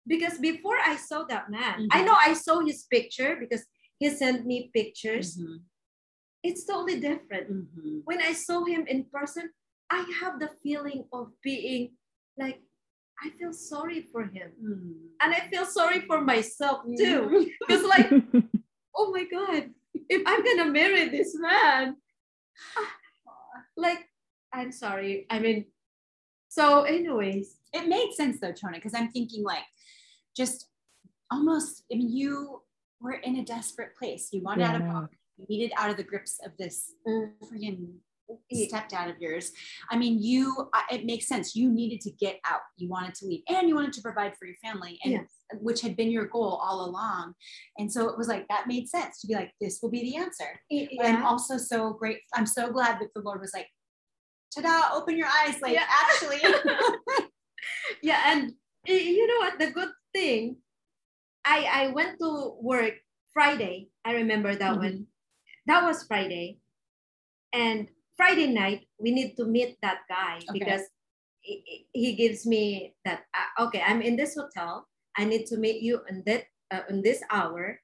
Because 0.07 0.39
before 0.39 0.77
I 0.85 0.97
saw 0.97 1.25
that 1.25 1.51
man, 1.51 1.83
mm-hmm. 1.83 1.93
I 1.93 2.03
know 2.03 2.17
I 2.19 2.33
saw 2.35 2.61
his 2.61 2.85
picture 2.91 3.37
because 3.39 3.65
he 3.99 4.09
sent 4.11 4.47
me 4.47 4.71
pictures. 4.75 5.37
Mm-hmm. 5.37 5.57
It's 6.43 6.65
totally 6.65 7.01
different. 7.01 7.53
Mm-hmm. 7.53 7.99
When 8.05 8.21
I 8.23 8.33
saw 8.33 8.65
him 8.65 8.87
in 8.87 9.05
person, 9.13 9.51
I 9.91 10.05
have 10.21 10.41
the 10.41 10.51
feeling 10.63 11.05
of 11.13 11.33
being 11.43 11.93
like 12.39 12.61
I 13.23 13.31
feel 13.39 13.53
sorry 13.53 14.03
for 14.13 14.25
him. 14.25 14.53
Mm. 14.63 14.95
And 15.21 15.35
I 15.35 15.41
feel 15.51 15.67
sorry 15.67 16.01
for 16.03 16.21
myself 16.21 16.85
too. 16.97 17.51
Because, 17.61 17.85
like, 17.85 18.11
oh 18.97 19.11
my 19.13 19.25
God, 19.25 19.71
if 20.09 20.23
I'm 20.27 20.43
going 20.43 20.59
to 20.59 20.73
marry 20.73 21.09
this 21.09 21.37
man, 21.39 21.97
like, 23.77 24.09
I'm 24.53 24.73
sorry. 24.73 25.27
I 25.29 25.39
mean, 25.39 25.67
so, 26.49 26.83
anyways. 26.83 27.57
It 27.73 27.89
made 27.89 28.13
sense 28.15 28.41
though, 28.41 28.53
Chona, 28.53 28.79
because 28.79 28.95
I'm 28.95 29.13
thinking, 29.13 29.45
like, 29.45 29.63
just 30.37 30.69
almost, 31.31 31.85
I 31.93 31.97
mean, 31.97 32.11
you 32.11 32.63
were 33.01 33.13
in 33.13 33.37
a 33.37 33.45
desperate 33.45 33.97
place. 33.97 34.31
You 34.33 34.43
wanted 34.43 34.63
yeah. 34.63 34.71
out 34.71 34.81
of 34.81 34.89
poverty. 34.89 35.20
Needed 35.49 35.73
out 35.77 35.91
of 35.91 35.97
the 35.97 36.05
grips 36.05 36.39
of 36.45 36.53
this 36.59 36.93
mm. 37.07 37.31
freaking 37.45 37.89
stepdad 38.53 39.11
of 39.11 39.21
yours. 39.21 39.53
I 39.91 39.97
mean, 39.97 40.23
you, 40.23 40.69
it 40.91 41.05
makes 41.05 41.27
sense. 41.27 41.57
You 41.57 41.71
needed 41.71 42.01
to 42.03 42.11
get 42.13 42.39
out. 42.47 42.61
You 42.77 42.89
wanted 42.89 43.15
to 43.17 43.27
leave 43.27 43.43
and 43.49 43.69
you 43.69 43.75
wanted 43.75 43.93
to 43.95 44.03
provide 44.03 44.35
for 44.39 44.47
your 44.47 44.57
family, 44.63 44.99
and 45.05 45.13
yes. 45.13 45.25
which 45.61 45.81
had 45.81 45.97
been 45.97 46.11
your 46.11 46.27
goal 46.27 46.61
all 46.63 46.85
along. 46.89 47.35
And 47.79 47.93
so 47.93 48.09
it 48.09 48.17
was 48.17 48.29
like, 48.29 48.47
that 48.49 48.69
made 48.69 48.89
sense 48.89 49.21
to 49.21 49.27
be 49.27 49.35
like, 49.35 49.53
this 49.61 49.81
will 49.83 49.91
be 49.91 50.03
the 50.03 50.17
answer. 50.17 50.61
Yeah. 50.69 51.03
I'm 51.05 51.25
also 51.25 51.57
so 51.57 51.93
great. 51.93 52.19
I'm 52.35 52.47
so 52.47 52.71
glad 52.71 53.01
that 53.01 53.09
the 53.15 53.23
Lord 53.23 53.41
was 53.41 53.53
like, 53.55 53.67
ta-da, 54.55 54.97
open 54.97 55.17
your 55.17 55.29
eyes. 55.29 55.61
Like, 55.61 55.75
yeah. 55.75 55.87
actually, 55.89 56.41
yeah, 58.03 58.21
and 58.27 58.53
you 58.87 59.27
know 59.27 59.39
what? 59.39 59.59
The 59.59 59.71
good 59.71 59.91
thing, 60.13 60.57
I 61.45 61.69
I 61.73 61.87
went 61.89 62.19
to 62.21 62.57
work 62.61 62.95
Friday. 63.33 63.89
I 64.05 64.15
remember 64.15 64.55
that 64.55 64.77
one. 64.77 65.07
That 65.67 65.85
was 65.85 66.05
Friday, 66.05 66.59
and 67.53 67.89
Friday 68.17 68.47
night 68.49 68.89
we 68.99 69.11
need 69.13 69.37
to 69.37 69.45
meet 69.45 69.79
that 69.83 70.01
guy 70.09 70.39
Okay. 70.49 70.59
because 70.59 70.83
he, 71.41 71.87
he- 71.93 72.15
gives 72.17 72.47
me 72.47 72.95
that. 73.05 73.25
Uh, 73.35 73.65
okay, 73.67 73.83
I'm 73.87 74.03
in 74.03 74.17
this 74.17 74.35
hotel. 74.37 74.89
I 75.17 75.25
need 75.25 75.47
to 75.47 75.57
meet 75.57 75.83
you 75.83 76.01
on 76.11 76.23
that 76.27 76.45
uh, 76.71 76.83
on 76.91 77.03
this 77.03 77.23
hour, 77.31 77.81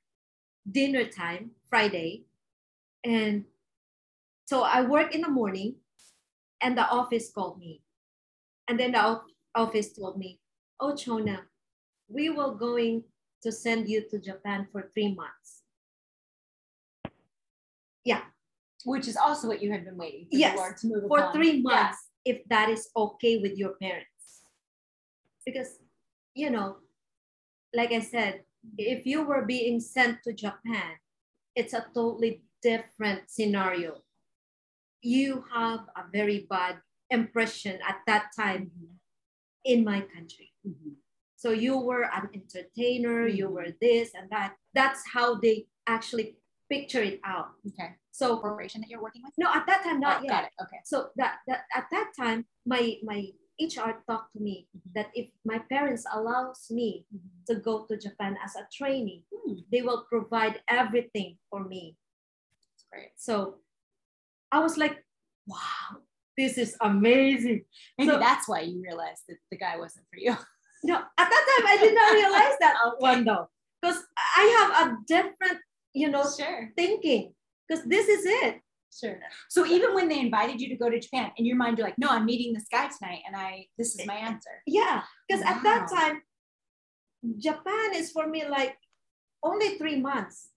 dinner 0.71 1.05
time 1.05 1.53
Friday, 1.69 2.25
and 3.05 3.45
so 4.47 4.63
I 4.63 4.83
work 4.83 5.15
in 5.15 5.21
the 5.23 5.31
morning, 5.31 5.77
and 6.61 6.77
the 6.77 6.89
office 6.89 7.31
called 7.33 7.59
me, 7.59 7.83
and 8.69 8.79
then 8.79 8.93
the 8.93 9.21
office 9.55 9.93
told 9.93 10.19
me, 10.19 10.41
"Oh, 10.81 10.95
Chona, 10.95 11.45
we 12.09 12.31
will 12.31 12.55
going 12.55 13.05
to 13.43 13.53
send 13.53 13.89
you 13.89 14.05
to 14.11 14.19
Japan 14.19 14.69
for 14.73 14.91
three 14.93 15.15
months." 15.15 15.56
Yeah, 18.07 18.23
Which 18.85 19.09
is 19.09 19.17
also 19.17 19.49
what 19.49 19.61
you 19.61 19.73
had 19.73 19.85
been 19.85 19.97
waiting 19.99 20.29
for 20.31 20.39
Yes, 20.39 20.81
to 20.81 20.87
move 20.87 21.05
for 21.09 21.19
upon. 21.19 21.33
three 21.35 21.57
Yeah. 21.59 21.63
months, 21.71 21.99
if 22.25 22.39
that 22.49 22.71
is 22.71 22.89
okay 22.97 23.35
with 23.43 23.59
your 23.59 23.75
parents, 23.83 24.43
because 25.45 25.81
you 26.35 26.51
know, 26.51 26.79
like 27.75 27.91
I 27.93 28.01
said, 28.01 28.45
if 28.79 29.07
you 29.07 29.23
were 29.27 29.45
being 29.45 29.81
sent 29.81 30.23
to 30.25 30.33
Japan, 30.33 30.93
it's 31.57 31.73
a 31.75 31.83
totally 31.95 32.43
different 32.63 33.29
scenario. 33.31 34.03
You 35.03 35.45
have 35.53 35.81
a 35.97 36.05
very 36.13 36.47
bad 36.51 36.79
impression 37.11 37.81
at 37.83 37.99
that 38.07 38.31
time 38.37 38.71
in 39.65 39.83
my 39.85 40.01
country. 40.15 40.53
Mhm. 40.67 40.95
So 41.37 41.51
you 41.51 41.79
were 41.79 42.05
an 42.05 42.29
entertainer, 42.35 43.27
you 43.27 43.49
were 43.49 43.71
this 43.81 44.15
and 44.15 44.29
that. 44.31 44.57
That's 44.75 45.03
how 45.15 45.35
they 45.41 45.67
actually 45.87 46.39
picture 46.71 47.03
it 47.03 47.21
out. 47.25 47.49
Okay. 47.69 47.95
So 48.13 48.39
Corporation 48.39 48.81
that 48.81 48.91
you're 48.91 49.03
working 49.03 49.23
with? 49.25 49.33
no, 49.39 49.53
at 49.53 49.67
that 49.67 49.85
time, 49.85 50.01
not 50.01 50.21
Oh, 50.21 50.25
yet. 50.25 50.31
Got 50.31 50.45
it. 50.45 50.51
Okay. 50.63 50.81
So 50.85 51.11
that, 51.17 51.39
that 51.47 51.61
at 51.75 51.87
that 51.91 52.13
time, 52.19 52.47
my 52.65 52.97
my 53.05 53.27
HR 53.61 54.03
talked 54.09 54.33
to 54.35 54.41
me 54.41 54.69
Mhm. 54.77 54.93
that 54.95 55.09
if 55.15 55.29
my 55.45 55.59
parents 55.71 56.05
allows 56.13 56.67
me 56.71 57.07
to 57.49 57.55
go 57.57 57.85
to 57.87 57.97
Japan 57.97 58.37
as 58.45 58.55
a 58.57 58.67
trainee, 58.73 59.25
Hmm, 59.33 59.61
they 59.73 59.83
will 59.83 60.05
provide 60.09 60.61
everything 60.69 61.39
for 61.51 61.65
me. 61.65 61.97
That's 62.73 62.85
great. 62.93 63.13
So 63.17 63.61
I 64.53 64.59
was 64.61 64.77
like, 64.77 65.05
wow, 65.47 66.03
this 66.37 66.59
is 66.59 66.77
amazing. 66.81 67.65
Maybe 67.99 68.11
So- 68.11 68.19
that's 68.19 68.47
why 68.49 68.61
you 68.61 68.83
realized 68.83 69.23
that 69.29 69.39
the 69.51 69.57
guy 69.57 69.77
wasn't 69.79 70.07
for 70.11 70.19
you. 70.19 70.37
No, 70.85 70.97
at 70.97 71.29
that 71.33 71.45
time 71.51 71.67
I 71.67 71.77
did 71.81 71.95
not 71.95 72.13
realize 72.13 72.57
that 72.61 72.77
one 72.99 73.25
though, 73.25 73.49
because 73.81 74.05
I 74.17 74.45
have 74.59 74.71
a 74.87 74.97
different, 75.07 75.59
you 76.03 76.09
know, 76.15 76.25
Sure. 76.39 76.61
thinking. 76.77 77.35
Because 77.67 77.83
this 77.95 78.07
is 78.09 78.23
it. 78.43 78.55
Sure. 79.01 79.19
So 79.49 79.67
even 79.67 79.91
when 79.97 80.09
they 80.09 80.21
invited 80.21 80.61
you 80.61 80.69
to 80.69 80.77
go 80.77 80.89
to 80.89 80.99
Japan, 81.01 81.33
in 81.39 81.45
your 81.45 81.57
mind, 81.57 81.77
you're 81.77 81.87
like, 81.91 81.99
no, 81.99 82.09
I'm 82.09 82.25
meeting 82.33 82.53
this 82.55 82.69
guy 82.71 82.87
tonight, 82.97 83.23
and 83.27 83.35
I 83.35 83.67
this 83.79 83.89
is 83.99 84.07
my 84.07 84.15
answer. 84.31 84.55
Yeah, 84.67 85.03
because 85.27 85.43
at 85.53 85.59
that 85.69 85.83
time, 85.99 86.17
Japan 87.39 87.89
is 87.95 88.13
for 88.13 88.27
me 88.29 88.47
like 88.59 88.77
only 89.43 89.71
three 89.79 89.99
months. 90.01 90.51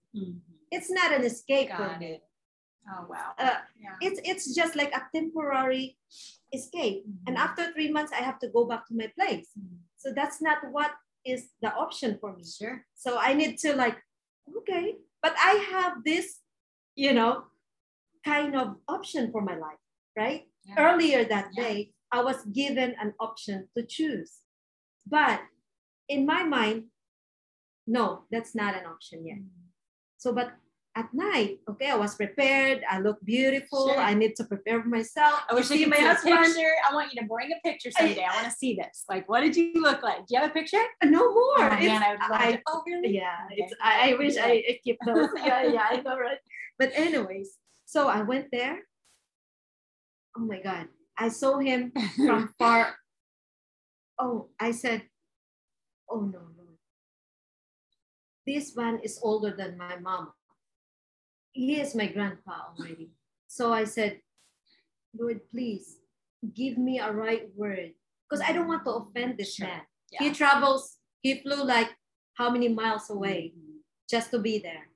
It's 0.70 0.90
not 0.90 1.12
an 1.12 1.24
escape 1.24 1.70
for 1.70 1.88
Got 1.88 2.00
me. 2.00 2.06
it. 2.14 2.22
Oh 2.92 3.06
wow. 3.12 3.32
Uh, 3.38 3.58
yeah. 3.84 3.96
It's 4.06 4.20
it's 4.30 4.46
just 4.54 4.74
like 4.80 4.92
a 4.94 5.02
temporary 5.14 5.98
escape. 6.52 7.04
And 7.26 7.36
Mhm. 7.36 7.44
after 7.46 7.62
three 7.72 7.90
months, 7.96 8.12
I 8.12 8.22
have 8.28 8.38
to 8.44 8.48
go 8.56 8.62
back 8.70 8.82
to 8.88 8.94
my 8.94 9.08
place. 9.18 9.48
Mhm. 9.58 9.78
So 10.02 10.12
that's 10.18 10.38
not 10.40 10.58
what 10.76 10.92
is 11.24 11.42
the 11.64 11.70
option 11.84 12.18
for 12.20 12.30
me. 12.36 12.44
Sure. 12.58 12.76
So 12.94 13.18
I 13.18 13.34
need 13.40 13.58
to 13.64 13.74
like, 13.84 13.98
okay, 14.58 14.86
but 15.22 15.34
I 15.38 15.52
have 15.72 16.04
this, 16.04 16.40
you 16.94 17.12
know, 17.12 17.44
kind 18.24 18.56
of 18.56 18.76
option 18.88 19.30
for 19.32 19.40
my 19.42 19.56
life, 19.56 19.78
right? 20.16 20.48
Yeah. 20.64 20.74
Earlier 20.78 21.24
that 21.24 21.50
Yeah. 21.52 21.62
day, 21.64 21.92
I 22.12 22.22
was 22.22 22.44
given 22.46 22.94
an 23.00 23.14
option 23.20 23.68
to 23.76 23.84
choose. 23.84 24.40
But 25.06 25.40
in 26.08 26.26
my 26.26 26.42
mind, 26.42 26.90
no, 27.86 28.24
that's 28.30 28.54
not 28.54 28.74
an 28.74 28.86
option 28.86 29.26
yet. 29.26 29.38
Mm. 29.38 29.48
So, 30.18 30.32
but 30.32 30.52
at 30.96 31.14
night, 31.14 31.58
okay, 31.70 31.88
I 31.90 31.94
was 31.94 32.16
prepared. 32.16 32.82
I 32.90 32.98
look 32.98 33.18
beautiful. 33.24 33.88
Sure. 33.88 33.98
I 33.98 34.12
need 34.12 34.34
to 34.36 34.44
prepare 34.44 34.82
myself. 34.84 35.40
I 35.48 35.54
wish 35.54 35.66
I 35.66 35.76
see 35.76 35.84
could 35.84 35.90
my 35.90 35.96
husband. 35.96 36.34
a 36.34 36.42
picture. 36.42 36.72
I 36.88 36.92
want 36.94 37.12
you 37.12 37.20
to 37.20 37.26
bring 37.28 37.52
a 37.52 37.60
picture 37.66 37.90
someday. 37.92 38.24
I, 38.24 38.34
want 38.34 38.46
to 38.46 38.50
see 38.50 38.74
this. 38.74 39.04
Like, 39.08 39.28
what 39.28 39.40
did 39.42 39.54
you 39.56 39.72
look 39.76 40.02
like? 40.02 40.26
Do 40.26 40.34
you 40.34 40.40
have 40.40 40.50
a 40.50 40.52
picture? 40.52 40.82
Uh, 41.00 41.06
no 41.06 41.32
more. 41.32 41.58
Oh, 41.58 41.68
man, 41.68 42.02
I 42.02 42.10
would 42.10 42.20
love 42.20 42.40
I- 42.40 42.52
to. 42.52 42.62
Oh, 42.66 42.82
really? 42.86 43.14
yeah 43.14 43.46
Okay. 43.46 43.62
it's 43.62 43.74
I, 43.82 44.12
I 44.12 44.14
wish 44.14 44.36
I, 44.36 44.50
I 44.68 44.80
keep 44.82 44.98
those 45.06 45.28
yeah 45.36 45.62
yeah 45.66 45.86
i 45.90 46.00
know 46.00 46.18
right 46.18 46.38
but 46.78 46.90
anyways 46.94 47.58
so 47.84 48.08
i 48.08 48.22
went 48.22 48.46
there 48.52 48.78
oh 50.36 50.44
my 50.46 50.60
god 50.60 50.86
i 51.18 51.28
saw 51.28 51.58
him 51.58 51.92
from 52.16 52.54
far 52.58 52.94
oh 54.18 54.48
i 54.58 54.70
said 54.70 55.02
oh 56.08 56.20
no 56.20 56.40
no 56.56 56.64
this 58.46 58.76
man 58.76 59.00
is 59.02 59.18
older 59.22 59.54
than 59.56 59.76
my 59.76 59.98
mom 59.98 60.32
he 61.52 61.80
is 61.80 61.94
my 61.94 62.06
grandpa 62.06 62.72
already 62.78 63.10
so 63.48 63.72
i 63.72 63.84
said 63.84 64.20
lord 65.18 65.40
please 65.50 65.98
give 66.54 66.78
me 66.78 66.98
a 66.98 67.10
right 67.12 67.48
word 67.56 67.92
because 68.28 68.44
i 68.46 68.52
don't 68.52 68.68
want 68.68 68.84
to 68.84 68.90
offend 68.90 69.36
this 69.36 69.54
Sure. 69.56 69.66
man 69.66 69.82
Yeah. 70.12 70.22
he 70.24 70.30
travels 70.32 70.98
he 71.20 71.40
flew 71.42 71.62
like 71.64 71.90
how 72.34 72.48
many 72.50 72.68
miles 72.68 73.10
away 73.10 73.52
Mhm. 73.54 73.82
just 74.08 74.30
to 74.30 74.38
be 74.38 74.58
there 74.58 74.88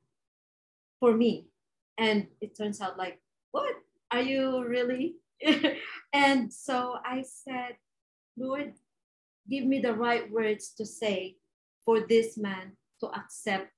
for 1.00 1.12
me. 1.14 1.46
And 1.98 2.28
it 2.40 2.56
turns 2.56 2.80
out 2.80 2.96
like, 2.96 3.20
what? 3.52 3.76
Are 4.10 4.22
you 4.22 4.64
really? 4.64 5.16
and 6.12 6.50
so 6.52 6.96
I 7.04 7.22
said, 7.22 7.76
Lord, 8.36 8.72
give 9.48 9.64
me 9.64 9.78
the 9.80 9.92
right 9.94 10.24
words 10.30 10.72
to 10.78 10.86
say 10.86 11.36
for 11.84 12.00
this 12.08 12.38
man 12.38 12.76
to 13.00 13.06
accept 13.12 13.70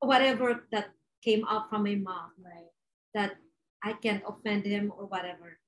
whatever 0.00 0.64
that 0.72 0.90
came 1.22 1.44
out 1.48 1.68
from 1.70 1.84
my 1.84 1.94
mouth 1.96 2.32
Right. 2.42 2.70
that 3.14 3.36
I 3.82 3.92
can't 3.94 4.22
offend 4.26 4.64
him 4.66 4.92
or 4.96 5.06
whatever. 5.06 5.58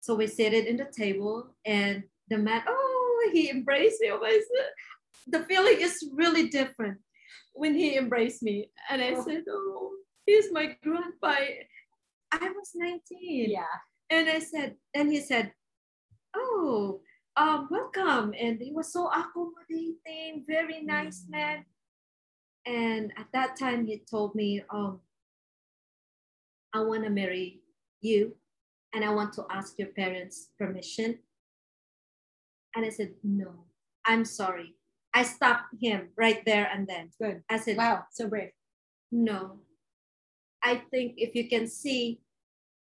So 0.00 0.14
we 0.14 0.26
sit 0.26 0.52
it 0.52 0.66
in 0.66 0.76
the 0.76 0.86
table 0.90 1.54
and 1.64 2.04
the 2.28 2.38
man, 2.38 2.62
oh, 2.66 3.30
he 3.32 3.50
embraced 3.50 4.00
me. 4.00 4.10
Oh. 4.10 4.40
The 5.28 5.44
feeling 5.44 5.78
is 5.80 6.02
really 6.12 6.48
different 6.48 6.98
when 7.54 7.74
he 7.74 7.96
embraced 7.96 8.42
me. 8.42 8.70
And 8.90 9.00
I 9.02 9.14
Oh. 9.14 9.24
said, 9.24 9.44
oh, 9.48 9.92
he's 10.26 10.50
my 10.52 10.76
grandpa. 10.82 11.34
I 12.32 12.50
was 12.50 12.72
19. 12.74 13.50
Yeah. 13.50 13.64
And 14.10 14.28
I 14.28 14.40
said, 14.40 14.76
and 14.94 15.12
he 15.12 15.20
said, 15.20 15.52
oh, 16.34 17.00
um, 17.36 17.68
welcome. 17.70 18.34
And 18.38 18.60
he 18.60 18.72
was 18.72 18.92
so 18.92 19.06
accommodating, 19.08 20.44
very 20.46 20.82
nice 20.82 21.24
Mm. 21.24 21.30
man. 21.30 21.64
And 22.66 23.12
at 23.18 23.26
that 23.32 23.56
time, 23.58 23.86
he 23.86 24.02
told 24.08 24.34
me, 24.34 24.62
um, 24.70 25.00
I 26.72 26.80
want 26.80 27.04
to 27.04 27.10
marry 27.10 27.60
you 28.00 28.36
and 28.94 29.04
I 29.04 29.10
want 29.10 29.32
to 29.34 29.44
ask 29.50 29.78
your 29.78 29.88
parents' 29.88 30.48
permission. 30.58 31.18
And 32.74 32.84
I 32.86 32.90
said, 32.90 33.12
no, 33.22 33.64
I'm 34.06 34.24
sorry. 34.24 34.74
I 35.14 35.24
stopped 35.24 35.74
him 35.80 36.08
right 36.16 36.42
there 36.46 36.70
and 36.72 36.86
then. 36.86 37.10
Good. 37.20 37.42
I 37.50 37.58
said, 37.58 37.76
Wow. 37.76 38.04
So 38.12 38.28
brave. 38.28 38.50
no. 39.10 39.60
I 40.64 40.76
think 40.90 41.14
if 41.16 41.34
you 41.34 41.48
can 41.48 41.66
see 41.66 42.20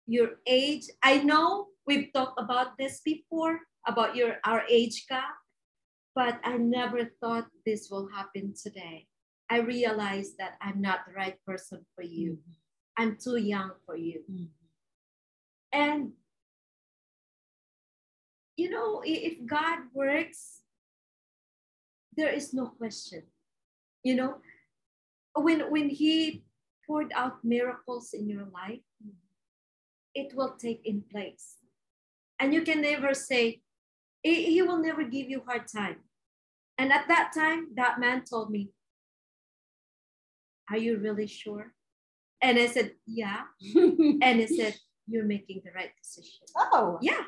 your 0.08 0.42
age, 0.48 0.86
I 1.04 1.20
know 1.22 1.68
we've 1.86 2.12
talked 2.12 2.42
about 2.42 2.78
this 2.80 3.00
before 3.06 3.60
about 3.88 4.16
your 4.16 4.38
our 4.44 4.64
age 4.70 5.06
gap, 5.08 5.38
but 6.16 6.40
I 6.44 6.58
never 6.58 7.06
thought 7.22 7.48
this 7.66 7.90
will 7.92 8.10
happen 8.10 8.54
today. 8.58 9.09
I 9.50 9.60
realized 9.60 10.38
that 10.38 10.58
I'm 10.62 10.82
not 10.82 11.06
the 11.08 11.14
right 11.14 11.38
person 11.46 11.86
for 11.96 12.04
you. 12.04 12.38
I'm 12.98 13.18
too 13.18 13.38
young 13.38 13.72
for 13.86 13.96
you. 13.96 14.24
Mhm. 14.30 14.50
And 15.72 16.14
you 18.58 18.70
know, 18.70 19.02
if 19.06 19.46
God 19.46 19.88
works, 19.94 20.62
there 22.18 22.34
is 22.34 22.54
no 22.54 22.68
question. 22.68 23.24
You 24.04 24.16
know, 24.16 24.42
when 25.34 25.72
when 25.72 25.90
He 25.90 26.44
poured 26.86 27.12
out 27.16 27.44
miracles 27.44 28.14
in 28.14 28.28
your 28.28 28.46
life, 28.46 28.84
it 30.14 30.34
will 30.36 30.58
take 30.58 30.86
in 30.86 31.02
place. 31.02 31.58
And 32.40 32.54
you 32.54 32.62
can 32.64 32.82
never 32.82 33.14
say, 33.14 33.62
he 34.24 34.62
will 34.62 34.80
never 34.80 35.04
give 35.04 35.30
you 35.30 35.44
hard 35.46 35.68
time. 35.68 36.04
And 36.78 36.92
at 36.92 37.08
that 37.08 37.32
time, 37.34 37.76
that 37.76 38.00
man 38.00 38.24
told 38.24 38.50
me, 38.50 38.70
Are 40.72 40.78
you 40.78 40.98
really 40.98 41.28
sure? 41.28 41.74
And 42.42 42.58
I 42.58 42.68
said, 42.68 42.94
Yeah. 43.06 43.42
And 44.22 44.40
he 44.40 44.48
said, 44.48 44.76
You're 45.08 45.26
making 45.26 45.62
the 45.66 45.72
right 45.72 45.92
decision. 46.02 46.46
oh. 46.56 46.98
Yeah. 47.02 47.24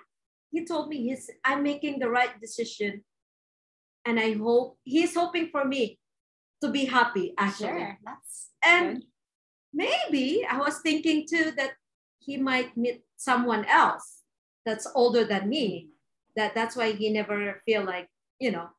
he 0.52 0.66
told 0.66 0.90
me 0.90 0.98
he's 1.04 1.30
I'm 1.44 1.64
making 1.64 2.00
the 2.00 2.10
right 2.10 2.40
decision. 2.40 3.04
And 4.06 4.20
I 4.20 4.34
hope 4.34 4.78
he's 4.84 5.14
hoping 5.16 5.50
for 5.52 5.64
me 5.66 6.00
to 6.64 6.70
be 6.70 6.86
happy 6.86 7.34
actually. 7.38 7.68
Sure, 7.80 7.98
that's 8.06 8.50
And 8.66 8.88
good. 8.98 9.04
maybe 9.74 10.46
I 10.50 10.58
was 10.58 10.80
thinking 10.80 11.26
too 11.30 11.52
that 11.58 11.72
he 12.20 12.38
might 12.38 12.76
meet 12.78 13.02
someone 13.18 13.66
else 13.66 14.22
that's 14.66 14.88
older 14.96 15.24
than 15.26 15.50
me. 15.50 15.90
That 16.36 16.54
that's 16.56 16.76
why 16.76 16.94
he 16.94 17.10
never 17.12 17.62
feel 17.66 17.84
like, 17.84 18.08
you 18.40 18.52
know. 18.52 18.70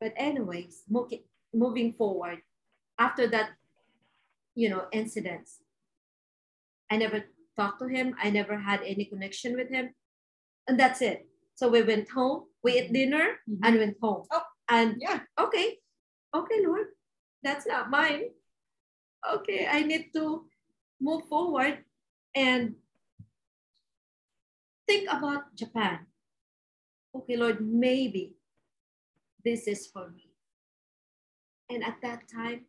But 0.00 0.12
anyways, 0.16 0.82
mo- 0.90 1.08
moving 1.54 1.94
forward, 1.94 2.42
after 2.98 3.26
that, 3.28 3.50
you 4.54 4.68
know, 4.68 4.86
incidents, 4.92 5.62
I 6.90 6.96
never 6.96 7.24
talked 7.56 7.80
to 7.80 7.88
him. 7.88 8.14
I 8.22 8.30
never 8.30 8.58
had 8.58 8.80
any 8.82 9.06
connection 9.06 9.56
with 9.56 9.70
him. 9.70 9.94
And 10.68 10.78
that's 10.78 11.00
it. 11.02 11.26
So 11.54 11.68
we 11.68 11.82
went 11.82 12.10
home, 12.10 12.48
we 12.62 12.78
ate 12.78 12.92
dinner 12.92 13.40
Mhm. 13.48 13.60
and 13.62 13.78
went 13.78 13.96
home. 14.00 14.26
Oh. 14.30 14.44
And 14.68 15.00
Yeah. 15.00 15.24
okay, 15.38 15.80
okay, 16.34 16.66
Lord, 16.66 16.88
that's 17.42 17.66
not 17.66 17.90
mine. 17.90 18.34
Okay, 19.24 19.66
I 19.66 19.82
need 19.82 20.12
to 20.14 20.48
move 21.00 21.28
forward 21.28 21.84
and 22.34 22.76
think 24.86 25.08
about 25.10 25.54
Japan. 25.54 26.06
Okay, 27.14 27.36
Lord, 27.36 27.60
maybe 27.60 28.36
this 29.44 29.66
is 29.66 29.86
for 29.86 30.10
me. 30.10 30.32
And 31.68 31.84
at 31.84 32.00
that 32.02 32.28
time, 32.28 32.66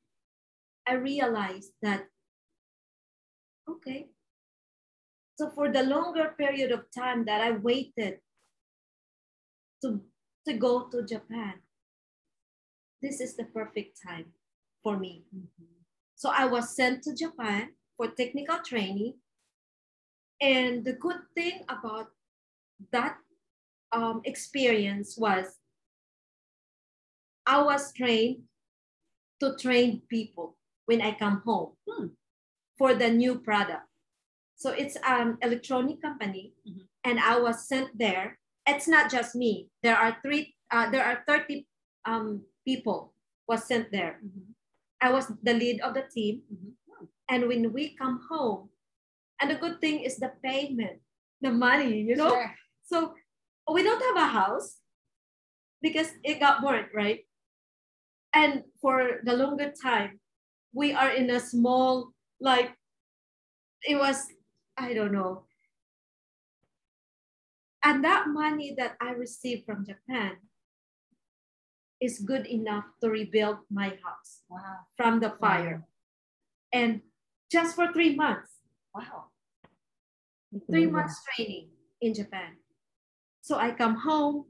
I 0.87 0.93
realized 0.93 1.71
that, 1.81 2.07
okay, 3.69 4.07
so 5.35 5.49
for 5.49 5.71
the 5.71 5.83
longer 5.83 6.33
period 6.37 6.71
of 6.71 6.85
time 6.91 7.25
that 7.25 7.41
I 7.41 7.51
waited 7.51 8.19
to, 9.81 10.01
to 10.47 10.53
go 10.53 10.89
to 10.89 11.03
Japan, 11.03 11.53
this 13.01 13.19
is 13.19 13.35
the 13.35 13.45
perfect 13.45 13.99
time 14.05 14.25
for 14.83 14.97
me. 14.97 15.23
So 16.15 16.29
I 16.29 16.45
was 16.45 16.75
sent 16.75 17.03
to 17.03 17.15
Japan 17.15 17.69
for 17.97 18.07
technical 18.07 18.59
training. 18.59 19.15
And 20.39 20.85
the 20.85 20.93
good 20.93 21.19
thing 21.35 21.63
about 21.67 22.07
that 22.91 23.17
um, 23.91 24.21
experience 24.25 25.17
was 25.17 25.57
I 27.45 27.61
was 27.61 27.91
trained 27.93 28.43
to 29.41 29.55
train 29.57 30.01
people 30.09 30.57
when 30.85 31.01
I 31.01 31.13
come 31.13 31.41
home 31.45 31.75
Hmm. 31.87 32.07
for 32.77 32.93
the 32.93 33.09
new 33.09 33.39
product. 33.39 33.87
So 34.55 34.71
it's 34.71 34.95
an 35.03 35.37
electronic 35.41 36.01
company, 36.01 36.53
Mhm. 36.65 36.87
and 37.03 37.19
I 37.19 37.39
was 37.39 37.67
sent 37.67 37.97
there. 37.97 38.39
It's 38.65 38.87
not 38.87 39.11
just 39.11 39.35
me. 39.35 39.69
There 39.81 39.97
are 39.97 40.19
three. 40.21 40.55
Uh, 40.71 40.89
there 40.89 41.03
are 41.03 41.23
thirty 41.27 41.67
um, 42.05 42.45
people 42.65 43.13
was 43.47 43.63
sent 43.65 43.91
there. 43.91 44.19
Mhm. 44.23 44.55
I 45.01 45.11
was 45.11 45.27
the 45.41 45.53
lead 45.53 45.79
of 45.81 45.93
the 45.93 46.03
team. 46.03 46.43
Mhm. 46.51 47.07
And 47.29 47.47
when 47.47 47.71
we 47.73 47.95
come 47.95 48.19
home, 48.29 48.69
and 49.39 49.49
the 49.51 49.55
good 49.55 49.79
thing 49.79 49.99
is 50.03 50.17
the 50.19 50.29
payment, 50.43 51.01
the 51.41 51.51
money, 51.51 51.99
you 52.01 52.15
know? 52.15 52.29
Sure. 52.29 52.55
So 52.83 53.15
we 53.71 53.83
don't 53.83 54.01
have 54.03 54.17
a 54.19 54.27
house 54.31 54.79
because 55.81 56.11
it 56.23 56.39
got 56.39 56.61
burned, 56.61 56.91
right? 56.93 57.27
And 58.33 58.63
for 58.81 59.19
the 59.23 59.35
longer 59.35 59.71
time, 59.71 60.19
we 60.73 60.91
are 60.93 61.11
in 61.11 61.29
a 61.29 61.39
small, 61.39 62.13
like, 62.41 62.73
it 63.83 63.95
was, 63.95 64.25
I 64.77 64.93
don't 64.93 65.11
know. 65.11 65.45
And 67.83 68.03
that 68.03 68.27
money 68.29 68.73
that 68.77 68.95
I 69.01 69.11
received 69.11 69.65
from 69.65 69.85
Japan 69.85 70.37
is 72.01 72.19
good 72.19 72.47
enough 72.47 72.85
to 73.01 73.09
rebuild 73.09 73.59
my 73.69 73.89
house 74.03 74.43
Wow. 74.49 74.87
from 74.97 75.19
the 75.19 75.31
fire. 75.39 75.85
And 76.73 77.01
just 77.51 77.75
for 77.75 77.91
three 77.93 78.15
months, 78.15 78.59
Wow. 78.95 79.29
three 80.69 80.83
Amazing. 80.83 80.91
months 80.91 81.21
training 81.35 81.69
in 82.01 82.13
Japan. 82.13 82.57
So 83.41 83.57
I 83.57 83.71
come 83.71 83.95
home, 83.95 84.45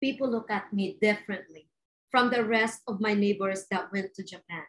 people 0.00 0.30
look 0.30 0.50
at 0.50 0.72
me 0.72 0.96
differently 1.00 1.68
from 2.10 2.30
the 2.30 2.44
rest 2.44 2.82
of 2.86 3.00
my 3.00 3.14
neighbors 3.14 3.66
that 3.70 3.92
went 3.92 4.14
to 4.14 4.24
Japan. 4.24 4.64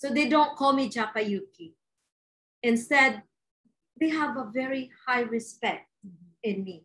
So 0.00 0.08
they 0.08 0.30
don't 0.30 0.56
call 0.56 0.72
me 0.72 0.88
Japayuki. 0.88 1.74
Instead, 2.62 3.22
they 4.00 4.08
have 4.08 4.34
a 4.38 4.50
very 4.50 4.90
high 5.06 5.20
respect 5.20 5.88
in 6.42 6.64
me. 6.64 6.84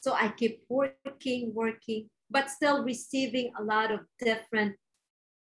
So 0.00 0.14
I 0.14 0.30
keep 0.30 0.64
working, 0.68 1.54
working, 1.54 2.10
but 2.28 2.50
still 2.50 2.82
receiving 2.82 3.52
a 3.56 3.62
lot 3.62 3.92
of 3.92 4.00
different 4.18 4.74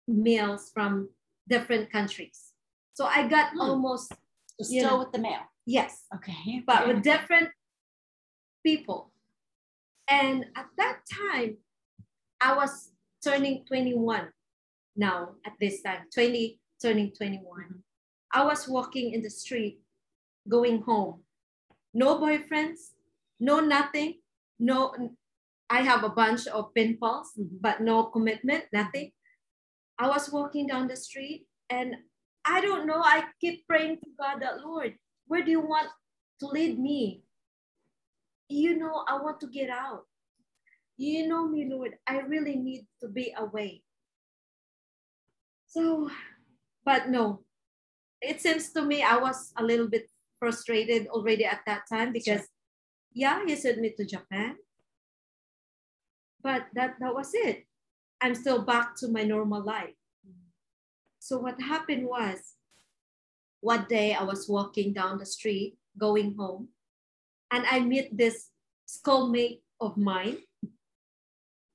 meals 0.07 0.69
from 0.71 1.09
different 1.49 1.91
countries. 1.91 2.53
So 2.93 3.05
I 3.05 3.27
got 3.27 3.49
Hmm. 3.53 3.61
almost, 3.61 4.13
So 4.59 4.63
still 4.63 4.91
know. 4.91 4.99
with 4.99 5.11
the 5.11 5.17
mail. 5.17 5.41
yes, 5.65 6.05
Okay. 6.13 6.61
but 6.67 6.87
with 6.87 7.01
different 7.01 7.49
people. 8.63 9.11
And 10.07 10.45
at 10.55 10.67
that 10.77 10.99
time, 11.09 11.57
I 12.39 12.55
was 12.55 12.93
turning 13.23 13.65
21 13.65 14.29
now 14.95 15.33
at 15.43 15.53
this 15.59 15.81
time, 15.81 16.05
20, 16.13 16.60
turning 16.81 17.11
21. 17.11 17.63
Mhm. 17.69 17.83
I 18.33 18.43
was 18.45 18.67
walking 18.67 19.13
in 19.13 19.21
the 19.21 19.29
street 19.29 19.81
going 20.47 20.81
home. 20.81 21.25
No 21.93 22.19
boyfriends, 22.19 22.93
no 23.39 23.59
nothing, 23.59 24.21
no, 24.59 24.93
I 25.69 25.81
have 25.81 26.03
a 26.03 26.09
bunch 26.09 26.47
of 26.47 26.73
pimples, 26.73 27.33
Mhm. 27.37 27.61
but 27.61 27.81
no 27.81 28.05
commitment, 28.05 28.65
nothing. 28.73 29.13
I 29.97 30.07
was 30.07 30.31
walking 30.31 30.67
down 30.67 30.87
the 30.87 30.95
street 30.95 31.47
and 31.69 31.95
I 32.43 32.59
don't 32.61 32.87
know, 32.87 33.01
I 33.03 33.31
keep 33.39 33.67
praying 33.67 33.99
to 34.01 34.09
God 34.17 34.41
that, 34.41 34.61
Lord, 34.61 34.97
where 35.27 35.43
do 35.43 35.51
you 35.51 35.61
want 35.61 35.89
to 36.39 36.47
lead 36.47 36.79
me? 36.79 37.23
You 38.49 38.75
know, 38.77 39.05
I 39.07 39.21
want 39.21 39.39
to 39.41 39.47
get 39.47 39.69
out. 39.69 40.07
You 40.97 41.27
know 41.27 41.47
me, 41.47 41.69
Lord, 41.69 41.97
I 42.07 42.19
really 42.19 42.55
need 42.55 42.87
to 43.01 43.07
be 43.07 43.33
away. 43.37 43.83
So, 45.67 46.09
but 46.85 47.09
no, 47.09 47.43
it 48.21 48.41
seems 48.41 48.71
to 48.73 48.81
me 48.81 49.03
I 49.03 49.17
was 49.17 49.53
a 49.57 49.63
little 49.63 49.87
bit 49.87 50.09
frustrated 50.39 51.07
already 51.07 51.45
at 51.45 51.61
that 51.65 51.83
time 51.87 52.11
because, 52.13 52.47
yeah, 53.13 53.43
he 53.45 53.55
sent 53.55 53.79
me 53.79 53.93
to 53.97 54.05
Japan. 54.05 54.55
But 56.41 56.65
that, 56.73 56.95
that 56.99 57.13
was 57.13 57.31
it. 57.33 57.65
I'm 58.19 58.35
still 58.35 58.63
back 58.63 58.95
to 58.97 59.07
my 59.07 59.23
normal 59.23 59.63
life. 59.63 59.95
So 61.19 61.37
what 61.37 61.61
happened 61.61 62.07
was, 62.07 62.55
one 63.59 63.85
day 63.87 64.13
I 64.13 64.23
was 64.23 64.49
walking 64.49 64.91
down 64.91 65.19
the 65.19 65.25
street 65.25 65.77
going 65.97 66.35
home, 66.35 66.69
and 67.51 67.63
I 67.69 67.79
meet 67.79 68.17
this 68.17 68.49
schoolmate 68.85 69.61
of 69.79 69.97
mine. 69.97 70.37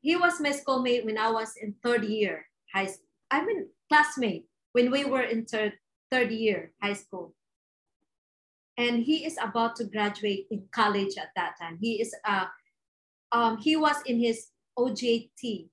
He 0.00 0.16
was 0.16 0.40
my 0.40 0.50
schoolmate 0.50 1.04
when 1.04 1.18
I 1.18 1.30
was 1.30 1.54
in 1.60 1.74
third 1.82 2.04
year 2.04 2.46
high 2.72 2.86
school. 2.86 3.06
I 3.30 3.44
mean 3.44 3.68
classmate 3.88 4.46
when 4.76 4.90
we 4.90 5.06
were 5.06 5.22
in 5.22 5.46
third 5.46 5.72
third 6.10 6.30
year 6.30 6.72
high 6.82 6.92
school. 6.92 7.34
And 8.76 9.02
he 9.02 9.24
is 9.24 9.38
about 9.40 9.76
to 9.76 9.84
graduate 9.84 10.48
in 10.50 10.68
college 10.70 11.16
at 11.16 11.32
that 11.34 11.56
time. 11.58 11.78
He 11.80 11.92
is 12.02 12.14
uh 12.28 12.44
um 13.32 13.56
he 13.56 13.74
was 13.74 13.96
in 14.04 14.20
his 14.20 14.48
OJT 14.78 15.70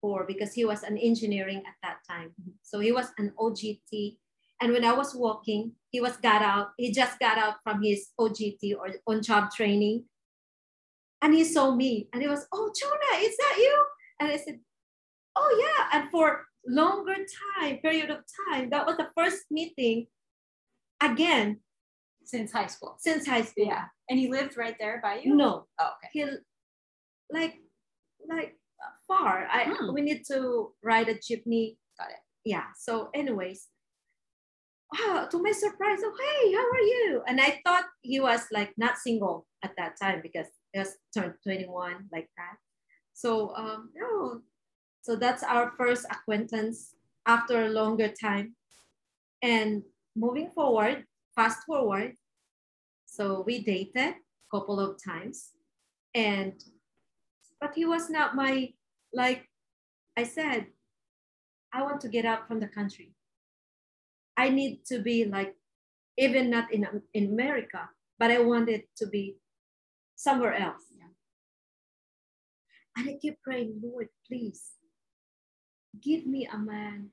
for 0.00 0.26
because 0.26 0.52
he 0.52 0.64
was 0.64 0.82
an 0.82 0.98
engineering 0.98 1.62
at 1.62 1.78
that 1.84 1.98
time. 2.10 2.34
So 2.62 2.80
he 2.80 2.90
was 2.90 3.06
an 3.18 3.32
OJT. 3.38 4.18
And 4.60 4.72
when 4.72 4.84
I 4.84 4.92
was 4.92 5.14
walking, 5.14 5.78
he 5.90 6.00
was 6.00 6.16
got 6.16 6.42
out, 6.42 6.70
he 6.76 6.90
just 6.90 7.20
got 7.20 7.38
out 7.38 7.62
from 7.62 7.84
his 7.84 8.08
OJT 8.18 8.74
or 8.76 8.88
on 9.06 9.22
job 9.22 9.52
training. 9.54 10.06
And 11.22 11.34
he 11.34 11.44
saw 11.44 11.72
me 11.72 12.08
and 12.12 12.20
he 12.20 12.26
was, 12.26 12.48
oh, 12.52 12.72
Chona, 12.74 13.22
is 13.22 13.36
that 13.36 13.54
you? 13.58 13.74
And 14.18 14.32
I 14.32 14.36
said, 14.38 14.58
oh 15.36 15.50
yeah. 15.62 16.00
And 16.00 16.10
for 16.10 16.47
longer 16.68 17.16
time, 17.58 17.78
period 17.78 18.10
of 18.10 18.18
time, 18.48 18.70
that 18.70 18.86
was 18.86 18.96
the 18.96 19.08
first 19.16 19.44
meeting 19.50 20.06
again 21.00 21.60
Since 22.24 22.52
high 22.52 22.66
school. 22.66 22.96
since 22.98 23.26
high 23.26 23.42
school. 23.42 23.66
Yeah. 23.66 23.86
And 24.10 24.18
he 24.18 24.28
lived 24.30 24.56
right 24.56 24.76
there 24.78 25.00
by 25.02 25.20
you? 25.24 25.34
No, 25.34 25.66
Oh, 25.78 25.90
okay. 25.96 26.08
he 26.12 26.24
like 27.30 27.54
like 28.28 28.56
far. 29.06 29.46
I 29.50 29.64
Hmm. 29.64 29.94
we 29.94 30.00
need 30.02 30.22
to 30.32 30.74
ride 30.82 31.08
a 31.08 31.14
jeepney. 31.14 31.76
Got 31.98 32.10
it. 32.10 32.22
Yeah. 32.44 32.66
So, 32.76 33.10
anyways, 33.14 33.68
wow, 34.92 35.28
to 35.30 35.42
my 35.42 35.52
surprise, 35.52 36.00
oh 36.02 36.14
hey, 36.20 36.52
how 36.52 36.66
are 36.76 36.86
you? 36.94 37.22
And 37.26 37.40
I 37.40 37.60
thought 37.64 37.84
he 38.02 38.20
was 38.20 38.46
like 38.52 38.72
not 38.76 38.98
single 38.98 39.46
at 39.62 39.72
that 39.76 39.96
time 40.00 40.20
because 40.22 40.46
he 40.72 40.78
was 40.80 40.96
turned 41.14 41.34
21 41.44 42.08
like 42.12 42.28
that. 42.36 42.56
So 43.14 43.54
um 43.56 43.90
no. 43.94 44.42
So 45.02 45.16
that's 45.16 45.42
our 45.42 45.72
first 45.78 46.04
acquaintance 46.10 46.94
after 47.26 47.64
a 47.64 47.68
longer 47.68 48.08
time. 48.08 48.54
And 49.42 49.82
moving 50.16 50.50
forward, 50.50 51.04
fast 51.34 51.64
forward. 51.66 52.16
So 53.06 53.42
we 53.46 53.62
dated 53.62 54.14
a 54.14 54.48
couple 54.52 54.80
of 54.80 55.02
times 55.02 55.50
and 56.14 56.52
but 57.60 57.74
he 57.74 57.84
was 57.84 58.08
not 58.10 58.34
my 58.34 58.72
like 59.12 59.48
I 60.16 60.24
said, 60.24 60.66
I 61.72 61.82
want 61.82 62.00
to 62.02 62.08
get 62.08 62.24
out 62.24 62.48
from 62.48 62.60
the 62.60 62.68
country. 62.68 63.14
I 64.36 64.48
need 64.48 64.84
to 64.86 65.00
be 65.00 65.24
like, 65.24 65.54
even 66.16 66.50
not 66.50 66.72
in, 66.72 66.86
in 67.14 67.32
America, 67.32 67.88
but 68.18 68.30
I 68.30 68.40
wanted 68.40 68.82
to 68.96 69.06
be 69.06 69.36
somewhere 70.16 70.54
else. 70.54 70.82
Yeah. 70.90 71.12
And 72.96 73.10
I 73.10 73.18
keep 73.20 73.40
praying, 73.42 73.80
Lord, 73.82 74.08
please 74.26 74.77
give 76.00 76.26
me 76.26 76.48
a 76.52 76.58
man 76.58 77.10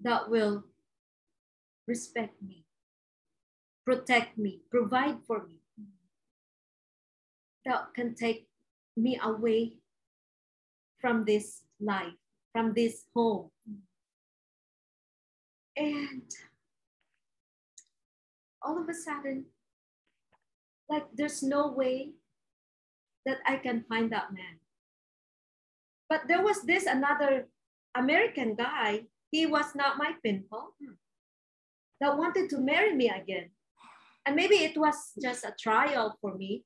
that 0.00 0.28
will 0.28 0.64
respect 1.86 2.40
me, 2.42 2.64
protect 3.84 4.38
me, 4.38 4.60
provide 4.70 5.18
for 5.26 5.46
me, 5.46 5.60
that 7.64 7.94
can 7.94 8.14
take 8.14 8.48
me 8.96 9.18
away 9.22 9.74
from 11.00 11.24
this 11.24 11.62
life, 11.80 12.14
from 12.52 12.72
this 12.74 13.04
home. 13.14 13.50
And 15.76 16.22
all 18.62 18.80
of 18.80 18.88
a 18.88 18.94
sudden, 18.94 19.46
like 20.88 21.04
there's 21.14 21.42
no 21.42 21.68
way 21.68 22.12
that 23.26 23.38
I 23.46 23.56
can 23.56 23.84
find 23.88 24.12
that 24.12 24.32
man. 24.32 24.60
But 26.08 26.28
there 26.28 26.42
was 26.42 26.62
this 26.62 26.86
another 26.86 27.48
American 27.94 28.54
guy, 28.54 29.06
he 29.30 29.46
was 29.46 29.74
not 29.74 29.98
my 29.98 30.12
pinball, 30.24 30.74
that 32.00 32.16
wanted 32.18 32.50
to 32.50 32.58
marry 32.58 32.94
me 32.94 33.08
again. 33.08 33.50
And 34.26 34.36
maybe 34.36 34.56
it 34.56 34.76
was 34.76 35.12
just 35.20 35.44
a 35.44 35.54
trial 35.58 36.16
for 36.20 36.34
me 36.34 36.64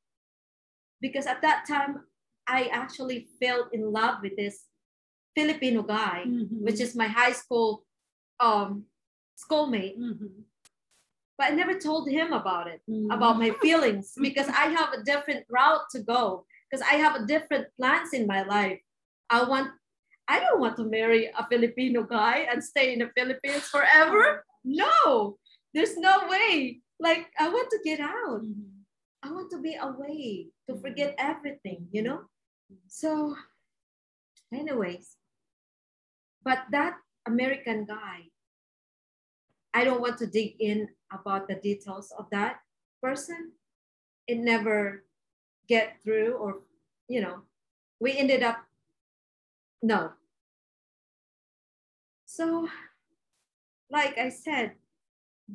because 1.01 1.26
at 1.26 1.43
that 1.43 1.64
time 1.66 2.05
I 2.47 2.64
actually 2.72 3.29
fell 3.41 3.68
in 3.72 3.93
love 3.93 4.16
with 4.22 4.37
this 4.37 4.64
Filipino 5.37 5.83
guy, 5.83 6.24
Mhm. 6.26 6.62
which 6.62 6.81
is 6.81 6.95
my 6.97 7.07
high 7.09 7.33
school 7.33 7.85
um, 8.41 8.87
schoolmate. 9.37 9.99
Mhm. 9.99 10.45
But 11.37 11.49
I 11.49 11.55
never 11.55 11.79
told 11.79 12.09
him 12.09 12.33
about 12.33 12.66
it, 12.68 12.81
Mhm. 12.89 13.12
about 13.12 13.39
my 13.39 13.51
feelings, 13.62 14.14
because 14.16 14.49
I 14.49 14.66
have 14.79 14.93
a 14.93 15.03
different 15.03 15.45
route 15.49 15.87
to 15.91 16.03
go, 16.03 16.47
because 16.70 16.87
I 16.87 16.95
have 16.95 17.14
a 17.20 17.26
different 17.26 17.66
plans 17.76 18.12
in 18.12 18.26
my 18.26 18.43
life. 18.43 18.81
I 19.31 19.43
want, 19.45 19.72
I 20.29 20.41
don't 20.41 20.61
want 20.61 20.76
to 20.76 20.85
marry 20.85 21.33
a 21.33 21.47
Filipino 21.49 22.03
guy 22.05 22.47
and 22.53 22.62
stay 22.62 22.93
in 22.93 23.01
the 23.01 23.11
Philippines 23.16 23.64
forever. 23.64 24.45
No, 24.64 25.39
there's 25.72 25.97
no 25.97 26.29
way. 26.29 26.81
Like, 27.01 27.33
I 27.39 27.49
want 27.49 27.70
to 27.70 27.81
get 27.83 28.01
out. 28.01 28.43
I 29.22 29.33
want 29.33 29.51
to 29.51 29.59
be 29.61 29.74
away, 29.81 30.49
to 30.68 30.76
forget 30.76 31.14
everything, 31.18 31.89
you 31.91 32.03
know? 32.03 32.29
So, 32.87 33.35
anyways, 34.53 35.16
but 36.45 36.64
that 36.70 36.99
American 37.26 37.87
guy, 37.87 38.29
I 39.72 39.85
don't 39.85 40.01
want 40.01 40.18
to 40.18 40.26
dig 40.26 40.61
in 40.61 40.89
about 41.11 41.49
the 41.49 41.57
details 41.57 42.12
of 42.18 42.26
that 42.31 42.61
person. 43.03 43.53
It 44.26 44.39
never 44.39 45.05
get 45.68 46.03
through, 46.05 46.35
or, 46.35 46.61
you 47.09 47.20
know, 47.20 47.43
we 48.01 48.16
ended 48.16 48.43
up, 48.43 48.59
no. 49.83 50.12
So, 52.39 52.68
like 53.91 54.16
I 54.16 54.28
said, 54.28 54.78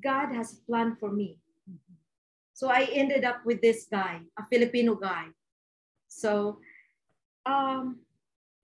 God 0.03 0.35
has 0.35 0.51
a 0.51 0.61
plan 0.67 0.97
for 0.99 1.09
me. 1.09 1.39
So 2.51 2.67
I 2.67 2.89
ended 2.91 3.23
up 3.23 3.39
with 3.45 3.61
this 3.61 3.87
guy, 3.89 4.19
a 4.37 4.43
Filipino 4.51 4.95
guy. 4.95 5.27
So 6.09 6.59
um, 7.45 7.99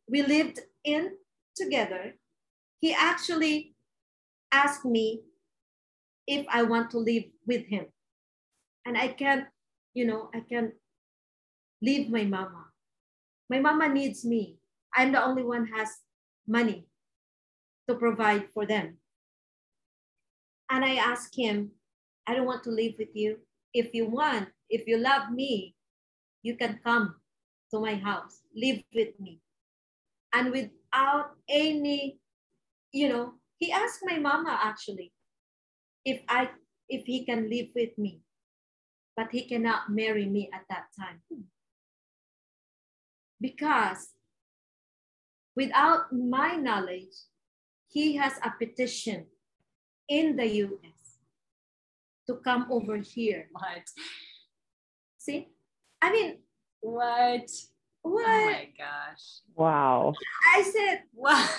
we 0.09 0.22
lived 0.22 0.59
in 0.84 1.11
together. 1.55 2.15
He 2.82 2.93
actually 2.93 3.74
asked 4.51 4.84
me 4.84 5.22
if 6.28 6.45
I 6.51 6.63
want 6.63 6.91
to 6.91 6.97
live 6.97 7.24
with 7.47 7.67
him. 7.67 7.86
And 8.86 8.97
I 8.97 9.07
can't, 9.15 9.45
you 9.93 10.05
know, 10.05 10.30
I 10.36 10.41
can't 10.41 10.74
leave 11.82 12.09
my 12.09 12.26
mama. 12.26 12.65
My 13.49 13.61
mama 13.61 13.88
needs 13.88 14.26
me. 14.26 14.57
I'm 14.93 15.13
the 15.13 15.24
only 15.24 15.43
one 15.43 15.67
has 15.67 15.88
money 16.45 16.89
to 17.90 17.96
provide 17.96 18.46
for 18.54 18.66
them. 18.66 18.98
And 20.70 20.86
I 20.86 20.96
asked 20.96 21.36
him, 21.36 21.72
I 22.28 22.36
don't 22.36 22.46
want 22.46 22.64
to 22.66 22.70
live 22.70 22.94
with 23.00 23.10
you. 23.16 23.40
If 23.74 23.94
you 23.94 24.06
want, 24.06 24.50
if 24.70 24.88
you 24.88 24.98
love 24.98 25.32
me, 25.32 25.74
you 26.44 26.56
can 26.56 26.80
come 26.86 27.16
to 27.72 27.80
my 27.80 27.96
house, 27.96 28.42
live 28.56 28.82
with 28.94 29.20
me. 29.20 29.42
And 30.32 30.52
without 30.52 31.32
any, 31.50 32.20
you 32.92 33.10
know, 33.10 33.34
he 33.58 33.72
asked 33.72 34.02
my 34.04 34.20
mama 34.20 34.58
actually 34.64 35.12
if 36.06 36.22
I 36.30 36.50
if 36.88 37.06
he 37.06 37.26
can 37.26 37.50
live 37.50 37.68
with 37.76 37.98
me, 37.98 38.22
but 39.18 39.28
he 39.32 39.48
cannot 39.48 39.92
marry 39.92 40.26
me 40.26 40.50
at 40.54 40.64
that 40.70 40.86
time. 40.98 41.22
Because 43.42 44.10
without 45.56 46.14
my 46.14 46.56
knowledge, 46.56 47.29
he 47.92 48.16
has 48.16 48.34
a 48.44 48.52
petition 48.58 49.26
in 50.08 50.36
the 50.36 50.48
US 50.66 51.18
to 52.28 52.36
come 52.36 52.68
over 52.72 52.98
here. 52.98 53.48
What? 53.52 53.84
See? 55.18 55.50
I 56.02 56.12
mean, 56.12 56.38
What? 56.82 57.50
what? 58.02 58.26
Oh 58.26 58.46
my 58.52 58.70
gosh. 58.78 59.24
Wow. 59.56 60.14
I 60.56 60.62
said, 60.64 61.04
What? 61.14 61.50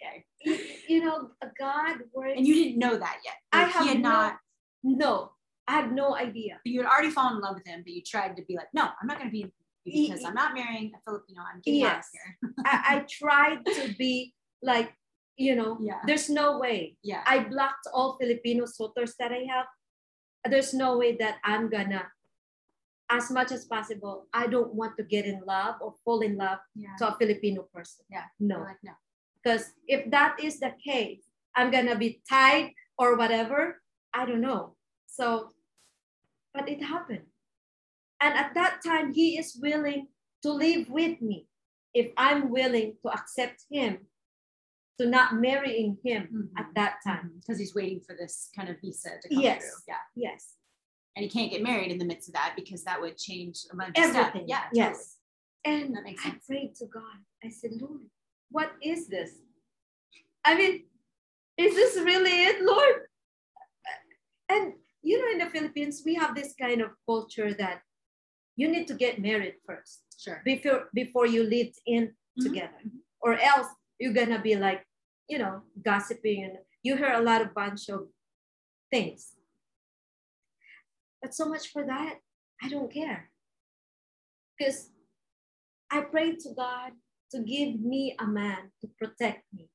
okay. 0.00 0.24
you, 0.44 0.58
you 0.88 1.04
know, 1.04 1.30
God 1.58 1.96
works. 2.14 2.34
And 2.36 2.46
you 2.46 2.54
didn't 2.54 2.78
know 2.78 2.96
that 2.96 3.16
yet. 3.24 3.34
I 3.52 3.64
have 3.64 3.82
he 3.82 3.88
had 3.88 4.00
no- 4.00 4.08
not. 4.08 4.38
No, 4.84 5.30
I 5.68 5.72
have 5.80 5.92
no 5.92 6.16
idea. 6.16 6.58
You 6.64 6.82
had 6.82 6.90
already 6.90 7.10
fallen 7.10 7.36
in 7.36 7.40
love 7.40 7.54
with 7.54 7.66
him, 7.66 7.82
but 7.84 7.92
you 7.92 8.02
tried 8.02 8.36
to 8.36 8.42
be 8.44 8.56
like, 8.56 8.66
no, 8.74 8.82
I'm 9.00 9.06
not 9.06 9.18
going 9.18 9.30
to 9.30 9.32
be 9.32 9.44
with 9.44 9.52
you 9.84 9.92
He- 9.92 10.08
because 10.10 10.24
I'm 10.24 10.34
not 10.34 10.54
marrying 10.54 10.90
a 10.94 11.00
Filipino. 11.04 11.40
I'm 11.42 11.60
getting 11.60 11.84
out 11.84 11.98
of 11.98 12.04
Yes. 12.04 12.08
here. 12.12 12.52
I, 12.66 12.96
I 12.96 13.06
tried 13.08 13.64
to 13.66 13.94
be 13.96 14.34
like, 14.62 14.92
you 15.36 15.54
know, 15.56 15.78
Yeah. 15.80 16.00
there's 16.06 16.28
no 16.28 16.58
way. 16.58 16.96
Yeah. 17.02 17.22
I 17.26 17.40
blocked 17.40 17.86
all 17.92 18.16
Filipino 18.18 18.66
suitors 18.66 19.14
that 19.18 19.32
I 19.32 19.44
have. 19.48 19.66
There's 20.44 20.74
no 20.74 20.98
way 20.98 21.16
that 21.16 21.38
I'm 21.44 21.70
gonna, 21.70 22.10
as 23.10 23.30
much 23.30 23.52
as 23.52 23.64
possible, 23.64 24.28
I 24.32 24.46
don't 24.46 24.74
want 24.74 24.96
to 24.96 25.04
get 25.04 25.24
in 25.26 25.42
love 25.46 25.76
or 25.80 25.94
fall 26.04 26.20
in 26.20 26.36
love 26.36 26.58
yeah. 26.74 26.96
to 26.98 27.08
a 27.08 27.16
Filipino 27.16 27.68
person. 27.72 28.04
Yeah. 28.10 28.24
No. 28.40 28.60
Like, 28.60 28.82
no. 28.82 28.92
Because 29.42 29.72
if 29.86 30.10
that 30.10 30.38
is 30.42 30.60
the 30.60 30.74
case, 30.84 31.22
I'm 31.54 31.70
gonna 31.70 31.96
be 31.96 32.22
tied 32.28 32.72
or 32.98 33.16
whatever. 33.16 33.80
I 34.14 34.26
don't 34.26 34.40
know. 34.40 34.76
So, 35.06 35.50
but 36.54 36.68
it 36.68 36.82
happened. 36.82 37.26
And 38.20 38.36
at 38.36 38.54
that 38.54 38.82
time, 38.84 39.12
he 39.12 39.38
is 39.38 39.58
willing 39.60 40.08
to 40.42 40.52
live 40.52 40.88
with 40.88 41.20
me 41.20 41.46
if 41.94 42.12
I'm 42.16 42.50
willing 42.50 42.96
to 43.02 43.12
accept 43.12 43.64
him 43.70 44.06
to 45.00 45.06
not 45.06 45.34
marrying 45.34 45.98
him 46.04 46.50
Mhm. 46.54 46.60
at 46.60 46.74
that 46.74 46.98
time. 47.04 47.38
Because 47.40 47.58
he's 47.58 47.74
waiting 47.74 48.00
for 48.00 48.14
this 48.14 48.50
kind 48.54 48.68
of 48.68 48.80
visa 48.80 49.18
to 49.20 49.28
come 49.28 49.40
Yes. 49.40 49.62
through. 49.62 49.80
Yeah. 49.88 49.98
Yes. 50.14 50.56
And 51.16 51.24
he 51.24 51.30
can't 51.30 51.50
get 51.50 51.62
married 51.62 51.90
in 51.90 51.98
the 51.98 52.04
midst 52.04 52.28
of 52.28 52.34
that 52.34 52.54
because 52.56 52.84
that 52.84 53.00
would 53.00 53.16
change 53.18 53.66
a 53.70 53.76
bunch 53.76 53.98
of 53.98 54.04
Everything. 54.04 54.46
stuff. 54.46 54.48
Yeah. 54.48 54.68
Yes. 54.72 55.18
And 55.64 55.94
That 55.96 56.04
makes 56.04 56.24
I 56.26 56.30
sense. 56.30 56.46
prayed 56.46 56.74
to 56.76 56.86
God. 56.86 57.24
I 57.44 57.48
said, 57.48 57.72
Lord, 57.80 58.08
what 58.50 58.72
is 58.82 59.08
this? 59.08 59.40
I 60.44 60.54
mean, 60.56 60.88
is 61.56 61.74
this 61.74 61.96
really 61.96 62.44
it, 62.44 62.62
Lord? 62.62 63.08
And 64.48 64.74
you 65.04 65.18
know, 65.20 65.30
in 65.32 65.38
the 65.38 65.50
Philippines, 65.50 66.02
we 66.04 66.14
have 66.14 66.34
this 66.34 66.54
kind 66.54 66.80
of 66.80 66.90
culture 67.06 67.52
that 67.54 67.82
you 68.54 68.68
need 68.68 68.86
to 68.88 68.94
get 68.94 69.20
married 69.20 69.56
first 69.66 70.04
Sure. 70.16 70.40
before 70.44 70.90
before 70.94 71.26
you 71.26 71.42
live 71.42 71.72
in 71.86 72.14
Mhm. 72.38 72.42
together, 72.44 72.82
or 73.20 73.34
else 73.34 73.66
you're 74.02 74.12
gonna 74.12 74.42
be 74.42 74.56
like, 74.56 74.84
you 75.28 75.38
know, 75.38 75.62
gossiping 75.80 76.42
and 76.42 76.58
you 76.82 76.96
hear 76.96 77.12
a 77.12 77.22
lot 77.22 77.40
of 77.40 77.54
bunch 77.54 77.88
of 77.88 78.08
things. 78.90 79.34
But 81.22 81.32
so 81.34 81.48
much 81.48 81.68
for 81.68 81.86
that, 81.86 82.18
I 82.60 82.68
don't 82.68 82.92
care. 82.92 83.30
Because 84.58 84.90
I 85.88 86.00
prayed 86.00 86.40
to 86.40 86.50
God 86.50 86.98
to 87.30 87.38
give 87.44 87.78
me 87.78 88.16
a 88.18 88.26
man 88.26 88.72
to 88.80 88.90
protect 88.98 89.44
me. 89.54 89.70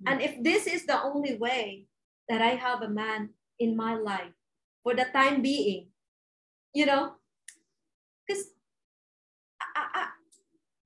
Mm. 0.00 0.12
And 0.12 0.22
if 0.22 0.40
this 0.44 0.68
is 0.68 0.86
the 0.86 1.02
only 1.02 1.36
way 1.36 1.86
that 2.28 2.40
I 2.40 2.54
have 2.54 2.82
a 2.82 2.88
man 2.88 3.30
in 3.58 3.76
my 3.76 3.96
life 3.96 4.30
for 4.84 4.94
the 4.94 5.06
time 5.12 5.42
being, 5.42 5.88
you 6.72 6.86
know, 6.86 7.14
because 8.22 8.44
I, 9.74 10.06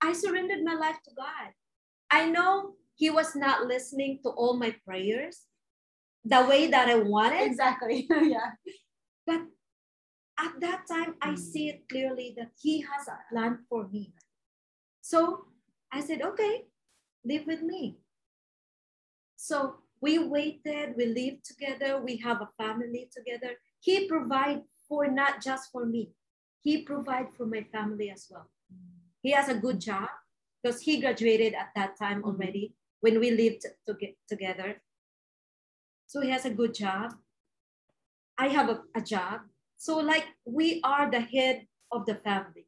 I, 0.00 0.08
I 0.08 0.12
surrendered 0.14 0.64
my 0.64 0.74
life 0.74 0.96
to 1.04 1.10
God. 1.14 1.52
I 2.10 2.28
know 2.28 2.74
He 2.94 3.10
was 3.10 3.34
not 3.34 3.66
listening 3.66 4.20
to 4.22 4.30
all 4.30 4.56
my 4.56 4.74
prayers 4.84 5.46
the 6.24 6.44
way 6.44 6.66
that 6.66 6.88
I 6.88 6.96
wanted, 6.96 7.42
Exactly. 7.42 8.06
yeah. 8.22 8.52
but 9.26 9.40
at 10.38 10.60
that 10.60 10.86
time, 10.90 11.14
I 11.22 11.30
mm. 11.30 11.38
see 11.38 11.68
it 11.68 11.88
clearly 11.88 12.34
that 12.36 12.50
He 12.60 12.80
has 12.80 13.08
a 13.08 13.18
plan 13.32 13.60
for 13.68 13.88
me. 13.88 14.12
So 15.00 15.46
I 15.92 16.00
said, 16.00 16.22
okay, 16.22 16.64
live 17.24 17.46
with 17.46 17.62
me. 17.62 17.98
So 19.36 19.76
we 20.00 20.18
waited, 20.18 20.94
we 20.96 21.06
lived 21.06 21.44
together, 21.44 22.00
we 22.00 22.16
have 22.18 22.40
a 22.40 22.48
family 22.62 23.08
together. 23.14 23.54
He 23.80 24.06
provide 24.06 24.62
for 24.88 25.06
not 25.08 25.42
just 25.42 25.70
for 25.72 25.86
me, 25.86 26.10
he 26.62 26.82
provide 26.82 27.28
for 27.36 27.46
my 27.46 27.66
family 27.72 28.10
as 28.10 28.26
well. 28.30 28.50
He 29.22 29.30
has 29.32 29.48
a 29.48 29.54
good 29.54 29.80
job 29.80 30.08
because 30.62 30.80
he 30.80 31.00
graduated 31.00 31.54
at 31.54 31.70
that 31.74 31.96
time 31.98 32.22
already 32.24 32.74
when 33.00 33.18
we 33.20 33.30
lived 33.30 33.62
to 33.86 33.94
get 33.94 34.16
together. 34.28 34.82
So 36.06 36.20
he 36.20 36.30
has 36.30 36.44
a 36.44 36.50
good 36.50 36.74
job. 36.74 37.14
I 38.36 38.48
have 38.48 38.68
a, 38.68 38.82
a 38.94 39.00
job. 39.00 39.42
So 39.76 39.98
like 39.98 40.24
we 40.44 40.80
are 40.84 41.10
the 41.10 41.20
head 41.20 41.66
of 41.92 42.06
the 42.06 42.16
family. 42.16 42.66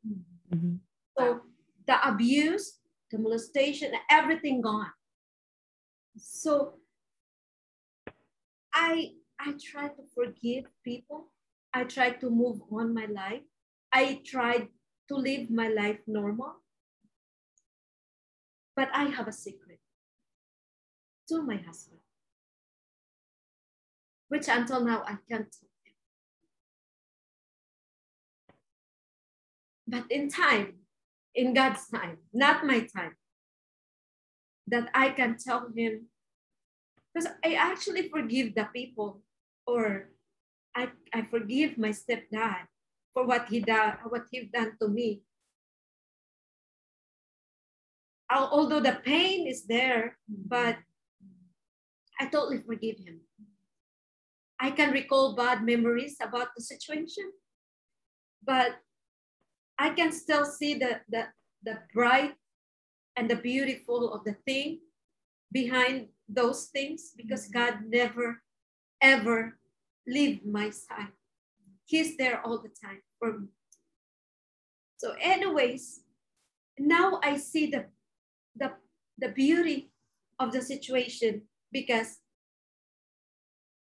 Mhm. 0.54 0.78
So 1.18 1.42
the 1.86 2.08
abuse, 2.08 2.78
the 3.10 3.18
molestation, 3.18 3.92
everything 4.10 4.60
gone. 4.60 4.92
So 6.16 6.78
I 8.72 9.14
I 9.38 9.54
try 9.60 9.88
to 9.88 10.02
forgive 10.14 10.64
people. 10.84 11.28
I 11.74 11.84
try 11.84 12.10
to 12.10 12.30
move 12.30 12.60
on 12.70 12.94
my 12.94 13.06
life. 13.06 13.42
I 13.92 14.20
tried 14.24 14.68
to 15.08 15.16
live 15.16 15.50
my 15.50 15.68
life 15.68 15.98
normal. 16.06 16.62
But 18.74 18.88
I 18.94 19.04
have 19.04 19.28
a 19.28 19.32
secret 19.32 19.78
to 21.28 21.42
my 21.42 21.56
husband, 21.56 22.00
which 24.28 24.48
until 24.48 24.84
now 24.84 25.02
I 25.06 25.18
can't 25.28 25.50
tell 25.52 25.68
him. 25.84 25.94
But 29.86 30.10
in 30.10 30.28
time, 30.28 30.74
in 31.34 31.52
God's 31.52 31.86
time, 31.88 32.18
not 32.32 32.66
my 32.66 32.80
time, 32.80 33.16
that 34.68 34.88
I 34.94 35.10
can 35.10 35.36
tell 35.36 35.68
him, 35.76 36.06
because 37.12 37.28
I 37.44 37.54
actually 37.54 38.08
forgive 38.08 38.54
the 38.54 38.68
people, 38.74 39.20
or 39.66 40.08
I, 40.74 40.88
I 41.12 41.22
forgive 41.30 41.76
my 41.76 41.90
stepdad 41.90 42.68
for 43.12 43.26
what 43.26 43.48
he 43.48 43.60
done, 43.60 43.98
what 44.08 44.24
he 44.30 44.44
done 44.44 44.76
to 44.80 44.88
me. 44.88 45.20
Although 48.32 48.80
the 48.80 48.98
pain 49.04 49.46
is 49.46 49.66
there, 49.66 50.16
mm-hmm. 50.30 50.48
but 50.48 50.76
I 52.18 52.26
totally 52.26 52.62
forgive 52.64 52.98
him. 52.98 53.20
I 54.58 54.70
can 54.70 54.92
recall 54.92 55.34
bad 55.34 55.64
memories 55.64 56.16
about 56.22 56.48
the 56.56 56.62
situation, 56.62 57.30
but 58.44 58.76
I 59.78 59.90
can 59.90 60.12
still 60.12 60.44
see 60.44 60.74
the, 60.74 61.00
the, 61.08 61.26
the 61.64 61.78
bright 61.92 62.34
and 63.16 63.28
the 63.28 63.36
beautiful 63.36 64.12
of 64.14 64.24
the 64.24 64.36
thing 64.46 64.78
behind 65.50 66.08
those 66.28 66.66
things 66.66 67.12
because 67.16 67.48
mm-hmm. 67.48 67.58
God 67.58 67.74
never, 67.88 68.40
ever 69.02 69.58
leave 70.06 70.46
my 70.46 70.70
side. 70.70 71.12
He's 71.84 72.16
there 72.16 72.40
all 72.40 72.58
the 72.58 72.70
time 72.70 73.02
for 73.18 73.38
me. 73.38 73.48
So, 74.96 75.14
anyways, 75.20 76.00
now 76.78 77.18
I 77.22 77.36
see 77.36 77.66
the, 77.66 77.86
the, 78.56 78.72
the 79.18 79.28
beauty 79.28 79.90
of 80.38 80.52
the 80.52 80.62
situation 80.62 81.42
because 81.72 82.18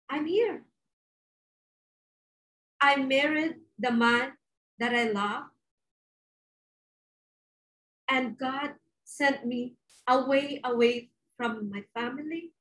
I'm 0.09 0.25
here. 0.25 0.63
I 2.81 2.95
married 2.97 3.55
the 3.77 3.91
man 3.91 4.33
that 4.79 4.93
I 4.93 5.11
love. 5.11 5.43
And 8.09 8.37
God 8.37 8.71
sent 9.05 9.45
me 9.45 9.75
away, 10.07 10.61
away 10.63 11.09
from 11.37 11.69
my 11.69 11.83
family. 11.93 12.51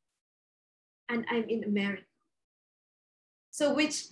And 1.09 1.25
I'm 1.31 1.49
in 1.49 1.65
America. 1.65 2.05
So, 3.51 3.75
which 3.75 4.05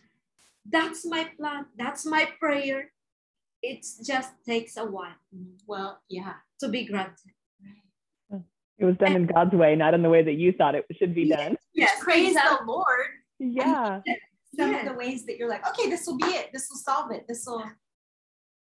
that's 0.69 1.05
my 1.05 1.29
plan, 1.39 1.67
that's 1.77 2.07
my 2.07 2.29
prayer. 2.41 2.91
It 3.63 3.85
just 4.03 4.33
takes 4.47 4.77
a 4.77 4.85
while 4.85 5.21
Well, 5.67 6.01
yeah. 6.09 6.35
to 6.61 6.69
be 6.69 6.85
granted. 6.85 7.36
It 8.79 8.85
was 8.85 8.97
done 8.97 9.17
in 9.17 9.27
God's 9.27 9.53
way, 9.55 9.75
not 9.75 9.95
in 9.95 10.03
the 10.03 10.11
way 10.11 10.23
that 10.23 10.35
you 10.35 10.53
thought 10.53 10.75
it 10.75 10.85
should 10.99 11.15
be 11.15 11.29
done. 11.29 11.57
Yes, 11.75 11.99
Praise 12.03 12.35
the 12.35 12.59
Lord. 12.67 13.07
Yeah. 13.39 14.01
Some 14.57 14.73
Yeah. 14.73 14.81
of 14.81 14.87
the 14.93 14.95
ways 14.95 15.25
that 15.27 15.39
you're 15.39 15.49
like, 15.49 15.67
okay, 15.69 15.89
this 15.89 16.07
will 16.07 16.19
be 16.19 16.27
it. 16.27 16.51
This 16.53 16.69
will 16.71 16.77
solve 16.79 17.11
it. 17.13 17.25
This 17.29 17.45
will, 17.47 17.65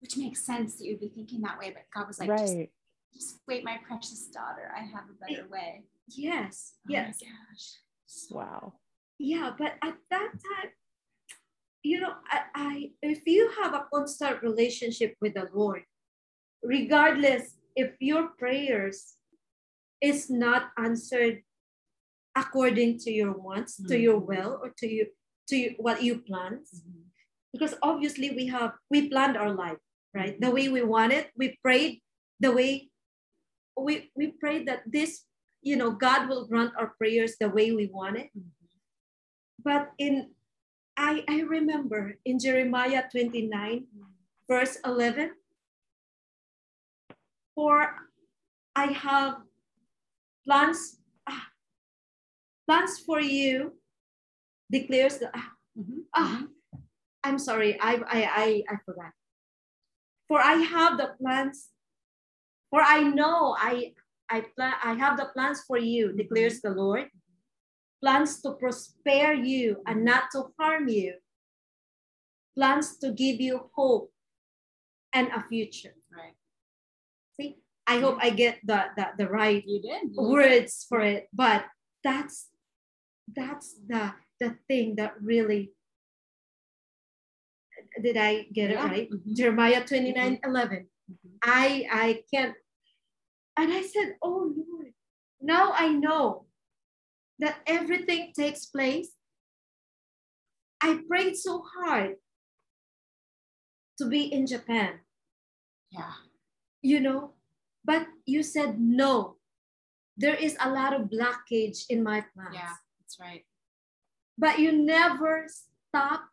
which 0.00 0.16
makes 0.16 0.44
sense 0.44 0.76
that 0.76 0.84
you'd 0.86 1.00
be 1.00 1.08
thinking 1.08 1.40
that 1.42 1.58
way. 1.58 1.70
But 1.70 1.82
God 1.94 2.06
was 2.08 2.18
like, 2.18 2.28
just, 2.28 2.54
right. 2.54 2.70
just 3.14 3.40
wait, 3.46 3.64
my 3.64 3.78
precious 3.86 4.26
daughter. 4.28 4.70
I 4.74 4.80
have 4.80 5.04
a 5.10 5.26
better 5.26 5.46
way. 5.48 5.84
Yes, 6.08 6.72
Oh 6.76 6.92
my 6.92 6.94
yes. 6.94 7.20
gosh. 7.20 8.30
Wow. 8.30 8.74
Yeah, 9.18 9.52
but 9.58 9.74
at 9.82 9.96
that 10.10 10.30
time, 10.32 10.70
you 11.82 12.00
know, 12.00 12.12
I, 12.30 12.40
I 12.54 12.90
if 13.02 13.22
you 13.26 13.50
have 13.62 13.74
a 13.74 13.86
constant 13.92 14.42
relationship 14.42 15.14
with 15.20 15.34
the 15.34 15.48
Lord, 15.52 15.82
regardless 16.62 17.56
if 17.76 17.92
your 18.00 18.28
prayers 18.38 19.14
is 20.00 20.30
not 20.30 20.70
answered 20.78 21.42
according 22.36 22.98
to 22.98 23.10
your 23.10 23.32
wants, 23.32 23.76
to 23.76 23.82
mm-hmm. 23.82 24.02
your 24.02 24.18
will, 24.18 24.58
or 24.62 24.72
to 24.78 24.86
you 24.86 25.06
to 25.48 25.56
you, 25.56 25.74
what 25.78 26.02
you 26.02 26.18
plans, 26.18 26.70
mm-hmm. 26.76 27.00
because 27.52 27.74
obviously 27.82 28.30
we 28.30 28.46
have 28.46 28.72
we 28.90 29.08
planned 29.08 29.36
our 29.36 29.52
life 29.52 29.78
right? 30.14 30.40
The 30.40 30.50
way 30.50 30.68
we 30.68 30.82
want 30.82 31.12
it. 31.12 31.30
We 31.36 31.58
prayed 31.62 32.00
the 32.40 32.52
way 32.52 32.90
we 33.76 34.10
we 34.14 34.34
prayed 34.34 34.66
that 34.66 34.82
this 34.86 35.24
you 35.62 35.76
know 35.76 35.90
God 35.90 36.28
will 36.28 36.46
grant 36.46 36.72
our 36.78 36.94
prayers 36.98 37.36
the 37.38 37.48
way 37.48 37.72
we 37.72 37.86
want 37.86 38.18
it. 38.18 38.30
Mm-hmm. 38.34 38.66
But 39.62 39.90
in 39.98 40.30
I, 40.96 41.22
I 41.28 41.46
remember 41.46 42.18
in 42.24 42.40
Jeremiah 42.40 43.04
29, 43.06 43.86
verse 44.50 44.78
11, 44.84 45.30
for 47.54 47.94
I 48.74 48.86
have 48.86 49.46
plans, 50.48 50.96
ah, 51.28 51.46
plans 52.66 52.98
for 53.04 53.20
you, 53.20 53.76
declares 54.72 55.18
the, 55.18 55.28
ah, 55.34 55.52
Mhm, 55.78 56.08
ah, 56.16 56.42
I'm 57.22 57.38
sorry, 57.38 57.78
I, 57.78 58.00
I, 58.08 58.20
I, 58.24 58.48
I 58.72 58.76
forgot. 58.84 59.12
For 60.26 60.40
I 60.40 60.54
have 60.54 60.96
the 60.96 61.14
plans, 61.20 61.68
for 62.70 62.80
I 62.82 63.02
know 63.02 63.54
I, 63.58 63.92
I 64.30 64.40
plan, 64.56 64.74
I 64.82 64.94
have 64.94 65.16
the 65.18 65.26
plans 65.34 65.62
for 65.66 65.78
you, 65.78 66.12
declares 66.12 66.60
the 66.60 66.70
Lord 66.70 67.08
plans 68.00 68.40
to 68.42 68.52
prosper 68.52 69.32
you 69.34 69.82
and 69.86 70.04
not 70.04 70.30
to 70.32 70.54
harm 70.58 70.88
you, 70.88 71.14
plans 72.56 72.96
to 72.98 73.10
give 73.12 73.40
you 73.40 73.70
hope 73.74 74.12
and 75.12 75.28
a 75.28 75.42
future. 75.48 75.97
I 77.88 78.00
hope 78.00 78.18
I 78.20 78.30
get 78.30 78.60
the, 78.64 78.84
the, 78.96 79.06
the 79.16 79.28
right 79.28 79.64
You 79.66 79.80
did. 79.80 80.12
You 80.12 80.22
words 80.22 80.84
for 80.88 81.00
it, 81.00 81.28
but 81.32 81.64
that's 82.04 82.48
that's 83.34 83.74
the 83.88 84.12
the 84.40 84.56
thing 84.68 84.96
that 84.96 85.14
really 85.20 85.72
did 88.02 88.16
I 88.16 88.44
get 88.52 88.70
Yeah. 88.70 88.84
it 88.86 88.88
right? 88.88 89.08
Mhm. 89.10 89.34
Jeremiah 89.34 89.84
29 89.84 90.40
11. 90.44 90.88
Mhm. 91.10 91.38
I 91.42 91.88
I 91.90 92.08
can't 92.32 92.54
and 93.56 93.72
I 93.72 93.82
said, 93.82 94.16
Oh 94.22 94.52
Lord, 94.54 94.92
now 95.40 95.72
I 95.74 95.88
know 95.88 96.46
that 97.40 97.58
everything 97.66 98.32
takes 98.36 98.66
place. 98.66 99.10
I 100.82 101.00
prayed 101.08 101.36
so 101.36 101.64
hard 101.64 102.16
to 103.98 104.06
be 104.06 104.30
in 104.30 104.46
Japan, 104.46 105.00
Yeah. 105.90 106.14
you 106.82 107.00
know, 107.00 107.34
but 107.88 108.06
you 108.26 108.42
said 108.42 108.78
no. 108.78 109.36
There 110.18 110.34
is 110.34 110.58
a 110.60 110.68
lot 110.68 110.92
of 110.92 111.08
blockage 111.08 111.88
in 111.88 112.04
my 112.04 112.22
plans. 112.34 112.52
Yeah. 112.52 112.76
That's 113.00 113.16
right. 113.18 113.46
But 114.36 114.58
you 114.58 114.72
never 114.72 115.46
stop 115.48 116.28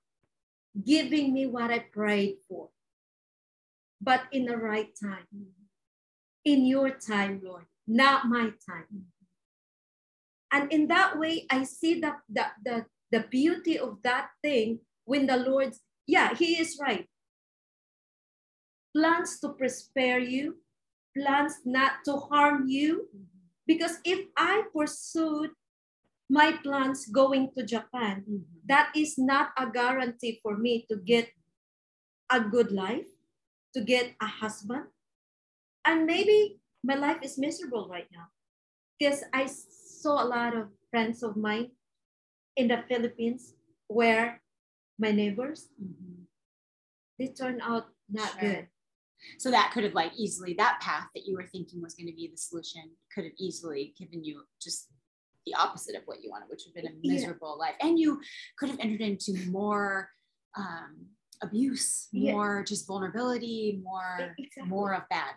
giving 0.76 1.34
me 1.34 1.45
what 1.45 1.72
I 1.72 1.80
prayed 1.80 2.43
for. 2.49 2.68
But 4.01 4.24
in 4.34 4.43
the 4.43 4.58
right 4.58 4.89
time, 5.01 5.32
in 6.43 6.66
your 6.66 6.89
time, 6.89 7.39
Lord, 7.41 7.68
not 7.88 8.28
my 8.28 8.51
time. 8.68 9.08
And 10.51 10.70
in 10.74 10.88
that 10.88 11.18
way, 11.18 11.47
I 11.49 11.64
see 11.64 12.01
the, 12.01 12.16
the, 12.28 12.47
the, 12.66 12.86
the 13.12 13.22
beauty 13.32 13.80
of 13.80 13.99
that 14.03 14.28
thing 14.43 14.80
when 15.06 15.26
the 15.26 15.38
Lord, 15.38 15.74
yeah, 16.06 16.36
He 16.36 16.60
is 16.60 16.78
right. 16.82 17.08
Plans 18.93 19.39
to 19.39 19.49
prosper 19.49 20.20
you, 20.20 20.58
plans 21.16 21.63
not 21.66 22.03
to 22.05 22.18
harm 22.18 22.68
you. 22.68 23.09
Because 23.66 23.97
if 24.03 24.28
I 24.38 24.63
pursued 24.76 25.51
my 26.30 26.57
plans 26.61 27.07
going 27.07 27.51
to 27.57 27.66
Japan, 27.66 28.26
Mhm. 28.28 28.45
that 28.66 28.91
is 28.95 29.18
not 29.18 29.53
a 29.57 29.70
guarantee 29.70 30.39
for 30.43 30.57
me 30.57 30.86
to 30.89 30.97
get 30.97 31.32
a 32.30 32.41
good 32.41 32.72
life, 32.72 33.09
to 33.74 33.82
get 33.82 34.16
a 34.22 34.26
husband. 34.28 34.91
And 35.86 36.05
maybe 36.05 36.59
my 36.84 36.95
life 36.95 37.22
is 37.22 37.38
miserable 37.38 37.88
right 37.88 38.09
now 38.11 38.30
because 38.97 39.24
I 39.34 39.45
saw 39.45 40.22
a 40.24 40.28
lot 40.30 40.55
of 40.57 40.74
friends 40.89 41.22
of 41.24 41.38
mine 41.38 41.72
in 42.55 42.68
the 42.70 42.82
Philippines 42.88 43.53
where 43.88 44.41
my 44.97 45.11
neighbors, 45.11 45.70
Mhm. 45.78 46.26
they 47.18 47.28
turn 47.28 47.61
out 47.61 47.93
not 48.09 48.32
Sure. 48.34 48.41
good. 48.41 48.70
So 49.38 49.51
that 49.51 49.72
could 49.74 49.84
have 49.84 49.93
like 49.93 50.11
easily 50.18 50.53
that 50.57 50.80
path 50.82 51.07
that 51.16 51.26
you 51.26 51.36
were 51.36 51.45
thinking 51.45 51.82
was 51.82 51.95
going 51.95 52.07
to 52.07 52.13
be 52.16 52.28
the 52.28 52.38
solution 52.38 52.82
could 53.13 53.24
have 53.26 53.34
easily 53.39 53.93
given 53.97 54.24
you 54.24 54.43
just 54.61 54.89
the 55.45 55.53
opposite 55.55 55.95
of 55.95 56.01
what 56.05 56.24
you 56.24 56.30
wanted, 56.32 56.49
which 56.49 56.63
would 56.66 56.76
have 56.76 56.84
been 56.84 56.99
a 56.99 57.07
Yeah. 57.07 57.13
miserable 57.13 57.57
life. 57.59 57.76
And 57.82 57.99
you 57.99 58.20
could 58.57 58.70
have 58.70 58.80
entered 58.80 59.01
into 59.01 59.34
more 59.49 60.09
um, 60.57 61.07
abuse, 61.41 62.07
Yeah. 62.13 62.32
more 62.32 62.63
just 62.63 62.88
vulnerability, 62.88 63.82
more 63.84 64.34
Exactly. 64.38 64.63
more 64.70 64.93
of 64.93 65.03
bad. 65.09 65.36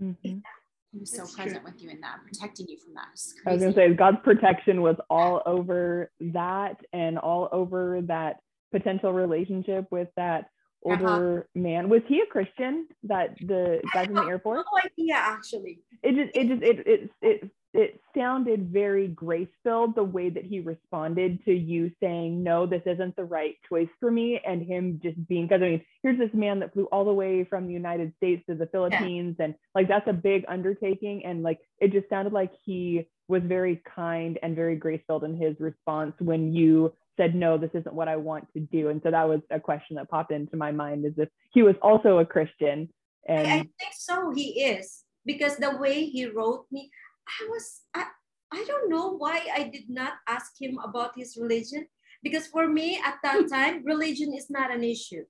Mhm. 0.00 0.42
He 0.90 0.98
was 0.98 1.10
so 1.12 1.18
That's 1.18 1.34
true. 1.34 1.44
present 1.44 1.64
with 1.64 1.80
you 1.80 1.90
in 1.90 2.00
that, 2.00 2.20
protecting 2.24 2.66
you 2.68 2.76
from 2.78 2.94
that. 2.94 3.08
It's 3.12 3.34
I 3.46 3.52
was 3.52 3.60
gonna 3.62 3.72
say 3.74 3.94
God's 3.94 4.18
protection 4.24 4.82
was 4.82 4.96
all 5.08 5.42
over 5.46 6.10
that 6.18 6.80
and 6.92 7.18
all 7.18 7.48
over 7.52 8.00
that 8.02 8.40
potential 8.72 9.12
relationship 9.12 9.86
with 9.92 10.08
that 10.16 10.50
Grandpa. 10.84 11.12
older 11.12 11.48
man. 11.54 11.88
Was 11.88 12.02
he 12.06 12.20
a 12.20 12.26
Christian? 12.26 12.86
That 13.04 13.36
the 13.40 13.80
guy 13.92 14.06
from 14.06 14.14
the 14.14 14.22
Air 14.22 14.38
Force? 14.38 14.64
No 14.72 14.90
idea, 14.90 15.14
actually. 15.14 15.80
It 16.02 16.14
just 16.14 16.36
it 16.36 16.48
just 16.48 16.62
it 16.62 16.86
it 16.86 17.10
it 17.22 17.50
it 17.74 18.00
sounded 18.16 18.70
very 18.70 19.08
grace 19.08 19.48
filled 19.62 19.94
the 19.94 20.04
way 20.04 20.30
that 20.30 20.44
he 20.44 20.60
responded 20.60 21.44
to 21.44 21.52
you 21.52 21.90
saying 22.00 22.42
no, 22.42 22.66
this 22.66 22.82
isn't 22.86 23.16
the 23.16 23.24
right 23.24 23.56
choice 23.68 23.88
for 24.00 24.10
me, 24.10 24.40
and 24.46 24.62
him 24.62 25.00
just 25.02 25.16
being 25.28 25.46
because 25.46 25.62
I 25.62 25.68
mean 25.70 25.84
here's 26.02 26.18
this 26.18 26.32
man 26.32 26.60
that 26.60 26.72
flew 26.72 26.84
all 26.92 27.04
the 27.04 27.12
way 27.12 27.44
from 27.44 27.66
the 27.66 27.72
United 27.72 28.12
States 28.16 28.44
to 28.48 28.54
the 28.54 28.66
Philippines, 28.66 29.36
and 29.38 29.54
like 29.74 29.88
that's 29.88 30.08
a 30.08 30.12
big 30.12 30.44
undertaking, 30.48 31.24
and 31.24 31.42
like 31.42 31.58
it 31.78 31.92
just 31.92 32.08
sounded 32.08 32.32
like 32.32 32.52
he 32.64 33.08
was 33.28 33.42
very 33.44 33.82
kind 33.94 34.38
and 34.42 34.56
very 34.56 34.76
grace 34.76 35.02
filled 35.06 35.24
in 35.24 35.36
his 35.36 35.54
response 35.60 36.14
when 36.18 36.54
you 36.54 36.92
said 37.18 37.34
no, 37.34 37.58
this 37.58 37.70
isn't 37.74 37.94
what 37.94 38.08
I 38.08 38.16
want 38.16 38.50
to 38.54 38.60
do, 38.60 38.88
and 38.88 39.02
so 39.04 39.10
that 39.10 39.28
was 39.28 39.40
a 39.50 39.60
question 39.60 39.96
that 39.96 40.08
popped 40.08 40.32
into 40.32 40.56
my 40.56 40.72
mind 40.72 41.04
as 41.04 41.12
if 41.18 41.28
he 41.52 41.62
was 41.62 41.76
also 41.82 42.18
a 42.18 42.24
Christian, 42.24 42.88
I, 43.28 43.34
I 43.34 43.58
think 43.58 43.92
so. 43.92 44.32
He 44.34 44.62
is 44.62 45.04
because 45.26 45.56
the 45.56 45.76
way 45.76 46.06
he 46.06 46.26
wrote 46.26 46.66
me, 46.70 46.90
I 47.28 47.46
was 47.50 47.82
I, 47.94 48.04
I 48.52 48.64
don't 48.66 48.88
know 48.88 49.16
why 49.16 49.46
I 49.54 49.64
did 49.64 49.90
not 49.90 50.14
ask 50.26 50.52
him 50.60 50.78
about 50.82 51.12
his 51.16 51.36
religion 51.36 51.86
because 52.22 52.46
for 52.46 52.66
me 52.66 52.98
at 53.04 53.16
that 53.22 53.48
time 53.52 53.84
religion 53.84 54.32
is 54.34 54.48
not 54.48 54.72
an 54.72 54.82
issue. 54.82 55.24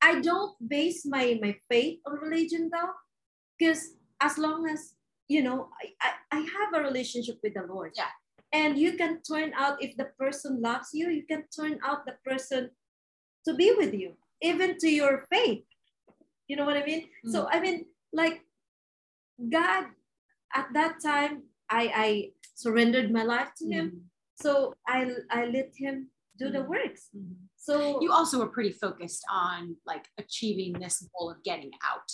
I 0.00 0.20
don't 0.20 0.56
base 0.66 1.04
my 1.04 1.38
my 1.42 1.56
faith 1.68 2.00
on 2.06 2.18
religion 2.18 2.70
though, 2.72 2.92
because 3.58 3.94
as 4.20 4.38
long 4.38 4.68
as 4.68 4.94
you 5.28 5.42
know 5.42 5.68
I, 5.82 5.92
I, 6.00 6.38
I 6.38 6.40
have 6.40 6.74
a 6.74 6.82
relationship 6.82 7.38
with 7.42 7.54
the 7.54 7.66
Lord. 7.68 7.92
Yeah. 7.96 8.14
And 8.52 8.78
you 8.78 8.94
can 8.96 9.20
turn 9.22 9.52
out 9.54 9.82
if 9.82 9.96
the 9.96 10.06
person 10.18 10.60
loves 10.62 10.88
you, 10.94 11.10
you 11.10 11.24
can 11.24 11.44
turn 11.54 11.78
out 11.84 12.06
the 12.06 12.16
person 12.24 12.70
to 13.46 13.54
be 13.54 13.72
with 13.76 13.92
you, 13.92 14.16
even 14.42 14.78
to 14.78 14.88
your 14.88 15.26
faith. 15.30 15.64
You 16.48 16.56
know 16.56 16.64
what 16.64 16.76
I 16.76 16.84
mean? 16.84 17.08
So 17.26 17.46
I 17.50 17.60
mean, 17.60 17.84
like 18.12 18.40
God, 19.50 19.84
at 20.54 20.68
that 20.72 21.00
time, 21.04 21.42
I 21.70 21.92
I 21.94 22.32
surrendered 22.54 23.12
my 23.12 23.22
life 23.22 23.50
to 23.58 23.66
Him. 23.68 23.86
Mhm. 23.90 24.00
So 24.34 24.74
I 24.86 25.12
I 25.30 25.44
let 25.46 25.76
Him 25.76 26.10
do 26.38 26.50
the 26.50 26.60
Mhm. 26.64 26.68
works. 26.68 27.10
Mhm. 27.14 27.36
So 27.56 28.00
You 28.00 28.12
also 28.12 28.38
were 28.38 28.48
pretty 28.48 28.72
focused 28.72 29.24
on 29.30 29.76
like 29.84 30.08
achieving 30.16 30.72
this 30.80 31.02
goal 31.12 31.30
of 31.30 31.42
getting 31.42 31.72
out, 31.84 32.10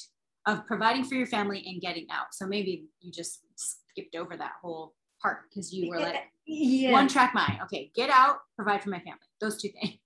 of 0.46 0.66
providing 0.66 1.04
for 1.04 1.14
your 1.14 1.26
family 1.28 1.62
and 1.66 1.80
getting 1.80 2.10
out. 2.10 2.34
So 2.34 2.46
maybe 2.46 2.88
you 3.00 3.12
just 3.12 3.44
skipped 3.54 4.16
over 4.16 4.36
that 4.36 4.54
whole 4.60 4.94
part 5.24 5.48
because 5.48 5.72
you 5.72 5.88
were 5.88 5.98
like 5.98 6.28
yeah, 6.46 6.92
one 6.92 7.08
track 7.08 7.34
mind. 7.34 7.58
Okay, 7.64 7.90
get 7.94 8.10
out, 8.10 8.36
provide 8.56 8.82
for 8.82 8.90
my 8.90 9.00
family. 9.00 9.28
Those 9.40 9.60
two 9.60 9.70
things. 9.70 9.98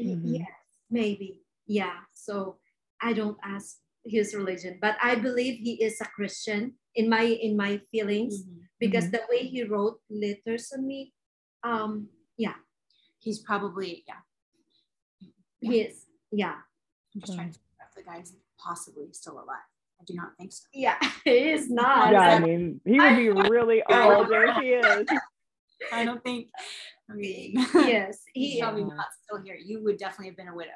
Mhm. 0.00 0.20
yes, 0.24 0.50
maybe, 0.90 1.40
yeah. 1.66 1.98
So 2.12 2.58
I 3.00 3.12
don't 3.12 3.38
ask 3.44 3.78
his 4.04 4.34
religion, 4.34 4.78
but 4.82 4.96
I 5.00 5.14
believe 5.14 5.60
he 5.60 5.82
is 5.82 6.00
a 6.00 6.04
Christian 6.04 6.74
in 6.96 7.08
my 7.08 7.22
in 7.22 7.56
my 7.56 7.80
feelings 7.92 8.42
because 8.80 9.10
the 9.10 9.22
way 9.30 9.46
he 9.46 9.62
wrote 9.62 10.00
letters 10.10 10.72
on 10.76 10.86
me, 10.86 11.14
um, 11.62 12.08
yeah, 12.36 12.58
He's 13.24 13.38
probably 13.38 14.04
yeah. 14.06 14.20
he 15.60 15.80
is, 15.80 16.04
yeah, 16.30 16.56
I'm 17.14 17.20
just 17.20 17.34
trying 17.34 17.52
to 17.52 17.58
figure 17.58 17.80
out 17.80 17.88
if 17.88 17.94
the 17.94 18.02
guy's 18.02 18.36
possibly 18.58 19.06
still 19.12 19.38
alive. 19.38 19.70
I 20.04 20.12
do 20.12 20.14
not 20.14 20.30
think 20.38 20.52
so. 20.52 20.64
yeah, 20.74 20.98
he 21.24 21.30
is 21.52 21.70
not. 21.70 22.12
yeah, 22.12 22.20
I 22.20 22.38
mean 22.38 22.80
he 22.84 23.00
would 23.00 23.16
be 23.16 23.30
really 23.30 23.82
old 23.90 24.28
if 24.30 24.56
he 24.56 24.68
is. 24.70 25.08
I 25.92 26.04
don't 26.04 26.22
think. 26.22 26.48
I 27.10 27.14
mean, 27.14 27.54
yes, 27.74 28.22
he's 28.32 28.54
he. 28.54 28.60
probably 28.60 28.82
is. 28.82 28.88
not 28.88 29.06
still 29.22 29.42
here. 29.42 29.56
You 29.62 29.82
would 29.84 29.98
definitely 29.98 30.26
have 30.28 30.36
been 30.36 30.48
a 30.48 30.54
widow 30.54 30.70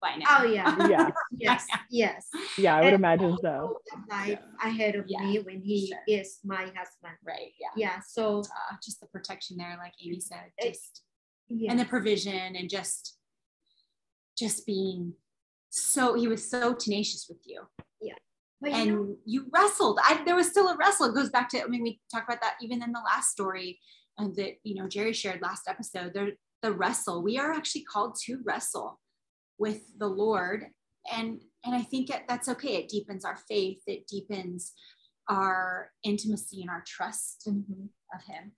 by 0.00 0.16
now. 0.16 0.26
Oh 0.40 0.44
yeah, 0.44 0.88
Yeah, 0.88 1.10
yes, 1.36 1.66
yes. 1.90 2.28
yeah, 2.58 2.76
I 2.76 2.80
would 2.82 2.86
And 2.88 2.96
imagine 2.96 3.36
so. 3.40 3.48
also 3.48 3.78
a 3.92 4.14
Life 4.14 4.38
ahead 4.62 4.94
of 4.96 5.04
Yeah, 5.08 5.20
me 5.20 5.38
when 5.40 5.60
he 5.60 5.88
sure. 5.88 5.98
is 6.06 6.38
my 6.44 6.62
husband. 6.64 7.16
Right. 7.24 7.52
Yeah. 7.60 7.68
Yeah. 7.76 8.00
So 8.06 8.40
Uh, 8.40 8.76
just 8.84 9.00
the 9.00 9.06
protection 9.06 9.56
there, 9.56 9.76
like 9.78 9.92
Amy 10.04 10.20
said, 10.20 10.52
just 10.62 11.02
yeah. 11.48 11.70
and 11.70 11.80
the 11.80 11.84
provision 11.84 12.56
and 12.56 12.68
just 12.68 13.16
just 14.38 14.66
being 14.66 15.14
so 15.70 16.14
he 16.14 16.28
was 16.28 16.48
so 16.48 16.74
tenacious 16.74 17.26
with 17.28 17.38
you 17.44 17.62
but 18.60 18.70
you 18.70 18.76
and 18.76 18.90
know, 18.90 19.16
you 19.24 19.46
wrestled. 19.52 19.98
I, 20.02 20.22
there 20.24 20.36
was 20.36 20.48
still 20.48 20.68
a 20.68 20.76
wrestle. 20.76 21.06
It 21.06 21.14
goes 21.14 21.30
back 21.30 21.48
to 21.50 21.62
i 21.62 21.66
mean 21.66 21.82
we 21.82 22.00
talked 22.12 22.28
about 22.28 22.40
that 22.42 22.56
even 22.60 22.82
in 22.82 22.92
the 22.92 23.00
last 23.04 23.30
story 23.30 23.78
and 24.18 24.34
that 24.36 24.54
you 24.64 24.74
know 24.74 24.88
jerry 24.88 25.12
shared 25.12 25.42
last 25.42 25.62
episode 25.68 26.12
there 26.14 26.30
the 26.62 26.72
wrestle. 26.72 27.22
We 27.22 27.38
are 27.38 27.52
actually 27.52 27.84
called 27.84 28.16
to 28.24 28.38
wrestle 28.44 28.98
with 29.58 29.82
the 29.98 30.08
lord. 30.08 30.66
And 31.12 31.40
and 31.64 31.74
i 31.74 31.82
think 31.82 32.10
it, 32.10 32.22
that's 32.28 32.48
okay. 32.48 32.76
It 32.76 32.88
deepens 32.88 33.24
our 33.24 33.36
faith. 33.48 33.82
It 33.86 34.06
deepens 34.08 34.72
our 35.28 35.90
intimacy 36.02 36.60
and 36.62 36.70
our 36.70 36.82
trust 36.86 37.46
Mhm. 37.48 37.88
of 38.14 38.22
him. 38.24 38.52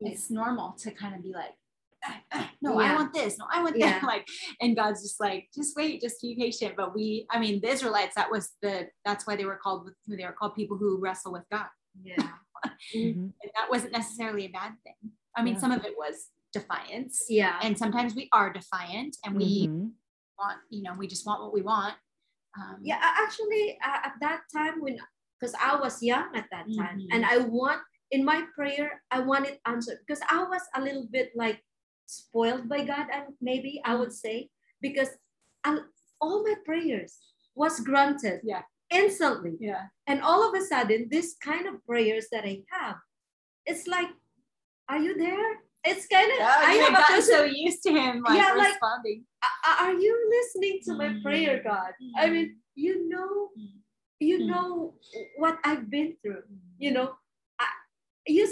Yeah. 0.00 0.12
it's 0.12 0.30
normal 0.30 0.74
to 0.82 0.92
kind 0.92 1.14
of 1.16 1.22
be 1.22 1.32
like 1.32 1.54
"Ah, 2.04 2.20
ah, 2.32 2.50
no 2.62 2.78
i 2.78 2.94
want 2.94 3.12
this 3.12 3.38
no 3.38 3.46
i 3.52 3.62
want 3.62 3.76
Yeah. 3.76 3.90
that 4.00 4.02
like 4.12 4.26
and 4.60 4.76
god's 4.76 5.02
just 5.02 5.20
like 5.20 5.48
just 5.54 5.76
wait 5.76 6.00
just 6.00 6.20
be 6.20 6.36
patient 6.36 6.74
but 6.76 6.94
we 6.94 7.26
i 7.30 7.38
mean 7.38 7.60
the 7.60 7.68
israelites 7.68 8.14
that 8.16 8.30
was 8.30 8.54
the 8.62 8.88
that's 9.04 9.26
why 9.26 9.34
they 9.36 9.44
were 9.44 9.56
called 9.62 9.90
they 10.06 10.24
were 10.24 10.32
called 10.38 10.54
people 10.54 10.76
who 10.76 10.98
wrestle 11.00 11.32
with 11.32 11.44
god 11.50 11.66
yeah. 12.02 12.16
Mhm. 12.94 13.32
and 13.42 13.50
that 13.56 13.68
wasn't 13.70 13.92
necessarily 13.92 14.44
a 14.46 14.50
bad 14.50 14.72
thing 14.84 15.12
i 15.36 15.42
mean 15.42 15.54
Yeah. 15.54 15.60
some 15.60 15.72
of 15.72 15.84
it 15.84 15.94
was 15.96 16.28
defiance 16.52 17.26
Yeah. 17.28 17.58
and 17.62 17.76
sometimes 17.76 18.14
we 18.14 18.28
are 18.32 18.52
defiant 18.52 19.16
and 19.24 19.36
we 19.36 19.66
Mhm. 19.68 19.92
want 20.38 20.58
you 20.70 20.82
know 20.84 20.94
we 20.94 21.06
just 21.06 21.26
want 21.26 21.42
what 21.42 21.52
we 21.52 21.62
want 21.62 21.94
um, 22.58 22.78
Yeah. 22.82 22.98
Actually, 23.24 23.78
uh, 23.88 24.00
at 24.08 24.14
that 24.20 24.40
time 24.56 24.80
when, 24.80 24.98
because 25.38 25.54
I 25.60 25.76
was 25.78 26.02
young 26.02 26.28
at 26.34 26.46
that 26.50 26.66
time, 26.78 26.98
Mhm. 27.00 27.08
and 27.12 27.24
I 27.24 27.36
want 27.38 27.80
in 28.10 28.24
my 28.24 28.38
prayer, 28.56 29.02
I 29.10 29.20
want 29.20 29.46
it 29.46 29.60
answered 29.66 29.98
because 30.02 30.22
I 30.28 30.42
was 30.42 30.62
a 30.74 30.80
little 30.80 31.06
bit 31.16 31.28
like 31.36 31.58
spoiled 32.08 32.68
by 32.68 32.84
God, 32.84 33.06
and 33.12 33.34
maybe 33.40 33.80
I 33.84 33.94
would 33.94 34.12
say 34.12 34.48
because 34.80 35.08
I, 35.64 35.78
all 36.20 36.42
my 36.42 36.54
prayers 36.64 37.18
was 37.54 37.80
granted. 37.80 38.40
Yeah. 38.42 38.62
Instantly. 38.90 39.52
yeah 39.60 39.92
And 40.06 40.22
all 40.22 40.48
of 40.48 40.54
a 40.58 40.64
sudden, 40.64 41.08
this 41.10 41.36
kind 41.44 41.68
of 41.68 41.84
prayers 41.84 42.26
that 42.32 42.44
I 42.44 42.64
have, 42.72 42.96
it's 43.66 43.86
like, 43.86 44.08
are 44.88 44.98
you 44.98 45.12
there? 45.18 45.60
It's 45.84 46.06
kind 46.08 46.30
of, 46.32 46.38
I 46.40 46.72
have 46.88 46.94
gotten 46.96 47.22
so 47.22 47.44
used 47.44 47.82
to 47.84 47.90
him 47.92 48.22
like 48.26 48.38
Yeah, 48.40 48.54
like- 48.56 48.68
responding 48.72 49.24
"A- 49.44 49.84
are 49.84 49.92
you 49.92 50.14
listening 50.36 50.80
to 50.86 50.94
my 50.94 51.20
prayer, 51.22 51.58
Mhm. 51.60 51.64
God? 51.70 51.92
I 52.16 52.30
mean, 52.30 52.48
you 52.74 52.94
know, 53.12 53.50
Mhm. 53.58 53.76
you 54.20 54.36
Mhm. 54.40 54.46
know 54.52 54.94
what 55.36 55.58
I've 55.64 55.86
been 55.90 56.16
through, 56.22 56.44
you 56.78 56.90
know, 56.96 57.06
I, 57.60 57.68
you, 58.26 58.48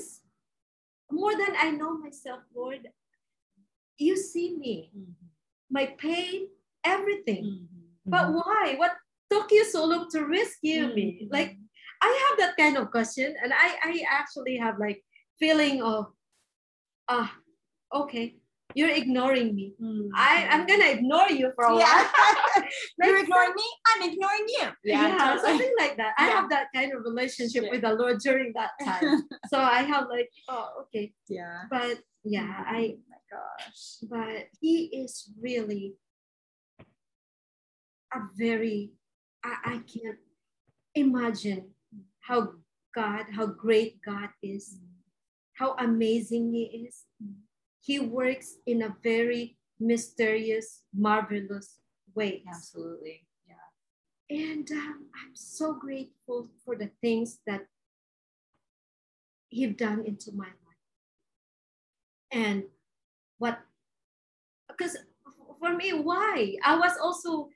more 1.10 1.34
than 1.34 1.56
I 1.56 1.70
know 1.70 1.96
myself, 1.96 2.42
Lord, 2.54 2.82
you 3.98 4.16
see 4.16 4.56
me, 4.56 4.90
Mhm. 4.96 5.14
my 5.70 5.86
pain, 5.98 6.48
everything. 6.84 7.44
Mhm. 7.44 7.66
But 8.06 8.32
why? 8.32 8.74
What 8.76 8.92
took 9.30 9.50
you 9.50 9.64
so 9.64 9.84
long 9.84 10.08
to 10.10 10.24
rescue 10.26 10.94
me? 10.94 11.22
Mhm. 11.22 11.32
Like, 11.32 11.56
I 12.02 12.10
have 12.28 12.38
that 12.38 12.56
kind 12.56 12.76
of 12.76 12.90
question, 12.90 13.34
and 13.42 13.52
I, 13.52 13.68
I 13.82 14.04
actually 14.08 14.56
have 14.58 14.78
like 14.78 15.02
feeling 15.40 15.82
of, 15.82 16.12
ah, 17.08 17.34
okay, 17.92 18.36
you're 18.74 18.90
ignoring 18.92 19.54
me. 19.56 19.74
Mhm. 19.80 20.10
I, 20.14 20.46
I'm 20.50 20.66
gonna 20.66 20.86
ignore 20.86 21.30
you 21.30 21.50
for 21.56 21.64
a 21.64 21.74
while. 21.74 21.80
yeah. 21.80 22.12
You're 23.02 23.14
Like, 23.16 23.24
ignoring 23.24 23.54
me. 23.56 23.66
I'm 23.88 24.02
ignoring 24.10 24.46
you. 24.48 24.66
Yeah, 24.84 25.16
totally. 25.18 25.40
something 25.58 25.74
like 25.78 25.96
that. 25.98 26.14
I 26.18 26.24
have 26.28 26.48
that 26.50 26.68
kind 26.74 26.92
of 26.92 27.02
relationship 27.04 27.64
with 27.70 27.82
the 27.82 27.92
Lord 27.94 28.18
during 28.20 28.52
that 28.54 28.72
time. 28.82 29.22
so 29.52 29.58
I 29.60 29.82
have 29.82 30.08
like, 30.08 30.28
oh, 30.48 30.68
okay. 30.82 31.12
yeah. 31.28 31.64
But 31.70 32.00
yeah, 32.26 32.64
I 32.66 32.96
Oh 32.96 33.00
my 33.08 33.16
gosh. 33.30 33.96
but 34.02 34.48
he 34.60 34.86
is 34.86 35.30
really 35.40 35.94
a 38.12 38.20
very, 38.36 38.92
I, 39.44 39.56
I 39.64 39.76
can't 39.78 40.18
imagine 40.94 41.70
how 42.20 42.52
God, 42.94 43.26
how 43.32 43.46
great 43.46 44.00
God 44.04 44.30
is, 44.42 44.78
how 45.54 45.74
amazing 45.78 46.52
He 46.52 46.86
is. 46.88 47.04
He 47.80 48.00
works 48.00 48.56
in 48.66 48.82
a 48.82 48.96
very 49.02 49.58
mysterious, 49.78 50.82
marvelous 50.94 51.78
way. 52.14 52.42
Absolutely. 52.48 53.26
Yeah. 53.46 54.36
And 54.36 54.68
um, 54.72 55.06
I'm 55.14 55.34
so 55.34 55.74
grateful 55.74 56.48
for 56.64 56.74
the 56.76 56.90
things 57.00 57.38
that 57.46 57.66
He've 59.48 59.76
done 59.76 60.04
into 60.04 60.32
my 60.32 60.46
life. 60.46 60.65
And 62.36 62.64
what, 63.38 63.58
because 64.68 64.94
for 65.58 65.72
me, 65.74 65.92
why? 65.94 66.56
I 66.62 66.76
was 66.76 66.92
also 67.02 67.48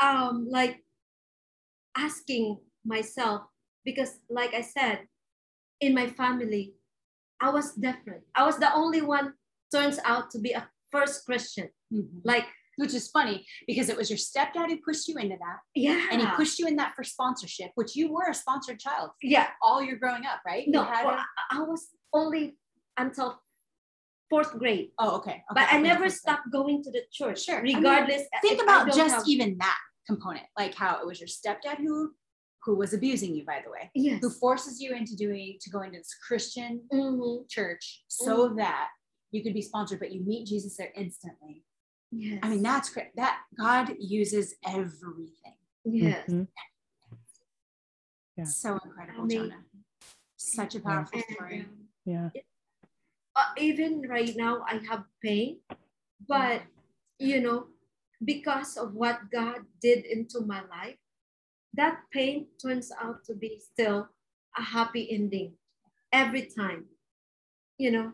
um, 0.00 0.46
like 0.48 0.84
asking 1.96 2.58
myself, 2.84 3.42
because 3.84 4.20
like 4.30 4.54
I 4.54 4.60
said, 4.62 5.00
in 5.80 5.94
my 5.94 6.06
family, 6.06 6.74
I 7.40 7.50
was 7.50 7.74
different. 7.74 8.22
I 8.34 8.46
was 8.46 8.58
the 8.58 8.72
only 8.72 9.02
one, 9.02 9.34
turns 9.74 9.98
out 10.04 10.30
to 10.32 10.38
be 10.38 10.52
a 10.52 10.68
first 10.92 11.24
Christian. 11.26 11.68
Mhm. 11.92 12.20
Like, 12.24 12.46
Which 12.78 12.94
is 12.94 13.10
funny 13.10 13.44
because 13.66 13.88
it 13.88 13.96
was 13.96 14.08
your 14.08 14.18
stepdad 14.28 14.68
who 14.70 14.76
pushed 14.88 15.08
you 15.08 15.16
into 15.18 15.36
that. 15.44 15.58
yeah. 15.74 16.06
And 16.12 16.20
he 16.22 16.26
pushed 16.36 16.60
you 16.60 16.66
in 16.68 16.76
that 16.76 16.94
for 16.94 17.02
sponsorship, 17.02 17.70
which 17.74 17.96
you 17.96 18.06
were 18.14 18.28
a 18.30 18.34
sponsored 18.34 18.78
child 18.78 19.10
yeah. 19.20 19.48
all 19.60 19.82
your 19.82 19.96
growing 19.98 20.24
up, 20.24 20.40
right? 20.46 20.64
You 20.64 20.72
No, 20.72 20.84
had 20.84 21.04
well, 21.04 21.16
a- 21.16 21.56
I 21.56 21.58
was 21.72 21.82
only 22.12 22.56
until 22.96 23.42
fourth 24.30 24.58
grade. 24.58 24.90
oh, 24.98 25.16
okay. 25.16 25.42
but 25.54 25.66
I 25.72 25.78
never 25.80 26.04
okay. 26.04 26.10
stopped 26.14 26.50
going 26.52 26.82
to 26.84 26.90
the 26.90 27.02
church. 27.12 27.44
Sure. 27.44 27.58
I 27.58 27.62
mean, 27.62 27.76
Regardless. 27.76 28.22
Think 28.42 28.62
about 28.62 28.86
just 28.94 29.14
have- 29.14 29.24
even 29.26 29.56
that 29.58 29.78
component, 30.06 30.46
like 30.58 30.74
how 30.74 30.98
it 31.00 31.06
was 31.06 31.20
your 31.20 31.28
stepdad 31.28 31.78
who 31.78 32.12
who 32.64 32.74
was 32.76 32.92
abusing 32.92 33.34
you, 33.34 33.44
by 33.46 33.62
the 33.64 33.70
way, 33.70 33.90
Yes. 33.94 34.20
who 34.20 34.28
forces 34.30 34.80
you 34.80 34.92
into 34.94 35.14
doing 35.16 35.56
to 35.60 35.70
go 35.70 35.80
into 35.82 35.98
this 35.98 36.14
Christian 36.26 36.82
Mhm. 36.92 37.48
church 37.48 38.04
so 38.08 38.50
Mm. 38.50 38.56
that 38.56 38.90
you 39.30 39.42
could 39.42 39.54
be 39.54 39.62
sponsored, 39.62 40.00
but 40.00 40.12
you 40.12 40.20
meet 40.22 40.46
Jesus 40.46 40.76
there 40.76 40.92
instantly. 40.96 41.64
Yes. 42.10 42.40
I 42.42 42.48
mean, 42.50 42.62
that's 42.62 42.90
great. 42.90 43.14
That 43.16 43.42
God 43.56 43.94
uses 43.98 44.54
everything. 44.66 45.56
yes. 45.84 46.28
Mhm. 46.28 46.48
Yeah. 48.36 48.44
So 48.44 48.78
incredible, 48.84 49.22
Amazing. 49.24 49.50
Chona. 49.50 49.64
Such 50.36 50.74
a 50.74 50.80
powerful 50.80 51.18
And, 51.20 51.34
story. 51.36 51.60
um, 51.60 51.88
Yeah. 52.04 52.30
Uh, 53.38 53.54
even 53.56 54.02
right 54.08 54.34
now 54.36 54.64
I 54.66 54.80
have 54.90 55.04
pain, 55.22 55.60
but 56.28 56.62
you 57.18 57.40
know, 57.40 57.66
because 58.24 58.76
of 58.76 58.94
what 58.94 59.30
God 59.32 59.62
did 59.80 60.04
into 60.04 60.40
my 60.40 60.60
life, 60.66 60.96
that 61.74 62.00
pain 62.12 62.48
turns 62.60 62.90
out 63.00 63.24
to 63.26 63.34
be 63.34 63.60
still 63.62 64.08
a 64.58 64.62
happy 64.62 65.08
ending 65.10 65.52
every 66.12 66.46
time. 66.46 66.86
You 67.78 67.92
know, 67.92 68.12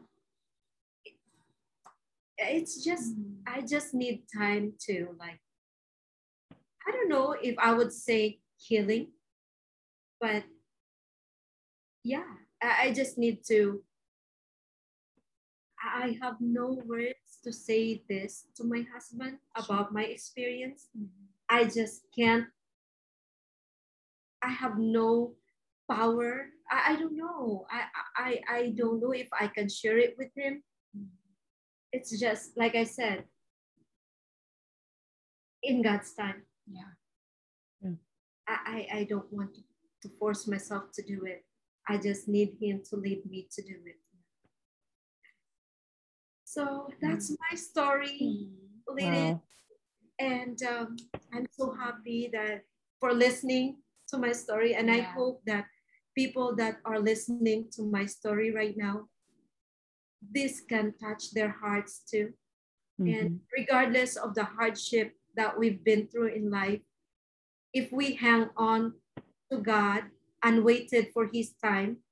it's 2.37 2.85
just 2.85 3.15
I 3.47 3.63
just 3.63 3.95
need 3.95 4.25
time 4.37 4.75
to 4.87 5.17
like 5.19 5.41
I 6.87 6.91
don't 6.93 7.09
know 7.09 7.33
if 7.33 7.57
I 7.59 7.73
would 7.73 7.93
say 7.93 8.41
healing, 8.59 9.09
but 10.21 10.45
yeah, 12.03 12.29
I, 12.63 12.89
I 12.89 12.93
just 12.93 13.17
need 13.17 13.39
to 13.49 13.83
I 15.85 16.19
have 16.23 16.37
no 16.41 16.81
words 16.87 17.39
to 17.45 17.53
say 17.53 18.03
this 18.09 18.47
to 18.57 18.65
my 18.65 18.87
husband 18.93 19.39
about 19.55 19.93
my 19.93 20.05
experience. 20.05 20.89
I 21.49 21.65
just 21.65 22.07
can't 22.17 22.47
I 24.43 24.49
have 24.49 24.79
no 24.79 25.33
power. 25.91 26.49
I, 26.71 26.93
I 26.93 26.97
don't 26.97 27.17
know. 27.17 27.67
I, 27.71 27.83
I 28.17 28.41
I 28.57 28.75
don't 28.77 29.01
know 29.01 29.13
if 29.13 29.29
I 29.33 29.49
can 29.49 29.69
share 29.69 29.99
it 29.99 30.17
with 30.19 30.29
him. 30.37 30.63
It's 31.93 32.19
just 32.19 32.57
like 32.57 32.75
I 32.75 32.85
said, 32.85 33.25
in 35.63 35.83
God's 35.83 36.13
time. 36.13 36.43
Yeah. 36.69 36.93
I, 38.47 38.87
I, 38.93 38.99
I 38.99 39.05
don't 39.05 39.33
want 39.33 39.55
to, 39.55 39.63
to 40.03 40.15
force 40.19 40.47
myself 40.47 40.93
to 40.95 41.03
do 41.03 41.25
it. 41.25 41.45
I 41.89 41.97
just 41.97 42.29
need 42.29 42.57
him 42.61 42.83
to 42.91 42.97
lead 42.97 43.25
me 43.25 43.49
to 43.53 43.63
do 43.63 43.77
it. 43.87 43.97
So 46.55 46.87
that's 47.03 47.35
my 47.51 47.57
story, 47.59 48.55
Lynette. 48.87 49.35
Wow. 49.35 49.43
And 50.21 50.63
um, 50.63 50.97
I'm 51.35 51.47
so 51.51 51.75
happy 51.75 52.31
that 52.33 52.63
for 53.01 53.13
listening 53.13 53.83
to 54.09 54.19
my 54.19 54.31
story. 54.31 54.77
And 54.79 54.89
I 54.89 55.01
hope 55.01 55.43
that 55.47 55.67
people 56.15 56.55
that 56.55 56.79
are 56.85 57.01
listening 57.01 57.67
to 57.75 57.83
my 57.83 58.07
story 58.07 58.55
right 58.55 58.77
now, 58.77 59.11
this 60.23 60.61
can 60.63 60.95
touch 61.03 61.33
their 61.35 61.51
hearts 61.51 62.07
too. 62.07 62.39
And 63.03 63.31
Mhm. 63.31 63.41
regardless 63.51 64.15
of 64.15 64.39
the 64.39 64.47
hardship 64.47 65.19
that 65.35 65.59
we've 65.59 65.83
been 65.83 66.07
through 66.07 66.39
in 66.39 66.55
life, 66.55 66.87
if 67.75 67.91
we 67.91 68.15
hang 68.15 68.55
on 68.55 68.95
to 69.51 69.59
God 69.59 70.15
and 70.39 70.63
waited 70.63 71.11
for 71.11 71.27
His 71.27 71.59
time, 71.59 72.05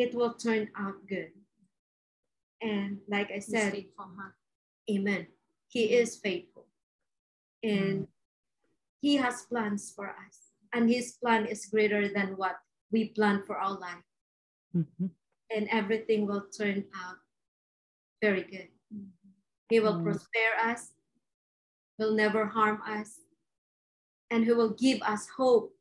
it 0.00 0.14
will 0.16 0.32
turn 0.32 0.72
out 0.72 1.04
good. 1.04 1.37
And 2.60 2.98
like 3.08 3.30
I 3.30 3.38
said, 3.38 3.72
faithful, 3.72 4.10
huh? 4.18 4.30
Amen. 4.90 5.26
He 5.68 5.92
is 5.94 6.16
faithful. 6.16 6.66
And 7.62 8.08
He 9.00 9.16
has 9.16 9.42
plans 9.42 9.92
for 9.94 10.08
us. 10.08 10.50
And 10.72 10.90
His 10.90 11.12
plan 11.12 11.46
is 11.46 11.66
greater 11.66 12.12
than 12.12 12.36
what 12.36 12.56
we 12.90 13.10
plan 13.10 13.42
for 13.46 13.56
our 13.58 13.78
life. 13.78 14.04
Mhm. 14.74 15.10
And 15.50 15.68
everything 15.70 16.26
will 16.26 16.48
turn 16.50 16.84
out 16.94 17.18
very 18.20 18.42
good. 18.42 18.68
He 19.70 19.80
will 19.80 19.94
Mm. 20.00 20.04
prosper 20.04 20.50
us, 20.62 20.92
will 21.98 22.14
never 22.14 22.46
harm 22.46 22.82
us, 22.82 23.20
and 24.30 24.44
He 24.44 24.52
will 24.52 24.74
give 24.74 25.00
us 25.02 25.28
hope 25.28 25.76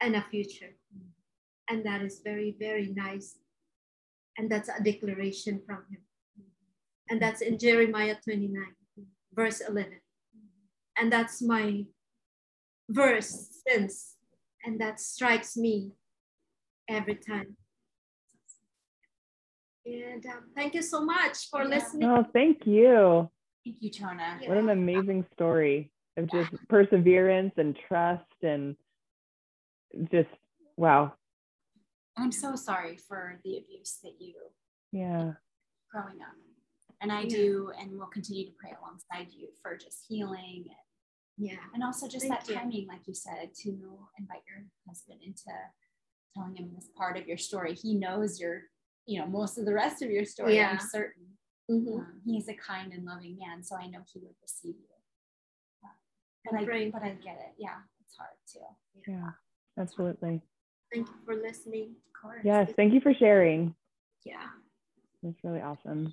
and 0.00 0.16
a 0.16 0.22
future. 0.22 0.76
And 1.68 1.84
that 1.86 2.02
is 2.02 2.20
very, 2.20 2.50
very 2.52 2.88
nice. 2.88 3.38
And 4.36 4.50
that's 4.50 4.68
a 4.68 4.82
declaration 4.82 5.62
from 5.66 5.84
Him. 5.90 6.02
And 7.08 7.20
that's 7.20 7.40
in 7.40 7.58
Jeremiah 7.58 8.16
29, 8.22 8.64
verse 9.32 9.60
11. 9.60 10.00
And 10.96 11.12
that's 11.12 11.42
my 11.42 11.84
verse 12.88 13.62
since, 13.66 14.16
and 14.64 14.80
that 14.80 15.00
strikes 15.00 15.56
me 15.56 15.92
every 16.88 17.16
time. 17.16 17.56
And 19.86 20.24
um, 20.26 20.44
thank 20.54 20.74
you 20.74 20.82
so 20.82 21.04
much 21.04 21.50
for 21.50 21.62
Yeah. 21.62 21.68
listening. 21.68 22.08
Oh, 22.08 22.24
thank 22.32 22.66
you. 22.66 23.28
Thank 23.64 23.82
you, 23.82 23.90
Chona. 23.90 24.38
Yeah. 24.40 24.48
What 24.48 24.58
an 24.58 24.70
amazing 24.70 25.26
story 25.34 25.90
of 26.16 26.30
just 26.30 26.50
perseverance 26.68 27.52
and 27.56 27.76
trust 27.88 28.24
and 28.42 28.76
just 30.10 30.28
wow. 30.76 31.14
I'm 32.16 32.32
so 32.32 32.54
sorry 32.56 32.96
for 32.96 33.40
the 33.44 33.58
abuse 33.58 33.98
that 34.02 34.20
you 34.20 34.34
Yeah. 34.92 35.34
growing 35.90 36.20
up. 36.22 36.34
And 37.00 37.10
I 37.12 37.22
Yeah. 37.22 37.28
do, 37.36 37.70
and 37.70 37.98
we'll 37.98 38.06
continue 38.08 38.46
to 38.46 38.52
pray 38.56 38.72
alongside 38.72 39.32
you 39.32 39.52
for 39.60 39.76
just 39.76 40.06
healing 40.06 40.66
and 40.68 40.78
Yeah. 41.36 41.68
and 41.74 41.82
also 41.82 42.06
just 42.06 42.26
Thank 42.28 42.40
that 42.40 42.48
you. 42.48 42.54
timing, 42.54 42.86
like 42.86 43.06
you 43.08 43.14
said, 43.14 43.54
to 43.56 44.08
invite 44.18 44.44
your 44.46 44.64
husband 44.86 45.20
into 45.22 45.50
telling 46.34 46.54
him 46.56 46.72
this 46.74 46.88
part 46.90 47.16
of 47.16 47.26
your 47.26 47.36
story. 47.36 47.74
He 47.74 47.94
knows 47.94 48.40
your, 48.40 48.70
you 49.06 49.18
know, 49.20 49.26
most 49.26 49.58
of 49.58 49.64
the 49.64 49.74
rest 49.74 50.00
of 50.02 50.10
your 50.10 50.24
story. 50.24 50.56
Yeah. 50.56 50.70
I'm 50.70 50.78
certain. 50.80 51.36
Mhm. 51.68 51.98
Um, 52.00 52.20
he's 52.24 52.48
a 52.48 52.54
kind 52.54 52.92
and 52.92 53.04
loving 53.04 53.36
man, 53.36 53.62
so 53.64 53.74
I 53.76 53.88
know 53.88 54.02
he 54.02 54.20
would 54.20 54.36
receive 54.40 54.76
you. 54.78 54.88
Uh, 55.82 55.88
But 56.44 56.54
I'm 56.54 56.90
but 56.90 57.02
I 57.02 57.14
get 57.14 57.40
it. 57.40 57.54
Yeah, 57.58 57.82
it's 58.00 58.16
hard 58.16 58.38
too. 58.46 58.66
Yeah. 59.06 59.32
Absolutely. 59.76 60.46
Thank 60.94 61.08
you 61.08 61.14
for 61.24 61.34
listening. 61.34 61.96
Of 62.14 62.22
course. 62.22 62.40
Yes. 62.44 62.70
Thank 62.76 62.94
you 62.94 63.00
for 63.00 63.12
sharing. 63.14 63.74
Yeah. 64.24 64.46
That's 65.22 65.36
really 65.42 65.60
awesome. 65.60 66.12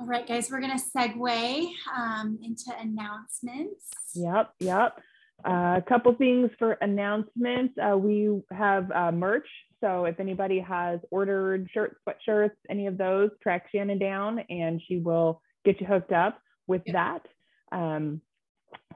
All 0.00 0.06
right, 0.06 0.26
guys, 0.26 0.50
we're 0.50 0.60
going 0.60 0.76
to 0.76 0.84
segue 0.84 1.70
um, 1.96 2.38
into 2.42 2.72
announcements. 2.80 3.90
Yep, 4.14 4.52
yep. 4.60 4.98
Uh, 5.44 5.76
a 5.78 5.84
couple 5.88 6.12
things 6.14 6.50
for 6.58 6.72
announcements. 6.72 7.74
Uh, 7.78 7.96
we 7.96 8.42
have 8.50 8.90
uh, 8.90 9.12
merch. 9.12 9.46
So 9.80 10.04
if 10.06 10.18
anybody 10.18 10.58
has 10.60 10.98
ordered 11.10 11.68
shirts, 11.72 11.96
sweatshirts, 12.06 12.56
any 12.68 12.86
of 12.86 12.98
those, 12.98 13.30
track 13.42 13.66
Shannon 13.72 13.98
down 13.98 14.40
and 14.50 14.82
she 14.86 14.98
will 14.98 15.40
get 15.64 15.80
you 15.80 15.86
hooked 15.86 16.12
up 16.12 16.38
with 16.66 16.82
that. 16.92 17.22
Um, 17.70 18.20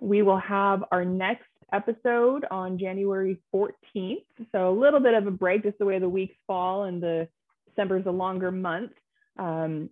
we 0.01 0.23
will 0.23 0.41
have 0.41 0.83
our 0.91 1.05
next 1.05 1.47
episode 1.73 2.45
on 2.51 2.79
January 2.79 3.41
14th. 3.55 4.25
So 4.53 4.69
a 4.69 4.79
little 4.79 5.01
bit 5.01 5.15
of 5.15 5.27
a 5.27 5.31
break, 5.31 5.63
just 5.63 5.79
the 5.79 5.85
way 5.85 5.99
the 5.99 6.09
weeks 6.09 6.37
fall 6.47 6.85
and 6.85 7.03
the 7.03 7.29
December 7.69 7.99
is 7.99 8.07
a 8.07 8.11
longer 8.11 8.51
month. 8.51 8.93
Um, 9.39 9.91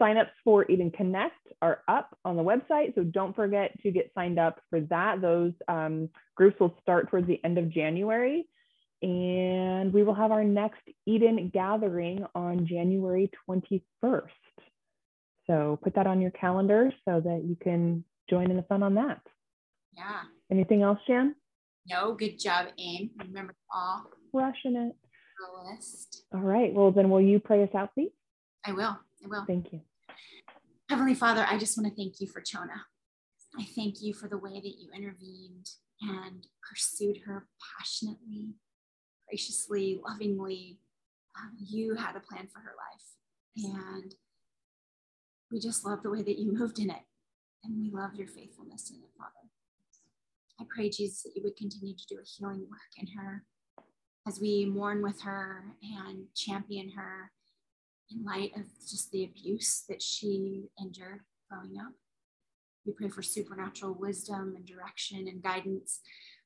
signups 0.00 0.30
for 0.44 0.70
Eden 0.70 0.90
Connect 0.90 1.34
are 1.62 1.82
up 1.88 2.16
on 2.24 2.36
the 2.36 2.42
website, 2.42 2.94
so 2.94 3.02
don't 3.02 3.34
forget 3.34 3.78
to 3.82 3.90
get 3.90 4.10
signed 4.14 4.38
up 4.38 4.60
for 4.70 4.80
that. 4.82 5.20
Those 5.20 5.52
um, 5.66 6.08
groups 6.36 6.58
will 6.60 6.74
start 6.80 7.10
towards 7.10 7.26
the 7.26 7.42
end 7.44 7.58
of 7.58 7.70
January, 7.70 8.46
and 9.02 9.92
we 9.92 10.02
will 10.02 10.14
have 10.14 10.30
our 10.30 10.44
next 10.44 10.82
Eden 11.06 11.50
gathering 11.52 12.24
on 12.34 12.66
January 12.66 13.30
21st. 13.48 14.22
So 15.46 15.78
put 15.82 15.94
that 15.94 16.06
on 16.06 16.20
your 16.20 16.30
calendar 16.32 16.92
so 17.06 17.20
that 17.20 17.42
you 17.44 17.56
can 17.60 18.04
join 18.28 18.50
in 18.50 18.56
the 18.56 18.62
fun 18.64 18.82
on 18.82 18.94
that. 18.94 19.20
Yeah. 19.96 20.22
Anything 20.50 20.82
else, 20.82 20.98
Jan? 21.06 21.34
No, 21.90 22.14
good 22.14 22.38
job, 22.38 22.66
Aim. 22.78 23.10
Remember 23.18 23.54
all. 23.74 24.10
Crushing 24.34 24.76
it. 24.76 24.94
The 25.38 25.70
list. 25.70 26.24
All 26.34 26.40
right. 26.40 26.72
Well, 26.72 26.90
then 26.90 27.10
will 27.10 27.20
you 27.20 27.38
pray 27.38 27.62
us 27.62 27.74
out, 27.74 27.94
please? 27.94 28.10
I 28.64 28.72
will. 28.72 28.98
I 29.24 29.28
will. 29.28 29.44
Thank 29.46 29.72
you. 29.72 29.80
Heavenly 30.90 31.14
Father, 31.14 31.46
I 31.48 31.58
just 31.58 31.76
want 31.76 31.88
to 31.88 31.94
thank 31.94 32.20
you 32.20 32.26
for 32.26 32.40
Chona. 32.40 32.84
I 33.58 33.64
thank 33.74 34.02
you 34.02 34.14
for 34.14 34.28
the 34.28 34.38
way 34.38 34.54
that 34.54 34.74
you 34.78 34.90
intervened 34.94 35.68
and 36.02 36.46
pursued 36.68 37.18
her 37.26 37.46
passionately, 37.78 38.54
graciously, 39.28 40.00
lovingly. 40.06 40.78
Um, 41.38 41.52
you 41.58 41.94
had 41.94 42.16
a 42.16 42.20
plan 42.20 42.48
for 42.52 42.60
her 42.60 42.72
life. 42.76 43.64
And 43.74 44.14
we 45.50 45.60
just 45.60 45.84
love 45.84 46.02
the 46.02 46.10
way 46.10 46.22
that 46.22 46.38
you 46.38 46.52
moved 46.52 46.78
in 46.78 46.90
it. 46.90 47.02
And 47.64 47.78
we 47.78 47.90
love 47.90 48.14
your 48.14 48.28
faithfulness 48.28 48.90
in 48.90 48.96
it, 48.96 49.10
Father. 49.16 49.32
I 50.60 50.64
pray, 50.74 50.90
Jesus, 50.90 51.22
that 51.22 51.32
you 51.36 51.42
would 51.44 51.56
continue 51.56 51.94
to 51.94 52.06
do 52.08 52.16
a 52.16 52.26
healing 52.26 52.66
work 52.68 52.92
in 52.96 53.06
her 53.16 53.44
as 54.26 54.40
we 54.40 54.66
mourn 54.66 55.02
with 55.02 55.20
her 55.22 55.64
and 55.82 56.24
champion 56.34 56.90
her 56.90 57.30
in 58.10 58.24
light 58.24 58.52
of 58.56 58.64
just 58.88 59.10
the 59.10 59.24
abuse 59.24 59.84
that 59.88 60.02
she 60.02 60.68
endured 60.78 61.20
growing 61.50 61.78
up. 61.78 61.92
We 62.84 62.92
pray 62.92 63.08
for 63.08 63.22
supernatural 63.22 63.94
wisdom 63.94 64.54
and 64.56 64.66
direction 64.66 65.28
and 65.28 65.42
guidance 65.42 66.00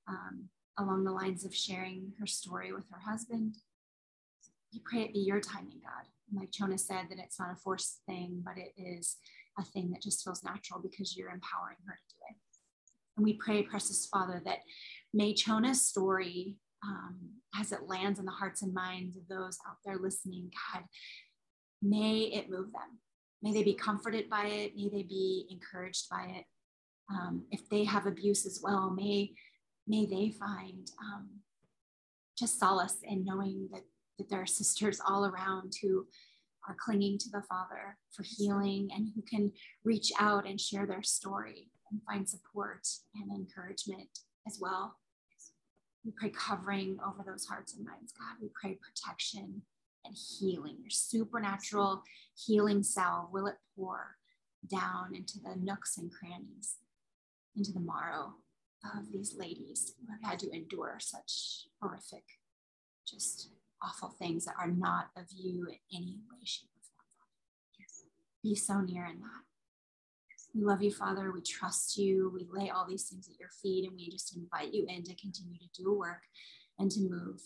um, 0.09 0.49
along 0.79 1.05
the 1.05 1.13
lines 1.13 1.45
of 1.45 1.55
sharing 1.55 2.13
her 2.19 2.27
story 2.27 2.73
with 2.73 2.85
her 2.91 3.01
husband. 3.01 3.57
We 4.73 4.81
pray 4.85 5.03
it 5.03 5.13
be 5.13 5.21
your 5.21 5.41
timing, 5.41 5.81
God. 5.83 6.07
Like 6.35 6.51
Chona 6.51 6.79
said, 6.79 7.07
that 7.11 7.19
it's 7.19 7.39
not 7.39 7.53
a 7.53 7.57
forced 7.57 8.01
thing, 8.07 8.43
but 8.45 8.55
it 8.57 8.73
is 8.77 9.17
a 9.59 9.65
thing 9.65 9.91
that 9.91 10.03
just 10.03 10.25
feels 10.25 10.43
natural 10.43 10.81
because 10.81 11.17
you're 11.17 11.31
empowering 11.31 11.77
her 11.87 11.95
to 11.95 12.15
do 12.15 12.21
it. 12.31 12.37
And 13.17 13.25
we 13.25 13.35
pray, 13.35 13.63
precious 13.63 14.07
Father, 14.07 14.43
that 14.45 14.59
may 15.13 15.35
Chona's 15.35 15.85
story, 15.87 16.57
um, 16.85 17.19
as 17.59 17.73
it 17.73 17.87
lands 17.87 18.19
in 18.19 18.25
the 18.25 18.33
hearts 18.33 18.63
and 18.63 18.73
minds 18.73 19.17
of 19.17 19.29
those 19.29 19.59
out 19.69 19.77
there 19.85 19.99
listening, 19.99 20.51
God, 20.73 20.85
may 21.83 22.21
it 22.33 22.51
move 22.51 22.73
them. 22.73 22.99
May 23.43 23.53
they 23.53 23.63
be 23.63 23.75
comforted 23.75 24.31
by 24.31 24.47
it. 24.47 24.77
May 24.77 24.89
they 24.89 25.03
be 25.03 25.47
encouraged 25.51 26.09
by 26.11 26.33
it. 26.39 26.45
Um, 27.11 27.45
if 27.51 27.69
they 27.69 27.85
have 27.85 28.07
abuse 28.07 28.47
as 28.47 28.61
well, 28.63 28.91
may, 28.91 29.33
may 29.87 30.07
they 30.07 30.31
find 30.31 30.91
um, 31.03 31.29
just 32.39 32.59
solace 32.59 32.99
in 33.03 33.25
knowing 33.25 33.69
that, 33.73 33.83
that 34.19 34.31
there 34.31 34.41
are 34.41 34.47
sisters 34.47 35.01
all 35.07 35.27
around 35.27 35.75
who 35.83 36.07
are 36.69 36.77
clinging 36.79 37.19
to 37.19 37.29
the 37.31 37.43
Father 37.43 37.99
for 38.13 38.23
healing 38.23 38.89
and 38.95 39.09
who 39.15 39.23
can 39.23 39.53
reach 39.85 40.13
out 40.19 40.47
and 40.47 40.61
share 40.61 40.87
their 40.87 41.03
story 41.03 41.69
and 41.93 42.01
find 42.05 42.29
support 42.29 42.89
and 43.15 43.31
encouragement 43.31 44.09
as 44.47 44.59
well. 44.61 44.97
We 46.05 46.13
pray 46.19 46.31
covering 46.31 46.99
over 47.07 47.23
those 47.25 47.47
hearts 47.47 47.75
and 47.75 47.85
minds, 47.85 48.13
God. 48.13 48.37
We 48.41 48.49
pray 48.61 48.79
protection 48.83 49.63
and 50.05 50.17
healing, 50.17 50.79
your 50.81 50.91
supernatural 50.91 52.03
healing 52.35 52.83
salve, 52.83 53.33
will 53.33 53.47
it 53.47 53.59
pour 53.77 54.17
down 54.69 55.15
into 55.15 55.39
the 55.39 55.55
nooks 55.57 55.99
and 55.99 56.11
crannies, 56.11 56.77
into 57.57 57.73
the 57.73 57.81
marrow 57.81 58.35
of 58.97 59.13
these 59.13 59.37
ladies 59.39 59.95
who 60.01 60.13
have 60.13 60.31
had 60.33 60.39
to 60.41 60.51
endure 60.53 60.97
such 60.99 61.67
horrific, 61.81 62.25
just 63.07 63.51
awful 63.81 64.09
things 64.09 64.45
that 64.45 64.55
are 64.59 64.71
not 64.71 65.11
of 65.17 65.27
you 65.31 65.69
in 65.69 65.77
any 65.97 66.19
way, 66.31 66.45
shape, 66.45 66.71
or 66.75 66.83
form. 66.83 67.29
Yes. 67.79 68.05
Be 68.43 68.57
so 68.57 68.81
near 68.81 69.07
in 69.07 69.21
that. 69.21 69.52
We 70.55 70.65
love 70.65 70.83
you, 70.83 70.91
Father. 70.91 71.33
We 71.33 71.41
trust 71.41 71.97
you. 71.97 72.31
We 72.35 72.47
lay 72.51 72.71
all 72.71 72.87
these 72.87 73.09
things 73.09 73.29
at 73.29 73.39
your 73.41 73.49
feet 73.63 73.87
and 73.87 73.97
we 73.97 74.11
just 74.11 74.37
invite 74.37 74.73
you 74.73 74.87
in 74.89 75.03
to 75.05 75.15
continue 75.15 75.59
to 75.59 75.83
do 75.83 75.97
work 75.97 76.23
and 76.79 76.91
to 76.91 77.01
move 77.01 77.41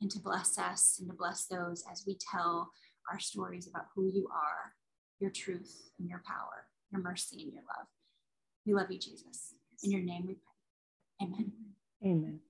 and 0.00 0.10
to 0.10 0.18
bless 0.18 0.58
us 0.58 0.96
and 0.98 1.08
to 1.08 1.16
bless 1.16 1.46
those 1.46 1.84
as 1.90 2.04
we 2.06 2.18
tell 2.32 2.72
our 3.10 3.20
stories 3.20 3.68
about 3.68 3.86
who 3.94 4.10
you 4.12 4.28
are, 4.32 4.72
your 5.20 5.30
truth 5.30 5.90
and 5.98 6.08
your 6.08 6.22
power, 6.26 6.66
your 6.90 7.02
mercy 7.02 7.42
and 7.42 7.52
your 7.52 7.62
love. 7.62 7.86
We 8.66 8.74
love 8.74 8.90
you, 8.90 8.98
Jesus. 8.98 9.54
In 9.82 9.92
your 9.92 10.02
name 10.02 10.26
we 10.26 10.34
pray. 10.34 11.26
Amen. 11.26 11.52
Amen. 12.04 12.40